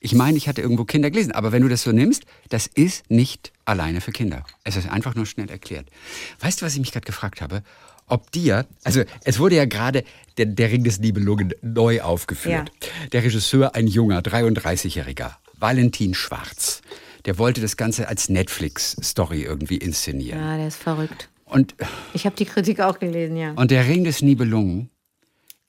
Ich 0.00 0.14
meine, 0.14 0.36
ich 0.36 0.48
hatte 0.48 0.62
irgendwo 0.62 0.84
Kinder 0.84 1.10
gelesen, 1.10 1.32
aber 1.32 1.50
wenn 1.50 1.62
du 1.62 1.68
das 1.68 1.82
so 1.82 1.90
nimmst, 1.92 2.24
das 2.50 2.66
ist 2.68 3.10
nicht 3.10 3.52
alleine 3.64 4.00
für 4.00 4.12
Kinder. 4.12 4.44
Es 4.64 4.76
ist 4.76 4.88
einfach 4.88 5.14
nur 5.14 5.26
schnell 5.26 5.50
erklärt. 5.50 5.88
Weißt 6.40 6.60
du, 6.60 6.66
was 6.66 6.74
ich 6.74 6.80
mich 6.80 6.92
gerade 6.92 7.06
gefragt 7.06 7.40
habe? 7.40 7.62
Ob 8.06 8.30
dir, 8.30 8.66
also 8.84 9.02
es 9.24 9.38
wurde 9.38 9.56
ja 9.56 9.64
gerade 9.66 10.04
der, 10.38 10.46
der 10.46 10.70
Ring 10.70 10.84
des 10.84 10.98
Nibelungen 11.00 11.52
neu 11.62 12.00
aufgeführt. 12.00 12.70
Der 13.12 13.22
Regisseur, 13.22 13.74
ein 13.74 13.86
junger, 13.86 14.20
33-Jähriger, 14.20 15.32
Valentin 15.58 16.14
Schwarz. 16.14 16.80
Der 17.24 17.36
wollte 17.36 17.60
das 17.60 17.76
Ganze 17.76 18.08
als 18.08 18.28
Netflix-Story 18.28 19.42
irgendwie 19.42 19.76
inszenieren. 19.76 20.40
Ja, 20.40 20.56
der 20.56 20.68
ist 20.68 20.76
verrückt. 20.78 21.28
Und, 21.44 21.74
Ich 22.14 22.24
habe 22.24 22.36
die 22.36 22.44
Kritik 22.44 22.80
auch 22.80 22.98
gelesen, 22.98 23.36
ja. 23.36 23.52
und 23.52 23.70
der 23.70 23.86
Ring 23.86 24.04
des 24.04 24.22
Nibelungen 24.22 24.90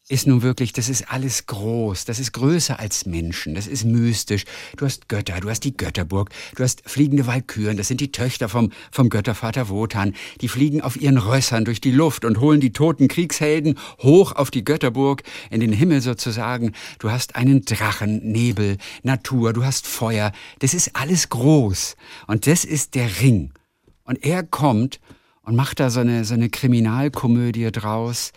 ist 0.09 0.25
nun 0.25 0.41
wirklich, 0.41 0.73
das 0.73 0.89
ist 0.89 1.11
alles 1.11 1.45
groß, 1.45 2.03
das 2.05 2.19
ist 2.19 2.33
größer 2.33 2.79
als 2.79 3.05
Menschen, 3.05 3.53
das 3.53 3.67
ist 3.67 3.85
mystisch. 3.85 4.43
Du 4.75 4.85
hast 4.85 5.07
Götter, 5.07 5.39
du 5.39 5.49
hast 5.49 5.63
die 5.63 5.77
Götterburg, 5.77 6.31
du 6.55 6.63
hast 6.63 6.81
fliegende 6.89 7.27
Walküren, 7.27 7.77
das 7.77 7.89
sind 7.89 8.01
die 8.01 8.11
Töchter 8.11 8.49
vom, 8.49 8.71
vom 8.91 9.09
Göttervater 9.09 9.69
Wotan. 9.69 10.15
Die 10.41 10.47
fliegen 10.47 10.81
auf 10.81 10.99
ihren 10.99 11.19
Rössern 11.19 11.63
durch 11.63 11.79
die 11.79 11.91
Luft 11.91 12.25
und 12.25 12.39
holen 12.39 12.59
die 12.59 12.73
toten 12.73 13.07
Kriegshelden 13.07 13.77
hoch 14.01 14.31
auf 14.31 14.49
die 14.49 14.65
Götterburg, 14.65 15.21
in 15.51 15.59
den 15.59 15.71
Himmel 15.71 16.01
sozusagen. 16.01 16.73
Du 16.97 17.11
hast 17.11 17.35
einen 17.35 17.63
Drachen, 17.63 18.31
Nebel, 18.31 18.77
Natur, 19.03 19.53
du 19.53 19.63
hast 19.63 19.85
Feuer, 19.85 20.31
das 20.57 20.73
ist 20.73 20.95
alles 20.95 21.29
groß. 21.29 21.95
Und 22.25 22.47
das 22.47 22.65
ist 22.65 22.95
der 22.95 23.21
Ring. 23.21 23.53
Und 24.05 24.25
er 24.25 24.41
kommt 24.41 24.99
und 25.43 25.55
macht 25.55 25.79
da 25.79 25.91
so 25.91 25.99
eine, 25.99 26.25
so 26.25 26.33
eine 26.33 26.49
Kriminalkomödie 26.49 27.71
draus 27.71 28.31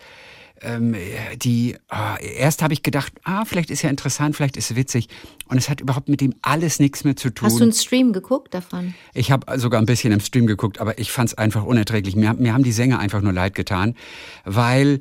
ähm, 0.63 0.95
die, 1.35 1.75
ah, 1.89 2.17
erst 2.17 2.61
habe 2.61 2.73
ich 2.73 2.83
gedacht, 2.83 3.13
ah, 3.23 3.45
vielleicht 3.45 3.69
ist 3.69 3.81
ja 3.81 3.89
interessant, 3.89 4.35
vielleicht 4.35 4.57
ist 4.57 4.75
witzig. 4.75 5.09
Und 5.47 5.57
es 5.57 5.69
hat 5.69 5.81
überhaupt 5.81 6.09
mit 6.09 6.21
dem 6.21 6.33
alles 6.41 6.79
nichts 6.79 7.03
mehr 7.03 7.15
zu 7.15 7.29
tun. 7.29 7.47
Hast 7.47 7.59
du 7.59 7.63
einen 7.63 7.73
Stream 7.73 8.13
geguckt 8.13 8.53
davon? 8.53 8.93
Ich 9.13 9.31
habe 9.31 9.59
sogar 9.59 9.79
ein 9.79 9.85
bisschen 9.85 10.11
im 10.11 10.19
Stream 10.19 10.47
geguckt, 10.47 10.79
aber 10.79 10.97
ich 10.97 11.11
fand 11.11 11.29
es 11.29 11.37
einfach 11.37 11.63
unerträglich. 11.63 12.15
Mir, 12.15 12.33
mir 12.33 12.53
haben 12.53 12.63
die 12.63 12.71
Sänger 12.71 12.99
einfach 12.99 13.21
nur 13.21 13.33
leid 13.33 13.55
getan, 13.55 13.95
weil 14.45 14.99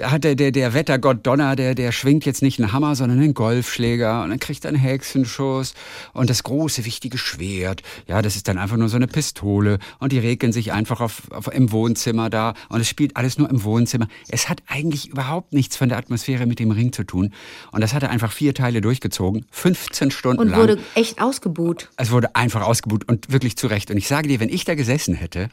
hat 0.00 0.24
der, 0.24 0.34
der, 0.34 0.52
der 0.52 0.74
Wettergott 0.74 1.26
Donner, 1.26 1.56
der, 1.56 1.74
der 1.74 1.92
schwingt 1.92 2.24
jetzt 2.24 2.42
nicht 2.42 2.58
einen 2.58 2.72
Hammer, 2.72 2.96
sondern 2.96 3.18
einen 3.18 3.34
Golfschläger 3.34 4.22
und 4.22 4.30
dann 4.30 4.38
kriegt 4.38 4.64
er 4.64 4.70
einen 4.70 4.78
Hexenschuss 4.78 5.74
und 6.12 6.30
das 6.30 6.42
große, 6.42 6.84
wichtige 6.84 7.18
Schwert. 7.18 7.82
Ja, 8.06 8.22
das 8.22 8.36
ist 8.36 8.48
dann 8.48 8.58
einfach 8.58 8.76
nur 8.76 8.88
so 8.88 8.96
eine 8.96 9.06
Pistole 9.06 9.78
und 9.98 10.12
die 10.12 10.18
regeln 10.18 10.52
sich 10.52 10.72
einfach 10.72 11.00
auf, 11.00 11.30
auf, 11.30 11.52
im 11.52 11.72
Wohnzimmer 11.72 12.30
da 12.30 12.54
und 12.68 12.80
es 12.80 12.88
spielt 12.88 13.16
alles 13.16 13.38
nur 13.38 13.50
im 13.50 13.64
Wohnzimmer. 13.64 14.08
Es 14.28 14.48
hat 14.48 14.62
eigentlich 14.66 15.08
überhaupt 15.08 15.52
nichts 15.52 15.76
von 15.76 15.88
der 15.88 15.98
Atmosphäre 15.98 16.46
mit 16.46 16.58
dem 16.58 16.70
Ring 16.70 16.92
zu 16.92 17.04
tun 17.04 17.32
und 17.70 17.80
das 17.80 17.94
hat 17.94 18.02
er 18.02 18.10
einfach 18.10 18.32
vier 18.32 18.54
Teile 18.54 18.80
durchgezogen, 18.80 19.46
15 19.50 20.10
Stunden 20.10 20.40
Und 20.40 20.48
lang. 20.48 20.60
wurde 20.60 20.78
echt 20.94 21.20
ausgebuht. 21.20 21.90
Es 21.96 22.10
wurde 22.10 22.34
einfach 22.34 22.62
ausgebucht 22.62 23.08
und 23.08 23.32
wirklich 23.32 23.56
zu 23.56 23.66
Recht. 23.66 23.90
Und 23.90 23.96
ich 23.96 24.08
sage 24.08 24.28
dir, 24.28 24.40
wenn 24.40 24.48
ich 24.48 24.64
da 24.64 24.74
gesessen 24.74 25.14
hätte, 25.14 25.50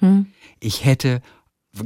ich 0.60 0.86
hätte 0.86 1.22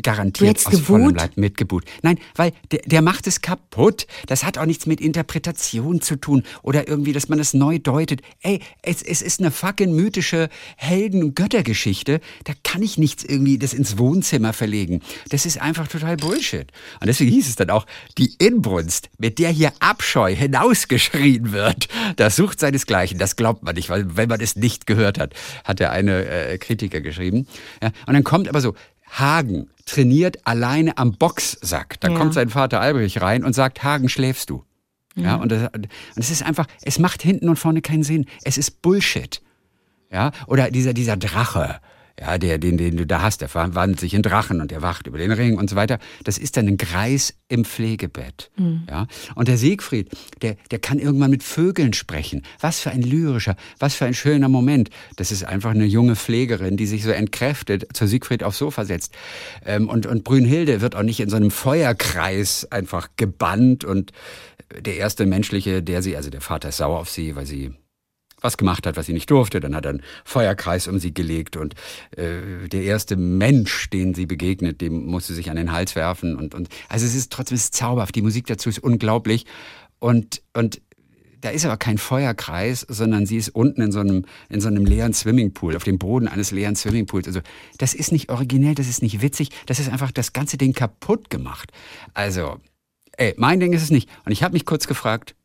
garantiert 0.02 0.66
aus 0.66 0.80
vollem 0.80 1.08
geboot? 1.08 1.18
Leib 1.18 1.38
mitgeboot. 1.38 1.86
Nein, 2.02 2.18
weil 2.36 2.54
der, 2.72 2.82
der 2.86 3.02
macht 3.02 3.28
es 3.28 3.42
kaputt. 3.42 4.08
Das 4.28 4.44
hat 4.44 4.58
auch 4.58 4.66
nichts 4.66 4.86
mit 4.86 5.02
Interpretation 5.02 6.02
zu 6.02 6.16
tun 6.16 6.44
oder 6.62 6.88
irgendwie, 6.88 7.14
dass 7.14 7.28
man 7.30 7.40
es 7.40 7.54
neu 7.54 7.80
deutet. 7.80 8.22
Ey, 8.42 8.60
es, 8.82 9.02
es 9.02 9.22
ist 9.22 9.40
eine 9.40 9.52
fucking 9.52 9.94
mythische 9.94 10.50
Helden- 10.78 11.24
und 11.24 11.36
Göttergeschichte. 11.36 12.22
Da 12.46 12.54
kann 12.64 12.82
ich 12.82 12.98
nichts 12.98 13.24
irgendwie 13.24 13.58
das 13.58 13.74
ins 13.74 13.98
Wohnzimmer 13.98 14.54
verlegen. 14.54 15.02
Das 15.30 15.46
ist 15.46 15.62
einfach 15.62 15.88
total 15.88 16.18
Bullshit. 16.18 16.72
Und 17.00 17.08
deswegen 17.08 17.32
hieß 17.32 17.48
es 17.50 17.56
dann 17.56 17.70
auch, 17.70 17.86
die 18.18 18.34
Inbrunst, 18.38 19.10
mit 19.18 19.40
der 19.40 19.50
hier 19.50 19.74
Abscheu 19.80 20.34
hinausgeschrien 20.34 21.52
wird, 21.52 21.88
das 22.16 22.36
sucht 22.36 22.60
seinesgleichen. 22.60 23.18
Das 23.18 23.36
glaubt 23.36 23.64
man 23.64 23.76
nicht, 23.76 23.90
weil 23.90 24.16
wenn 24.16 24.30
man 24.30 24.40
es 24.40 24.56
nicht 24.56 24.88
gehört 24.88 25.20
hat, 25.20 25.34
hat 25.64 25.80
der 25.80 25.92
eine 25.92 26.26
äh, 26.26 26.58
Kritiker 26.58 27.02
geschrieben. 27.02 27.48
Ja, 27.82 27.92
und 28.08 28.14
dann 28.14 28.24
kommt 28.24 28.48
aber 28.48 28.62
so, 28.62 28.76
Hagen 29.20 29.70
trainiert 29.86 30.46
alleine 30.46 30.98
am 30.98 31.14
Boxsack. 31.14 32.00
Da 32.00 32.10
Ja. 32.10 32.18
kommt 32.18 32.34
sein 32.34 32.50
Vater 32.50 32.80
Albrecht 32.82 33.22
rein 33.22 33.44
und 33.44 33.54
sagt, 33.54 33.84
Hagen, 33.84 34.10
schläfst 34.10 34.50
du? 34.50 34.64
Ja, 35.16 35.36
und, 35.36 35.52
das, 35.52 35.70
und 35.76 35.88
es 36.16 36.32
ist 36.32 36.42
einfach, 36.44 36.66
es 36.82 36.98
macht 36.98 37.22
hinten 37.22 37.48
und 37.48 37.58
vorne 37.58 37.82
keinen 37.82 38.04
Sinn. 38.04 38.26
Es 38.44 38.58
ist 38.58 38.82
Bullshit. 38.82 39.42
Ja, 40.12 40.32
oder 40.48 40.72
dieser, 40.72 40.94
dieser 40.94 41.18
Drache, 41.18 41.80
ja, 42.20 42.38
der, 42.38 42.60
den, 42.60 42.78
den 42.78 42.98
du 42.98 43.08
da 43.08 43.22
hast, 43.22 43.42
der 43.42 43.50
verwandelt 43.50 44.00
sich 44.00 44.14
in 44.14 44.22
Drachen 44.22 44.62
und 44.62 44.70
der 44.70 44.82
wacht 44.84 45.08
über 45.08 45.18
den 45.18 45.32
Ring 45.32 45.58
und 45.58 45.70
so 45.70 45.76
weiter. 45.76 45.98
Das 46.24 46.38
ist 46.38 46.58
dann 46.58 46.68
ein 46.68 46.78
Greis 46.78 47.34
im 47.48 47.66
Pflegebett. 47.66 48.52
Ja, 48.90 49.08
und 49.36 49.48
der 49.48 49.58
Siegfried, 49.58 50.10
der, 50.42 50.56
der 50.70 50.80
kann 50.80 51.00
irgendwann 51.00 51.32
mit 51.32 51.42
Vögeln 51.42 51.94
sprechen. 51.94 52.44
Was 52.60 52.80
für 52.80 52.92
ein 52.92 53.02
lyrischer, 53.02 53.56
was 53.80 53.96
für 53.96 54.06
ein 54.06 54.14
schöner 54.14 54.48
Moment. 54.48 54.90
Das 55.16 55.32
ist 55.32 55.44
einfach 55.44 55.72
eine 55.72 55.86
junge 55.86 56.16
Pflegerin, 56.16 56.78
die 56.78 56.86
sich 56.86 57.04
so 57.04 57.10
entkräftet, 57.10 57.96
zu 57.96 58.06
Siegfried 58.06 58.44
aufs 58.44 58.60
Sofa 58.60 58.86
setzt. 58.86 59.14
Ähm, 59.66 59.90
und, 59.90 60.06
und 60.06 60.24
Brünnhilde 60.24 60.82
wird 60.82 60.96
auch 60.96 61.04
nicht 61.04 61.20
in 61.20 61.30
so 61.30 61.36
einem 61.36 61.52
Feuerkreis 61.52 62.68
einfach 62.72 63.10
gebannt 63.18 63.86
und 63.86 64.12
der 64.80 64.98
erste 64.98 65.26
menschliche, 65.26 65.84
der 65.84 66.02
sie, 66.02 66.16
also 66.16 66.30
der 66.30 66.42
Vater 66.42 66.70
ist 66.70 66.78
sauer 66.78 67.00
auf 67.00 67.10
sie, 67.10 67.36
weil 67.36 67.46
sie 67.46 67.74
was 68.44 68.58
gemacht 68.58 68.86
hat, 68.86 68.98
was 68.98 69.08
sie 69.08 69.14
nicht 69.14 69.32
durfte. 69.32 69.60
Dann 69.60 69.76
hat 69.76 69.86
er 69.86 69.92
einen 69.92 70.04
Feuerkreis 70.26 70.88
um 70.88 71.00
sie 71.00 71.14
gelegt 71.14 71.58
und 71.58 71.74
äh, 72.16 72.68
der 72.68 72.84
erste 72.84 73.16
Mensch, 73.16 73.90
den 73.90 74.14
sie 74.14 74.26
begegnet, 74.26 74.82
dem 74.82 75.06
musste 75.06 75.34
sich 75.34 75.50
an 75.50 75.56
den 75.56 75.72
Hals 75.72 75.96
werfen 75.96 76.36
und 76.36 76.54
und 76.54 76.70
also 76.90 77.06
es 77.06 77.16
ist 77.16 77.32
trotzdem 77.32 77.56
es 77.56 77.66
ist 77.66 77.76
zauberhaft. 77.76 78.16
Die 78.16 78.22
Musik 78.22 78.46
dazu 78.48 78.70
ist 78.70 78.80
unglaublich 78.80 79.46
und 80.00 80.42
und 80.54 80.82
da 81.42 81.50
ist 81.50 81.66
aber 81.66 81.76
kein 81.76 81.98
Feuerkreis, 81.98 82.86
sondern 82.88 83.26
sie 83.26 83.36
ist 83.36 83.50
unten 83.50 83.82
in 83.82 83.92
so 83.92 84.00
einem 84.00 84.26
in 84.50 84.62
so 84.62 84.70
einem 84.70 84.86
leeren 84.86 85.14
Swimmingpool, 85.14 85.76
auf 85.76 85.84
dem 85.84 86.00
Boden 86.00 86.28
eines 86.28 86.52
leeren 86.52 86.76
Swimmingpools. 86.76 87.28
Also 87.28 87.42
das 87.78 87.94
ist 87.94 88.12
nicht 88.12 88.30
originell, 88.30 88.76
das 88.76 88.88
ist 88.88 89.02
nicht 89.02 89.22
witzig, 89.22 89.50
das 89.66 89.80
ist 89.80 89.90
einfach 89.90 90.12
das 90.12 90.32
ganze 90.32 90.58
Ding 90.58 90.74
kaputt 90.74 91.30
gemacht. 91.30 91.72
Also, 92.14 92.60
ey, 93.18 93.34
mein 93.38 93.60
Ding 93.60 93.74
ist 93.74 93.84
es 93.84 93.92
nicht. 93.92 94.10
Und 94.26 94.32
ich 94.32 94.42
habe 94.42 94.54
mich 94.54 94.66
kurz 94.66 94.88
gefragt, 94.88 95.36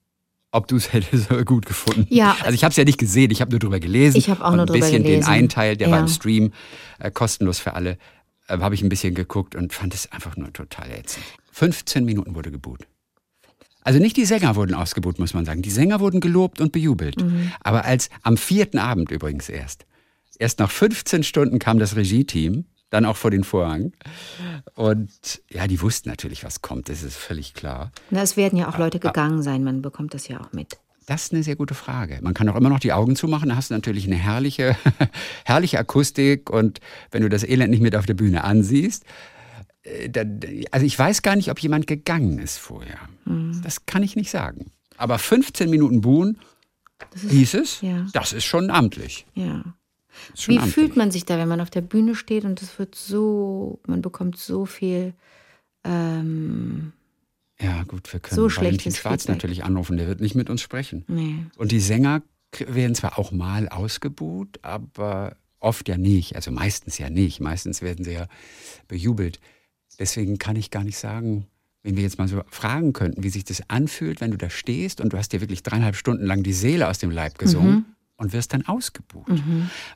ob 0.51 0.67
du 0.69 0.77
es 0.77 0.93
hättest 0.93 1.29
gut 1.47 1.67
gefunden. 1.67 2.07
Ja. 2.11 2.37
Also 2.43 2.55
ich 2.55 2.65
habe 2.65 2.71
es 2.71 2.77
ja 2.77 2.85
nicht 2.85 2.99
gesehen, 2.99 3.31
ich 3.31 3.41
habe 3.41 3.51
nur 3.51 3.61
drüber 3.61 3.81
gelesen. 3.81 4.17
Ich 4.17 4.31
habe 4.31 4.45
auch 4.45 4.53
nur 4.53 4.61
ein 4.63 4.67
drüber 4.67 4.81
bisschen 4.81 5.03
gelesen. 5.03 5.23
den 5.23 5.29
einen 5.29 5.49
Teil, 5.49 5.77
der 5.77 5.91
war 5.91 5.99
Ja. 5.99 6.05
im 6.05 6.09
Stream 6.09 6.53
äh, 6.99 7.11
kostenlos 7.11 7.59
für 7.59 7.75
alle, 7.75 7.99
äh, 8.49 8.59
habe 8.59 8.75
ich 8.75 8.83
ein 8.83 8.89
bisschen 8.89 9.15
geguckt 9.15 9.55
und 9.55 9.73
fand 9.73 9.95
es 9.95 10.11
einfach 10.13 10.37
nur 10.37 10.53
total 10.53 10.91
ätzend. 10.91 11.25
15 11.53 12.05
Minuten 12.05 12.35
wurde 12.35 12.51
geboot. 12.51 12.87
Also 13.83 14.01
nicht 14.01 14.17
die 14.17 14.27
Sänger 14.27 14.55
wurden 14.57 14.75
ausgebuht, 14.75 15.19
muss 15.19 15.33
man 15.35 15.45
sagen. 15.47 15.63
Die 15.63 15.71
Sänger 15.71 16.01
wurden 16.01 16.21
gelobt 16.21 16.61
und 16.61 16.73
bejubelt. 16.73 17.23
Mhm. 17.23 17.53
Aber 17.61 17.85
als 17.85 18.11
am 18.23 18.37
vierten 18.37 18.79
Abend 18.79 19.11
übrigens 19.11 19.49
erst. 19.49 19.87
Erst 20.39 20.59
nach 20.61 20.71
15 20.71 21.23
Stunden 21.25 21.59
kam 21.59 21.79
das 21.79 21.97
Regie-Team, 21.97 22.67
dann 22.91 23.05
auch 23.05 23.17
vor 23.17 23.31
den 23.31 23.45
Vorhang. 23.45 23.93
Und 24.75 25.43
ja, 25.51 25.67
die 25.67 25.81
wussten 25.81 26.09
natürlich, 26.09 26.45
was 26.45 26.63
kommt, 26.63 26.89
das 26.89 27.03
ist 27.03 27.17
völlig 27.17 27.55
klar. 27.55 27.93
Na, 28.11 28.23
es 28.23 28.37
werden 28.37 28.59
ja 28.59 28.69
auch 28.69 28.75
Ah, 28.75 28.79
Leute 28.79 28.99
gegangen 28.99 29.43
sein, 29.43 29.63
man 29.65 29.83
bekommt 29.83 30.15
das 30.15 30.29
ja 30.29 30.41
auch 30.41 30.53
mit. 30.53 30.79
Das 31.07 31.25
ist 31.25 31.33
eine 31.33 31.43
sehr 31.43 31.57
gute 31.57 31.75
Frage. 31.75 32.19
Man 32.23 32.35
kann 32.35 32.49
auch 32.51 32.57
immer 32.57 32.69
noch 32.69 32.81
die 32.81 32.93
Augen 32.93 33.17
zumachen, 33.17 33.49
da 33.49 33.57
hast 33.57 33.71
du 33.71 33.75
natürlich 33.75 34.07
eine 34.07 34.17
herrliche, 34.17 34.77
herrliche 35.45 35.79
Akustik 35.79 36.51
und 36.51 36.81
wenn 37.11 37.23
du 37.23 37.29
das 37.29 37.45
Elend 37.45 37.71
nicht 37.71 37.81
mit 37.83 37.97
auf 37.97 38.05
der 38.07 38.15
Bühne 38.15 38.45
ansiehst, 38.45 39.05
äh, 39.83 40.09
dann, 40.11 40.41
also 40.71 40.85
ich 40.85 40.99
weiß 40.99 41.23
gar 41.23 41.35
nicht, 41.37 41.51
ob 41.51 41.59
jemand 41.61 41.87
gegangen 41.87 42.39
ist 42.39 42.59
vorher. 42.59 42.99
Das 43.63 43.87
kann 43.87 44.03
ich 44.03 44.17
nicht 44.17 44.31
sagen. 44.31 44.71
Aber 44.97 45.19
15 45.19 45.69
Minuten 45.71 46.01
Buhen, 46.01 46.39
Hieß 47.29 47.55
es? 47.55 47.81
Ja. 47.81 48.07
Das 48.13 48.33
ist 48.33 48.45
schon 48.45 48.71
amtlich. 48.71 49.25
ja. 49.35 49.63
Wie 50.47 50.57
amtlich. 50.59 50.75
fühlt 50.75 50.97
man 50.97 51.11
sich 51.11 51.25
da, 51.25 51.39
wenn 51.39 51.49
man 51.49 51.61
auf 51.61 51.71
der 51.71 51.81
Bühne 51.81 52.15
steht 52.15 52.45
und 52.45 52.61
es 52.63 52.79
wird 52.79 52.95
so, 52.95 53.81
man 53.87 54.03
bekommt 54.03 54.37
so 54.37 54.67
viel, 54.67 55.15
ähm, 55.85 56.93
Ja, 57.61 57.83
gut, 57.85 58.13
wir 58.13 58.21
können 58.21 58.37
So 58.37 58.55
Valentin 58.55 58.93
Schwarz 58.93 59.23
Feedback. 59.23 59.37
natürlich 59.37 59.65
anrufen, 59.65 59.97
der 59.97 60.07
wird 60.07 60.21
nicht 60.21 60.35
mit 60.35 60.51
uns 60.51 60.61
sprechen. 60.63 61.05
nee. 61.09 61.37
Und 61.57 61.73
die 61.73 61.81
Sänger 61.81 62.23
werden 62.67 62.95
zwar 62.95 63.19
auch 63.19 63.31
mal 63.33 63.69
ausgebuht, 63.69 64.59
aber 64.63 65.37
oft 65.61 65.89
ja 65.89 65.99
nicht. 65.99 66.37
Also 66.37 66.51
meistens 66.51 66.99
ja 66.99 67.11
nicht. 67.11 67.41
Meistens 67.41 67.83
werden 67.83 68.05
sie 68.05 68.13
ja 68.13 68.27
bejubelt. 68.87 69.41
Deswegen 69.99 70.39
kann 70.39 70.57
ich 70.57 70.71
gar 70.71 70.85
nicht 70.85 70.97
sagen, 70.99 71.47
wenn 71.83 71.97
wir 71.97 72.03
jetzt 72.05 72.19
mal 72.19 72.29
so 72.29 72.43
fragen 72.49 72.93
könnten, 72.93 73.23
wie 73.23 73.29
sich 73.31 73.45
das 73.45 73.69
anfühlt, 73.69 74.21
wenn 74.21 74.31
du 74.31 74.37
da 74.39 74.51
stehst 74.51 75.01
und 75.01 75.13
du 75.13 75.19
hast 75.19 75.33
dir 75.33 75.41
wirklich 75.41 75.63
dreieinhalb 75.63 75.97
Stunden 75.97 76.25
lang 76.25 76.43
die 76.43 76.53
Seele 76.53 76.89
aus 76.89 76.99
dem 76.99 77.11
Leib 77.11 77.39
gesungen. 77.39 77.87
Und 78.21 78.33
wirst 78.33 78.53
dann 78.53 78.67
ausgebucht. 78.67 79.31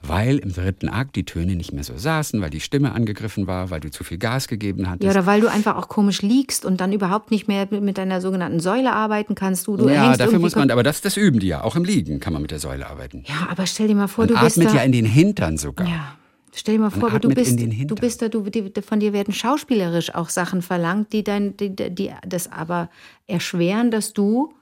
Weil 0.00 0.38
im 0.38 0.52
dritten 0.52 0.88
Akt 0.88 1.16
die 1.16 1.24
Töne 1.24 1.56
nicht 1.56 1.72
mehr 1.72 1.82
so 1.82 1.98
saßen, 1.98 2.40
weil 2.40 2.50
die 2.50 2.61
Stimme 2.61 2.92
angegriffen 2.92 3.48
war, 3.48 3.70
weil 3.70 3.80
du 3.80 3.90
zu 3.90 4.04
viel 4.04 4.16
Gas 4.18 4.46
gegeben 4.46 4.88
hattest. 4.88 5.02
Ja, 5.02 5.11
oder 5.11 5.26
weil 5.26 5.40
du 5.40 5.50
einfach 5.50 5.74
auch 5.76 5.88
komisch 5.88 6.22
liegst 6.22 6.64
und 6.64 6.80
dann 6.80 6.92
überhaupt 6.92 7.32
nicht 7.32 7.48
mehr 7.48 7.66
mit, 7.68 7.98
deiner 7.98 8.20
sogenannten 8.20 8.61
Säule 8.61 8.92
arbeiten 8.92 9.35
kannst. 9.35 9.66
Du, 9.66 9.76
du 9.76 9.88
ja, 9.88 10.16
dafür 10.16 10.38
muss 10.38 10.54
man, 10.54 10.70
aber 10.70 10.85
das, 10.85 11.00
das 11.00 11.16
üben 11.16 11.40
die 11.40 11.48
ja. 11.48 11.64
Auch 11.64 11.74
im 11.74 11.85
Liegen 11.85 12.20
kann 12.20 12.32
man 12.32 12.42
mit 12.42 12.52
der 12.52 12.61
Säule 12.61 12.87
arbeiten. 12.87 13.24
Ja, 13.26 13.48
aber 13.50 13.66
stell 13.66 13.88
dir 13.88 13.96
mal 13.96 14.06
vor, 14.06 14.26
Man 14.26 14.37
du 14.37 14.40
bist 14.40 14.56
atmet 14.56 14.72
ja 14.72 14.82
in 14.82 14.92
den 14.92 15.04
Hintern 15.04 15.58
sogar. 15.58 15.88
ja. 15.88 16.16
Stell 16.54 16.76
dir 16.76 16.82
mal 16.82 16.90
vor, 16.90 17.08
du 17.11 17.16
atmet 17.16 17.30
in 17.30 17.35
bist, 17.35 17.58
den 17.58 17.70
du 17.70 17.76
Hintern. 17.76 17.98
bist 17.98 18.22
da, 18.22 18.28
du, 18.28 18.44
von 18.87 19.00
dir 19.00 19.12
werden 19.12 19.35
schauspielerisch 19.35 20.14
auch 20.14 20.28
Sachen 20.28 20.62
verlangt, 20.62 21.12
die 21.12 21.24
dein, 21.24 21.56
die, 21.56 21.74
die 21.74 22.12
das 22.24 22.52
aber 22.52 22.88
erschweren, 23.26 23.90
dass 23.90 24.12
du 24.12 24.52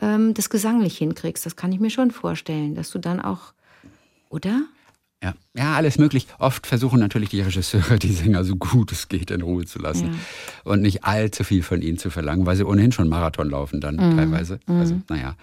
ähm, 0.00 0.34
das 0.34 0.50
gesanglich 0.50 0.98
hinkriegst. 0.98 1.44
Das 1.46 1.56
kann 1.56 1.72
ich 1.72 1.80
mir 1.80 1.90
schon 1.90 2.10
vorstellen, 2.10 2.74
dass 2.74 2.90
du 2.90 2.98
dann 2.98 3.20
auch, 3.20 3.52
oder? 4.28 4.62
Ja. 5.22 5.34
Ja, 5.56 5.74
alles 5.74 5.98
möglich. 5.98 6.26
Oft 6.38 6.66
versuchen 6.66 7.00
natürlich 7.00 7.30
die 7.30 7.40
Regisseure, 7.40 7.98
die 7.98 8.12
Sänger 8.12 8.44
so 8.44 8.56
gut 8.56 8.92
es 8.92 9.08
geht 9.08 9.30
in 9.30 9.42
Ruhe 9.42 9.64
zu 9.66 9.78
lassen 9.80 10.10
und 10.64 10.80
nicht 10.82 11.04
allzu 11.04 11.42
viel 11.44 11.62
von 11.62 11.82
ihnen 11.82 11.98
zu 11.98 12.10
verlangen, 12.10 12.46
weil 12.46 12.56
sie 12.56 12.64
ohnehin 12.64 12.92
schon 12.92 13.08
Marathon 13.08 13.50
laufen 13.50 13.80
dann 13.80 13.96
Mhm. 13.96 14.16
teilweise. 14.16 14.60
Also, 14.66 15.00
naja. 15.08 15.34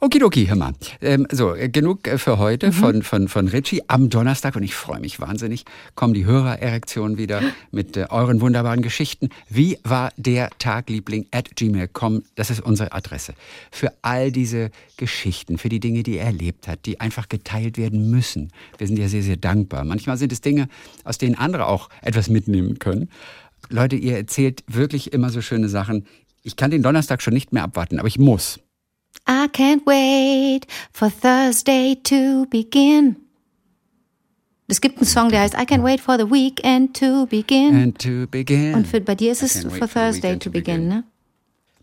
Okidoki, 0.00 0.46
hör 0.46 0.56
mal. 0.56 0.72
Ähm, 1.00 1.26
so, 1.32 1.54
genug 1.72 2.06
äh, 2.06 2.18
für 2.18 2.34
Mhm. 2.36 2.38
heute 2.40 2.72
von, 2.72 3.02
von, 3.02 3.28
von 3.28 3.48
Richie. 3.48 3.82
Am 3.86 4.10
Donnerstag, 4.10 4.54
und 4.56 4.62
ich 4.62 4.74
freue 4.74 5.00
mich 5.00 5.18
wahnsinnig, 5.20 5.64
kommen 5.94 6.12
die 6.14 6.24
Hörererektionen 6.26 7.16
wieder 7.16 7.40
mit 7.70 7.96
äh, 7.96 8.06
euren 8.10 8.40
wunderbaren 8.40 8.82
Geschichten. 8.82 9.30
Wie 9.48 9.78
war 9.84 10.12
der 10.16 10.50
Tagliebling 10.58 11.26
at 11.30 11.56
gmail.com? 11.56 12.22
Das 12.34 12.50
ist 12.50 12.60
unsere 12.60 12.92
Adresse. 12.92 13.34
Für 13.70 13.92
all 14.02 14.30
diese 14.30 14.70
Geschichten, 14.98 15.58
für 15.58 15.68
die 15.68 15.80
Dinge, 15.80 16.02
die 16.02 16.18
er 16.18 16.26
erlebt 16.26 16.68
hat, 16.68 16.84
die 16.86 17.00
einfach 17.00 17.28
geteilt 17.28 17.78
werden 17.78 18.10
müssen. 18.10 18.50
Wir 18.76 18.86
sind 18.88 18.98
ja 18.98 19.08
sehr, 19.08 19.22
sehr 19.22 19.27
dankbar. 19.36 19.84
Manchmal 19.84 20.16
sind 20.16 20.32
es 20.32 20.40
Dinge, 20.40 20.68
aus 21.04 21.18
denen 21.18 21.34
andere 21.34 21.66
auch 21.66 21.88
etwas 22.02 22.28
mitnehmen 22.28 22.78
können. 22.78 23.10
Leute, 23.70 23.96
ihr 23.96 24.16
erzählt 24.16 24.64
wirklich 24.66 25.12
immer 25.12 25.30
so 25.30 25.42
schöne 25.42 25.68
Sachen. 25.68 26.06
Ich 26.42 26.56
kann 26.56 26.70
den 26.70 26.82
Donnerstag 26.82 27.20
schon 27.22 27.34
nicht 27.34 27.52
mehr 27.52 27.64
abwarten, 27.64 27.98
aber 27.98 28.08
ich 28.08 28.18
muss. 28.18 28.60
I 29.28 29.46
can't 29.48 29.84
wait 29.84 30.66
for 30.92 31.10
Thursday 31.10 31.96
to 32.02 32.46
begin. 32.50 33.16
Es 34.68 34.80
gibt 34.80 34.98
einen 34.98 35.06
Song, 35.06 35.30
der 35.30 35.40
heißt 35.40 35.54
I 35.54 35.62
can't 35.62 35.82
wait 35.82 36.00
for 36.00 36.18
the 36.18 36.30
weekend 36.30 36.94
to 36.98 37.26
begin. 37.26 37.74
And 37.74 37.98
to 37.98 38.26
begin. 38.30 38.74
Und 38.74 38.86
für, 38.86 39.00
bei 39.00 39.14
dir 39.14 39.32
ist 39.32 39.42
I 39.42 39.46
es 39.46 39.62
for 39.62 39.70
for 39.70 39.88
Thursday 39.88 40.34
to 40.34 40.38
to 40.38 40.50
begin, 40.50 40.76
begin. 40.76 40.88
ne? 40.88 41.04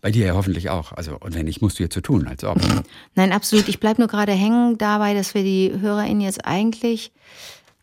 Bei 0.06 0.12
dir 0.12 0.26
ja 0.26 0.34
hoffentlich 0.34 0.70
auch. 0.70 0.92
Also, 0.92 1.16
und 1.18 1.34
wenn 1.34 1.46
nicht, 1.46 1.62
musst 1.62 1.80
du 1.80 1.82
jetzt 1.82 1.96
so 1.96 2.00
tun, 2.00 2.28
als 2.28 2.44
ob. 2.44 2.60
Nein, 3.16 3.32
absolut. 3.32 3.66
Ich 3.66 3.80
bleib 3.80 3.98
nur 3.98 4.06
gerade 4.06 4.30
hängen 4.30 4.78
dabei, 4.78 5.14
dass 5.14 5.34
wir 5.34 5.42
die 5.42 5.72
HörerInnen 5.80 6.20
jetzt 6.20 6.46
eigentlich, 6.46 7.10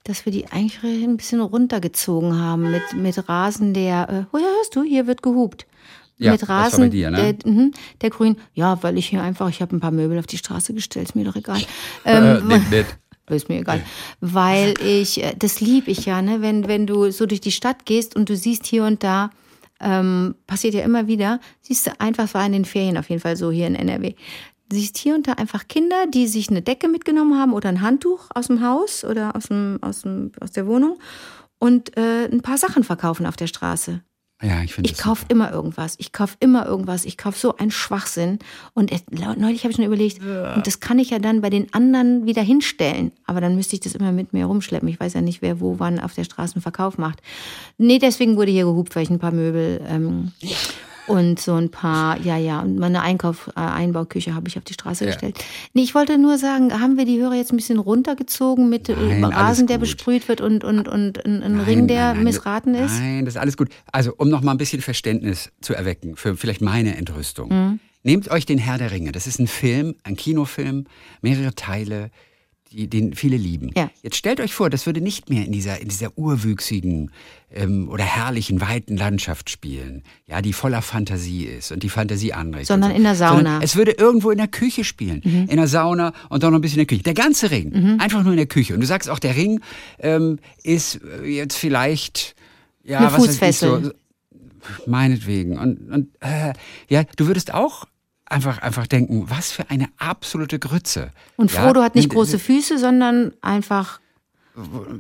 dass 0.06 0.24
wir 0.24 0.32
die 0.32 0.48
eigentlich 0.48 0.82
ein 0.86 1.18
bisschen 1.18 1.42
runtergezogen 1.42 2.40
haben 2.40 2.72
mit, 2.72 2.82
mit 2.94 3.28
Rasen, 3.28 3.74
der, 3.74 4.10
äh, 4.10 4.24
oh 4.34 4.38
ja, 4.38 4.46
hörst 4.56 4.74
du, 4.74 4.84
hier 4.84 5.06
wird 5.06 5.22
gehupt. 5.22 5.68
Ja, 6.18 6.32
mit 6.32 6.48
Rasen, 6.48 6.86
bei 6.86 6.90
dir, 6.92 7.12
ne? 7.12 7.34
der, 7.34 7.52
mhm, 7.52 7.74
der 8.00 8.10
Grün, 8.10 8.38
ja, 8.54 8.82
weil 8.84 8.98
ich 8.98 9.08
hier 9.08 9.22
einfach, 9.22 9.50
ich 9.50 9.62
habe 9.62 9.76
ein 9.76 9.82
paar 9.82 9.92
Möbel 9.92 10.18
auf 10.18 10.26
die 10.26 10.38
Straße 10.38 10.74
gestellt, 10.74 11.10
ist 11.10 11.16
mir 11.16 11.26
doch 11.26 11.36
egal. 11.36 11.60
äh, 12.06 12.38
Ähm, 12.38 12.48
nicht, 12.48 12.72
nicht. 12.72 12.98
ist 13.32 13.50
mir 13.50 13.60
egal. 13.60 13.84
Weil 14.22 14.76
ich, 14.82 15.22
äh, 15.22 15.36
das 15.38 15.60
lieb 15.60 15.90
ich 15.90 16.06
ja, 16.06 16.22
ne? 16.22 16.42
Wenn, 16.42 16.70
wenn 16.70 16.88
du 16.88 17.12
so 17.12 17.26
durch 17.26 17.42
die 17.42 17.52
Stadt 17.52 17.86
gehst 17.86 18.16
und 18.16 18.30
du 18.30 18.38
siehst 18.38 18.66
hier 18.66 18.86
und 18.86 19.04
da, 19.04 19.30
ähm, 19.80 20.36
passiert 20.48 20.74
ja 20.74 20.84
immer 20.84 21.08
wieder, 21.08 21.40
siehst 21.62 21.88
du 21.88 21.92
einfach, 22.00 22.34
war 22.34 22.46
in 22.46 22.54
den 22.54 22.66
Ferien 22.66 22.98
auf 22.98 23.10
jeden 23.10 23.22
Fall 23.22 23.36
so 23.36 23.52
hier 23.52 23.68
in 23.68 23.76
NRW, 23.76 24.16
siehst 24.72 24.98
hier 24.98 25.16
und 25.16 25.28
da 25.28 25.34
einfach 25.34 25.68
Kinder, 25.68 26.06
die 26.08 26.28
sich 26.28 26.50
eine 26.50 26.62
Decke 26.62 26.88
mitgenommen 26.88 27.40
haben 27.40 27.54
oder 27.54 27.70
ein 27.70 27.82
Handtuch 27.82 28.30
aus 28.34 28.48
dem 28.48 28.66
Haus 28.66 29.04
oder 29.04 29.36
aus, 29.36 29.48
dem, 29.48 29.80
aus, 29.82 30.02
dem, 30.02 30.32
aus 30.40 30.52
der 30.52 30.68
Wohnung 30.68 31.00
und 31.60 31.96
äh, 31.98 32.26
ein 32.26 32.42
paar 32.42 32.58
Sachen 32.58 32.84
verkaufen 32.84 33.26
auf 33.26 33.36
der 33.36 33.48
Straße. 33.48 34.02
Ja, 34.44 34.62
ich 34.62 34.74
finde 34.74 34.90
Ich 34.90 34.98
kaufe 34.98 35.26
immer 35.30 35.52
irgendwas. 35.52 35.96
Ich 36.00 36.12
kaufe 36.12 36.36
immer 36.42 36.66
irgendwas. 36.66 37.06
Ich 37.06 37.18
kaufe 37.18 37.40
so 37.40 37.56
einen 37.56 37.72
Schwachsinn. 37.72 38.40
Und 38.74 38.92
neulich 39.12 39.64
habe 39.64 39.72
ich 39.72 39.78
schon 39.78 39.86
überlegt, 39.86 40.22
und 40.22 40.68
das 40.68 40.82
kann 40.82 41.00
ich 41.00 41.12
ja 41.12 41.20
dann 41.20 41.42
bei 41.42 41.50
den 41.50 41.74
anderen 41.74 42.26
wieder 42.26 42.42
hinstellen. 42.42 43.14
Aber 43.26 43.40
dann 43.40 43.56
müsste 43.56 43.76
ich 43.76 43.80
das 43.80 43.96
immer 43.96 44.12
mit 44.12 44.34
mir 44.34 44.46
rumschleppen. 44.46 44.90
Ich 44.90 45.00
weiß 45.00 45.14
ja 45.14 45.22
nicht, 45.22 45.42
wer 45.42 45.62
wo 45.62 45.80
wann 45.80 46.00
auf 46.00 46.14
der 46.14 46.26
Straße 46.26 46.56
einen 46.56 46.62
Verkauf 46.62 46.98
macht. 46.98 47.22
Nee, 47.78 48.00
deswegen 48.00 48.36
wurde 48.36 48.52
hier 48.52 48.66
gehupt, 48.66 48.96
weil 48.96 49.04
ich 49.04 49.10
ein 49.10 49.20
paar 49.20 49.32
Möbel 49.32 49.82
ähm, 49.88 50.34
und 51.08 51.40
so 51.40 51.56
ein 51.56 51.70
paar, 51.70 52.20
ja, 52.22 52.38
ja, 52.38 52.62
und 52.62 52.78
meine 52.78 53.02
Einkauf, 53.02 53.50
äh, 53.56 53.60
Einbauküche 53.60 54.34
habe 54.36 54.48
ich 54.48 54.58
auf 54.58 54.64
die 54.64 54.74
Straße 54.74 55.06
Ja. 55.06 55.12
gestellt. 55.12 55.38
Nee, 55.74 55.84
ich 55.84 55.96
wollte 55.96 56.18
nur 56.18 56.38
sagen, 56.38 56.80
haben 56.80 56.98
wir 56.98 57.06
die 57.06 57.20
Hörer 57.20 57.36
jetzt 57.36 57.52
ein 57.52 57.58
bisschen 57.58 57.80
runtergezogen 57.80 58.70
mit 58.70 58.90
Nein, 58.90 59.24
Rasen, 59.24 59.68
der 59.68 59.78
besprüht 59.78 60.28
wird 60.28 60.42
und, 60.42 60.64
und, 60.64 60.88
und 60.88 61.24
ein, 61.26 61.44
ein 61.44 61.58
Nein, 61.58 61.66
Ring, 61.66 61.88
der 61.88 62.14
nein, 62.14 62.24
missraten 62.24 62.76
ist? 62.76 63.00
Nein, 63.00 63.26
das 63.26 63.36
ist 63.36 63.40
alles 63.42 63.58
gut. 63.58 63.70
Also, 63.92 64.14
um 64.18 64.30
noch 64.30 64.42
mal 64.42 64.52
ein 64.52 64.58
bisschen 64.58 64.82
Verständnis 64.82 65.52
zu 65.62 65.74
erwecken 65.74 66.16
für 66.16 66.36
vielleicht 66.38 66.62
meine 66.62 66.96
Entrüstung. 66.98 67.50
Mhm. 67.50 67.80
Nehmt 68.04 68.30
euch 68.32 68.46
den 68.46 68.58
Herr 68.58 68.78
der 68.78 68.92
Ringe. 68.92 69.12
Das 69.14 69.28
ist 69.28 69.40
ein 69.40 69.48
Film, 69.48 69.96
ein 70.04 70.16
Kinofilm, 70.18 70.86
mehrere 71.22 71.56
Teile, 71.56 72.12
die, 72.74 72.88
den 72.88 73.14
viele 73.14 73.38
lieben. 73.38 73.72
Ja. 73.76 73.90
Jetzt 74.02 74.16
stellt 74.16 74.40
euch 74.40 74.54
vor, 74.54 74.70
das 74.70 74.86
würde 74.86 75.02
nicht 75.02 75.30
mehr 75.30 75.46
in 75.46 75.52
dieser, 75.52 75.80
in 75.80 75.88
dieser 75.88 76.18
urwüchsigen 76.18 77.12
ähm, 77.52 77.88
oder 77.90 78.04
herrlichen, 78.04 78.62
weiten 78.62 78.98
Landschaft 78.98 79.50
spielen, 79.50 80.04
ja, 80.26 80.42
die 80.42 80.54
voller 80.54 80.82
Fantasie 80.82 81.46
ist 81.46 81.72
und 81.72 81.84
die 81.84 81.90
Fantasie 81.90 82.34
anregt. 82.34 82.68
Sondern 82.68 82.92
so. 82.92 82.98
in 82.98 83.04
der 83.04 83.16
Sauna. 83.16 83.36
Sondern 83.36 83.62
es 83.62 83.76
würde 83.76 83.92
irgendwo 83.92 84.32
in 84.32 84.38
der 84.38 84.48
Küche 84.48 84.84
spielen. 84.84 85.22
Mhm. 85.24 85.48
In 85.50 85.58
der 85.58 85.68
Sauna 85.68 86.14
und 86.30 86.44
dann 86.44 86.52
noch 86.52 86.60
ein 86.60 86.62
bisschen 86.62 86.80
in 86.80 86.88
der 86.88 86.98
Küche. 86.98 87.04
Der 87.04 87.14
ganze 87.14 87.52
Ring. 87.52 88.00
Einfach 88.00 88.24
nur 88.24 88.34
in 88.34 88.38
der 88.38 88.48
Küche. 88.48 88.74
Und 88.74 88.82
du 88.82 88.88
sagst 88.88 89.10
auch, 89.10 89.20
der 89.20 89.36
Ring 89.36 89.62
ähm, 90.00 90.40
ist 90.64 91.00
äh, 91.04 91.26
jetzt 91.26 91.58
vielleicht, 91.58 92.36
ja, 92.84 93.00
Eine 93.00 93.08
was 93.08 93.14
weiß 93.14 93.22
ich, 93.22 93.30
Fußfessel. 93.30 93.84
so, 93.86 93.92
meinetwegen. 94.86 95.58
Und, 95.58 95.92
und 95.92 96.08
äh, 96.22 96.54
ja, 96.90 97.04
du 97.16 97.28
würdest 97.28 97.54
auch 97.54 97.86
einfach, 98.26 98.60
einfach 98.60 98.88
denken, 98.88 99.30
was 99.30 99.52
für 99.52 99.70
eine 99.70 99.90
absolute 99.98 100.60
Grütze. 100.60 101.12
Und 101.36 101.52
ja? 101.52 101.62
Frodo 101.62 101.82
hat 101.82 101.96
nicht 101.96 102.10
große 102.10 102.40
Füße, 102.40 102.78
sondern 102.78 103.34
einfach. 103.42 104.00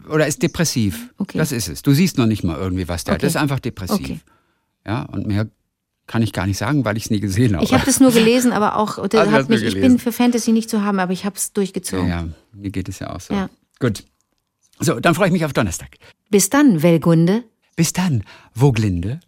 Oder 0.10 0.28
ist 0.28 0.42
depressiv. 0.42 1.14
Okay. 1.18 1.38
Das 1.38 1.52
ist 1.52 1.68
es. 1.68 1.82
Du 1.84 1.94
siehst 1.94 2.18
noch 2.18 2.26
nicht 2.26 2.44
mal 2.44 2.58
irgendwie, 2.58 2.88
was 2.88 3.02
hat. 3.02 3.10
Okay. 3.10 3.20
Das 3.20 3.32
ist 3.32 3.36
einfach 3.36 3.60
depressiv. 3.60 4.00
Okay. 4.00 4.20
Ja, 4.86 5.04
und 5.04 5.28
mehr 5.28 5.48
kann 6.08 6.22
ich 6.22 6.34
gar 6.34 6.48
nicht 6.48 6.58
sagen, 6.58 6.84
weil 6.86 6.98
ich 6.98 7.06
es 7.06 7.12
nie 7.12 7.20
gesehen 7.20 7.56
habe. 7.56 7.64
Ich 7.64 7.74
habe 7.74 7.86
das 7.86 8.00
nur 8.00 8.12
gelesen, 8.12 8.52
aber 8.52 8.78
auch. 8.78 8.98
Also 9.14 9.32
hat 9.32 9.50
mich, 9.50 9.64
ich 9.64 9.76
bin 9.76 10.00
für 10.00 10.12
Fantasy 10.12 10.52
nicht 10.52 10.70
zu 10.70 10.82
haben, 10.82 11.00
aber 11.00 11.14
ich 11.14 11.26
habe 11.26 11.36
es 11.38 11.48
ja, 11.48 11.52
durchgezogen. 11.54 12.08
ja, 12.08 12.28
mir 12.52 12.72
geht 12.72 12.90
es 12.90 13.00
ja 13.00 13.16
auch 13.16 13.22
so. 13.22 13.34
Ja. 13.34 13.50
Gut. 13.80 14.04
So, 14.80 15.00
dann 15.00 15.16
freue 15.16 15.28
ich 15.28 15.34
mich 15.34 15.46
auf 15.46 15.54
Donnerstag. 15.54 15.98
Bis 16.30 16.50
dann, 16.50 16.82
Welgunde. 16.82 17.44
Bis 17.76 17.94
dann, 17.94 18.24
Woglinde. 18.56 19.20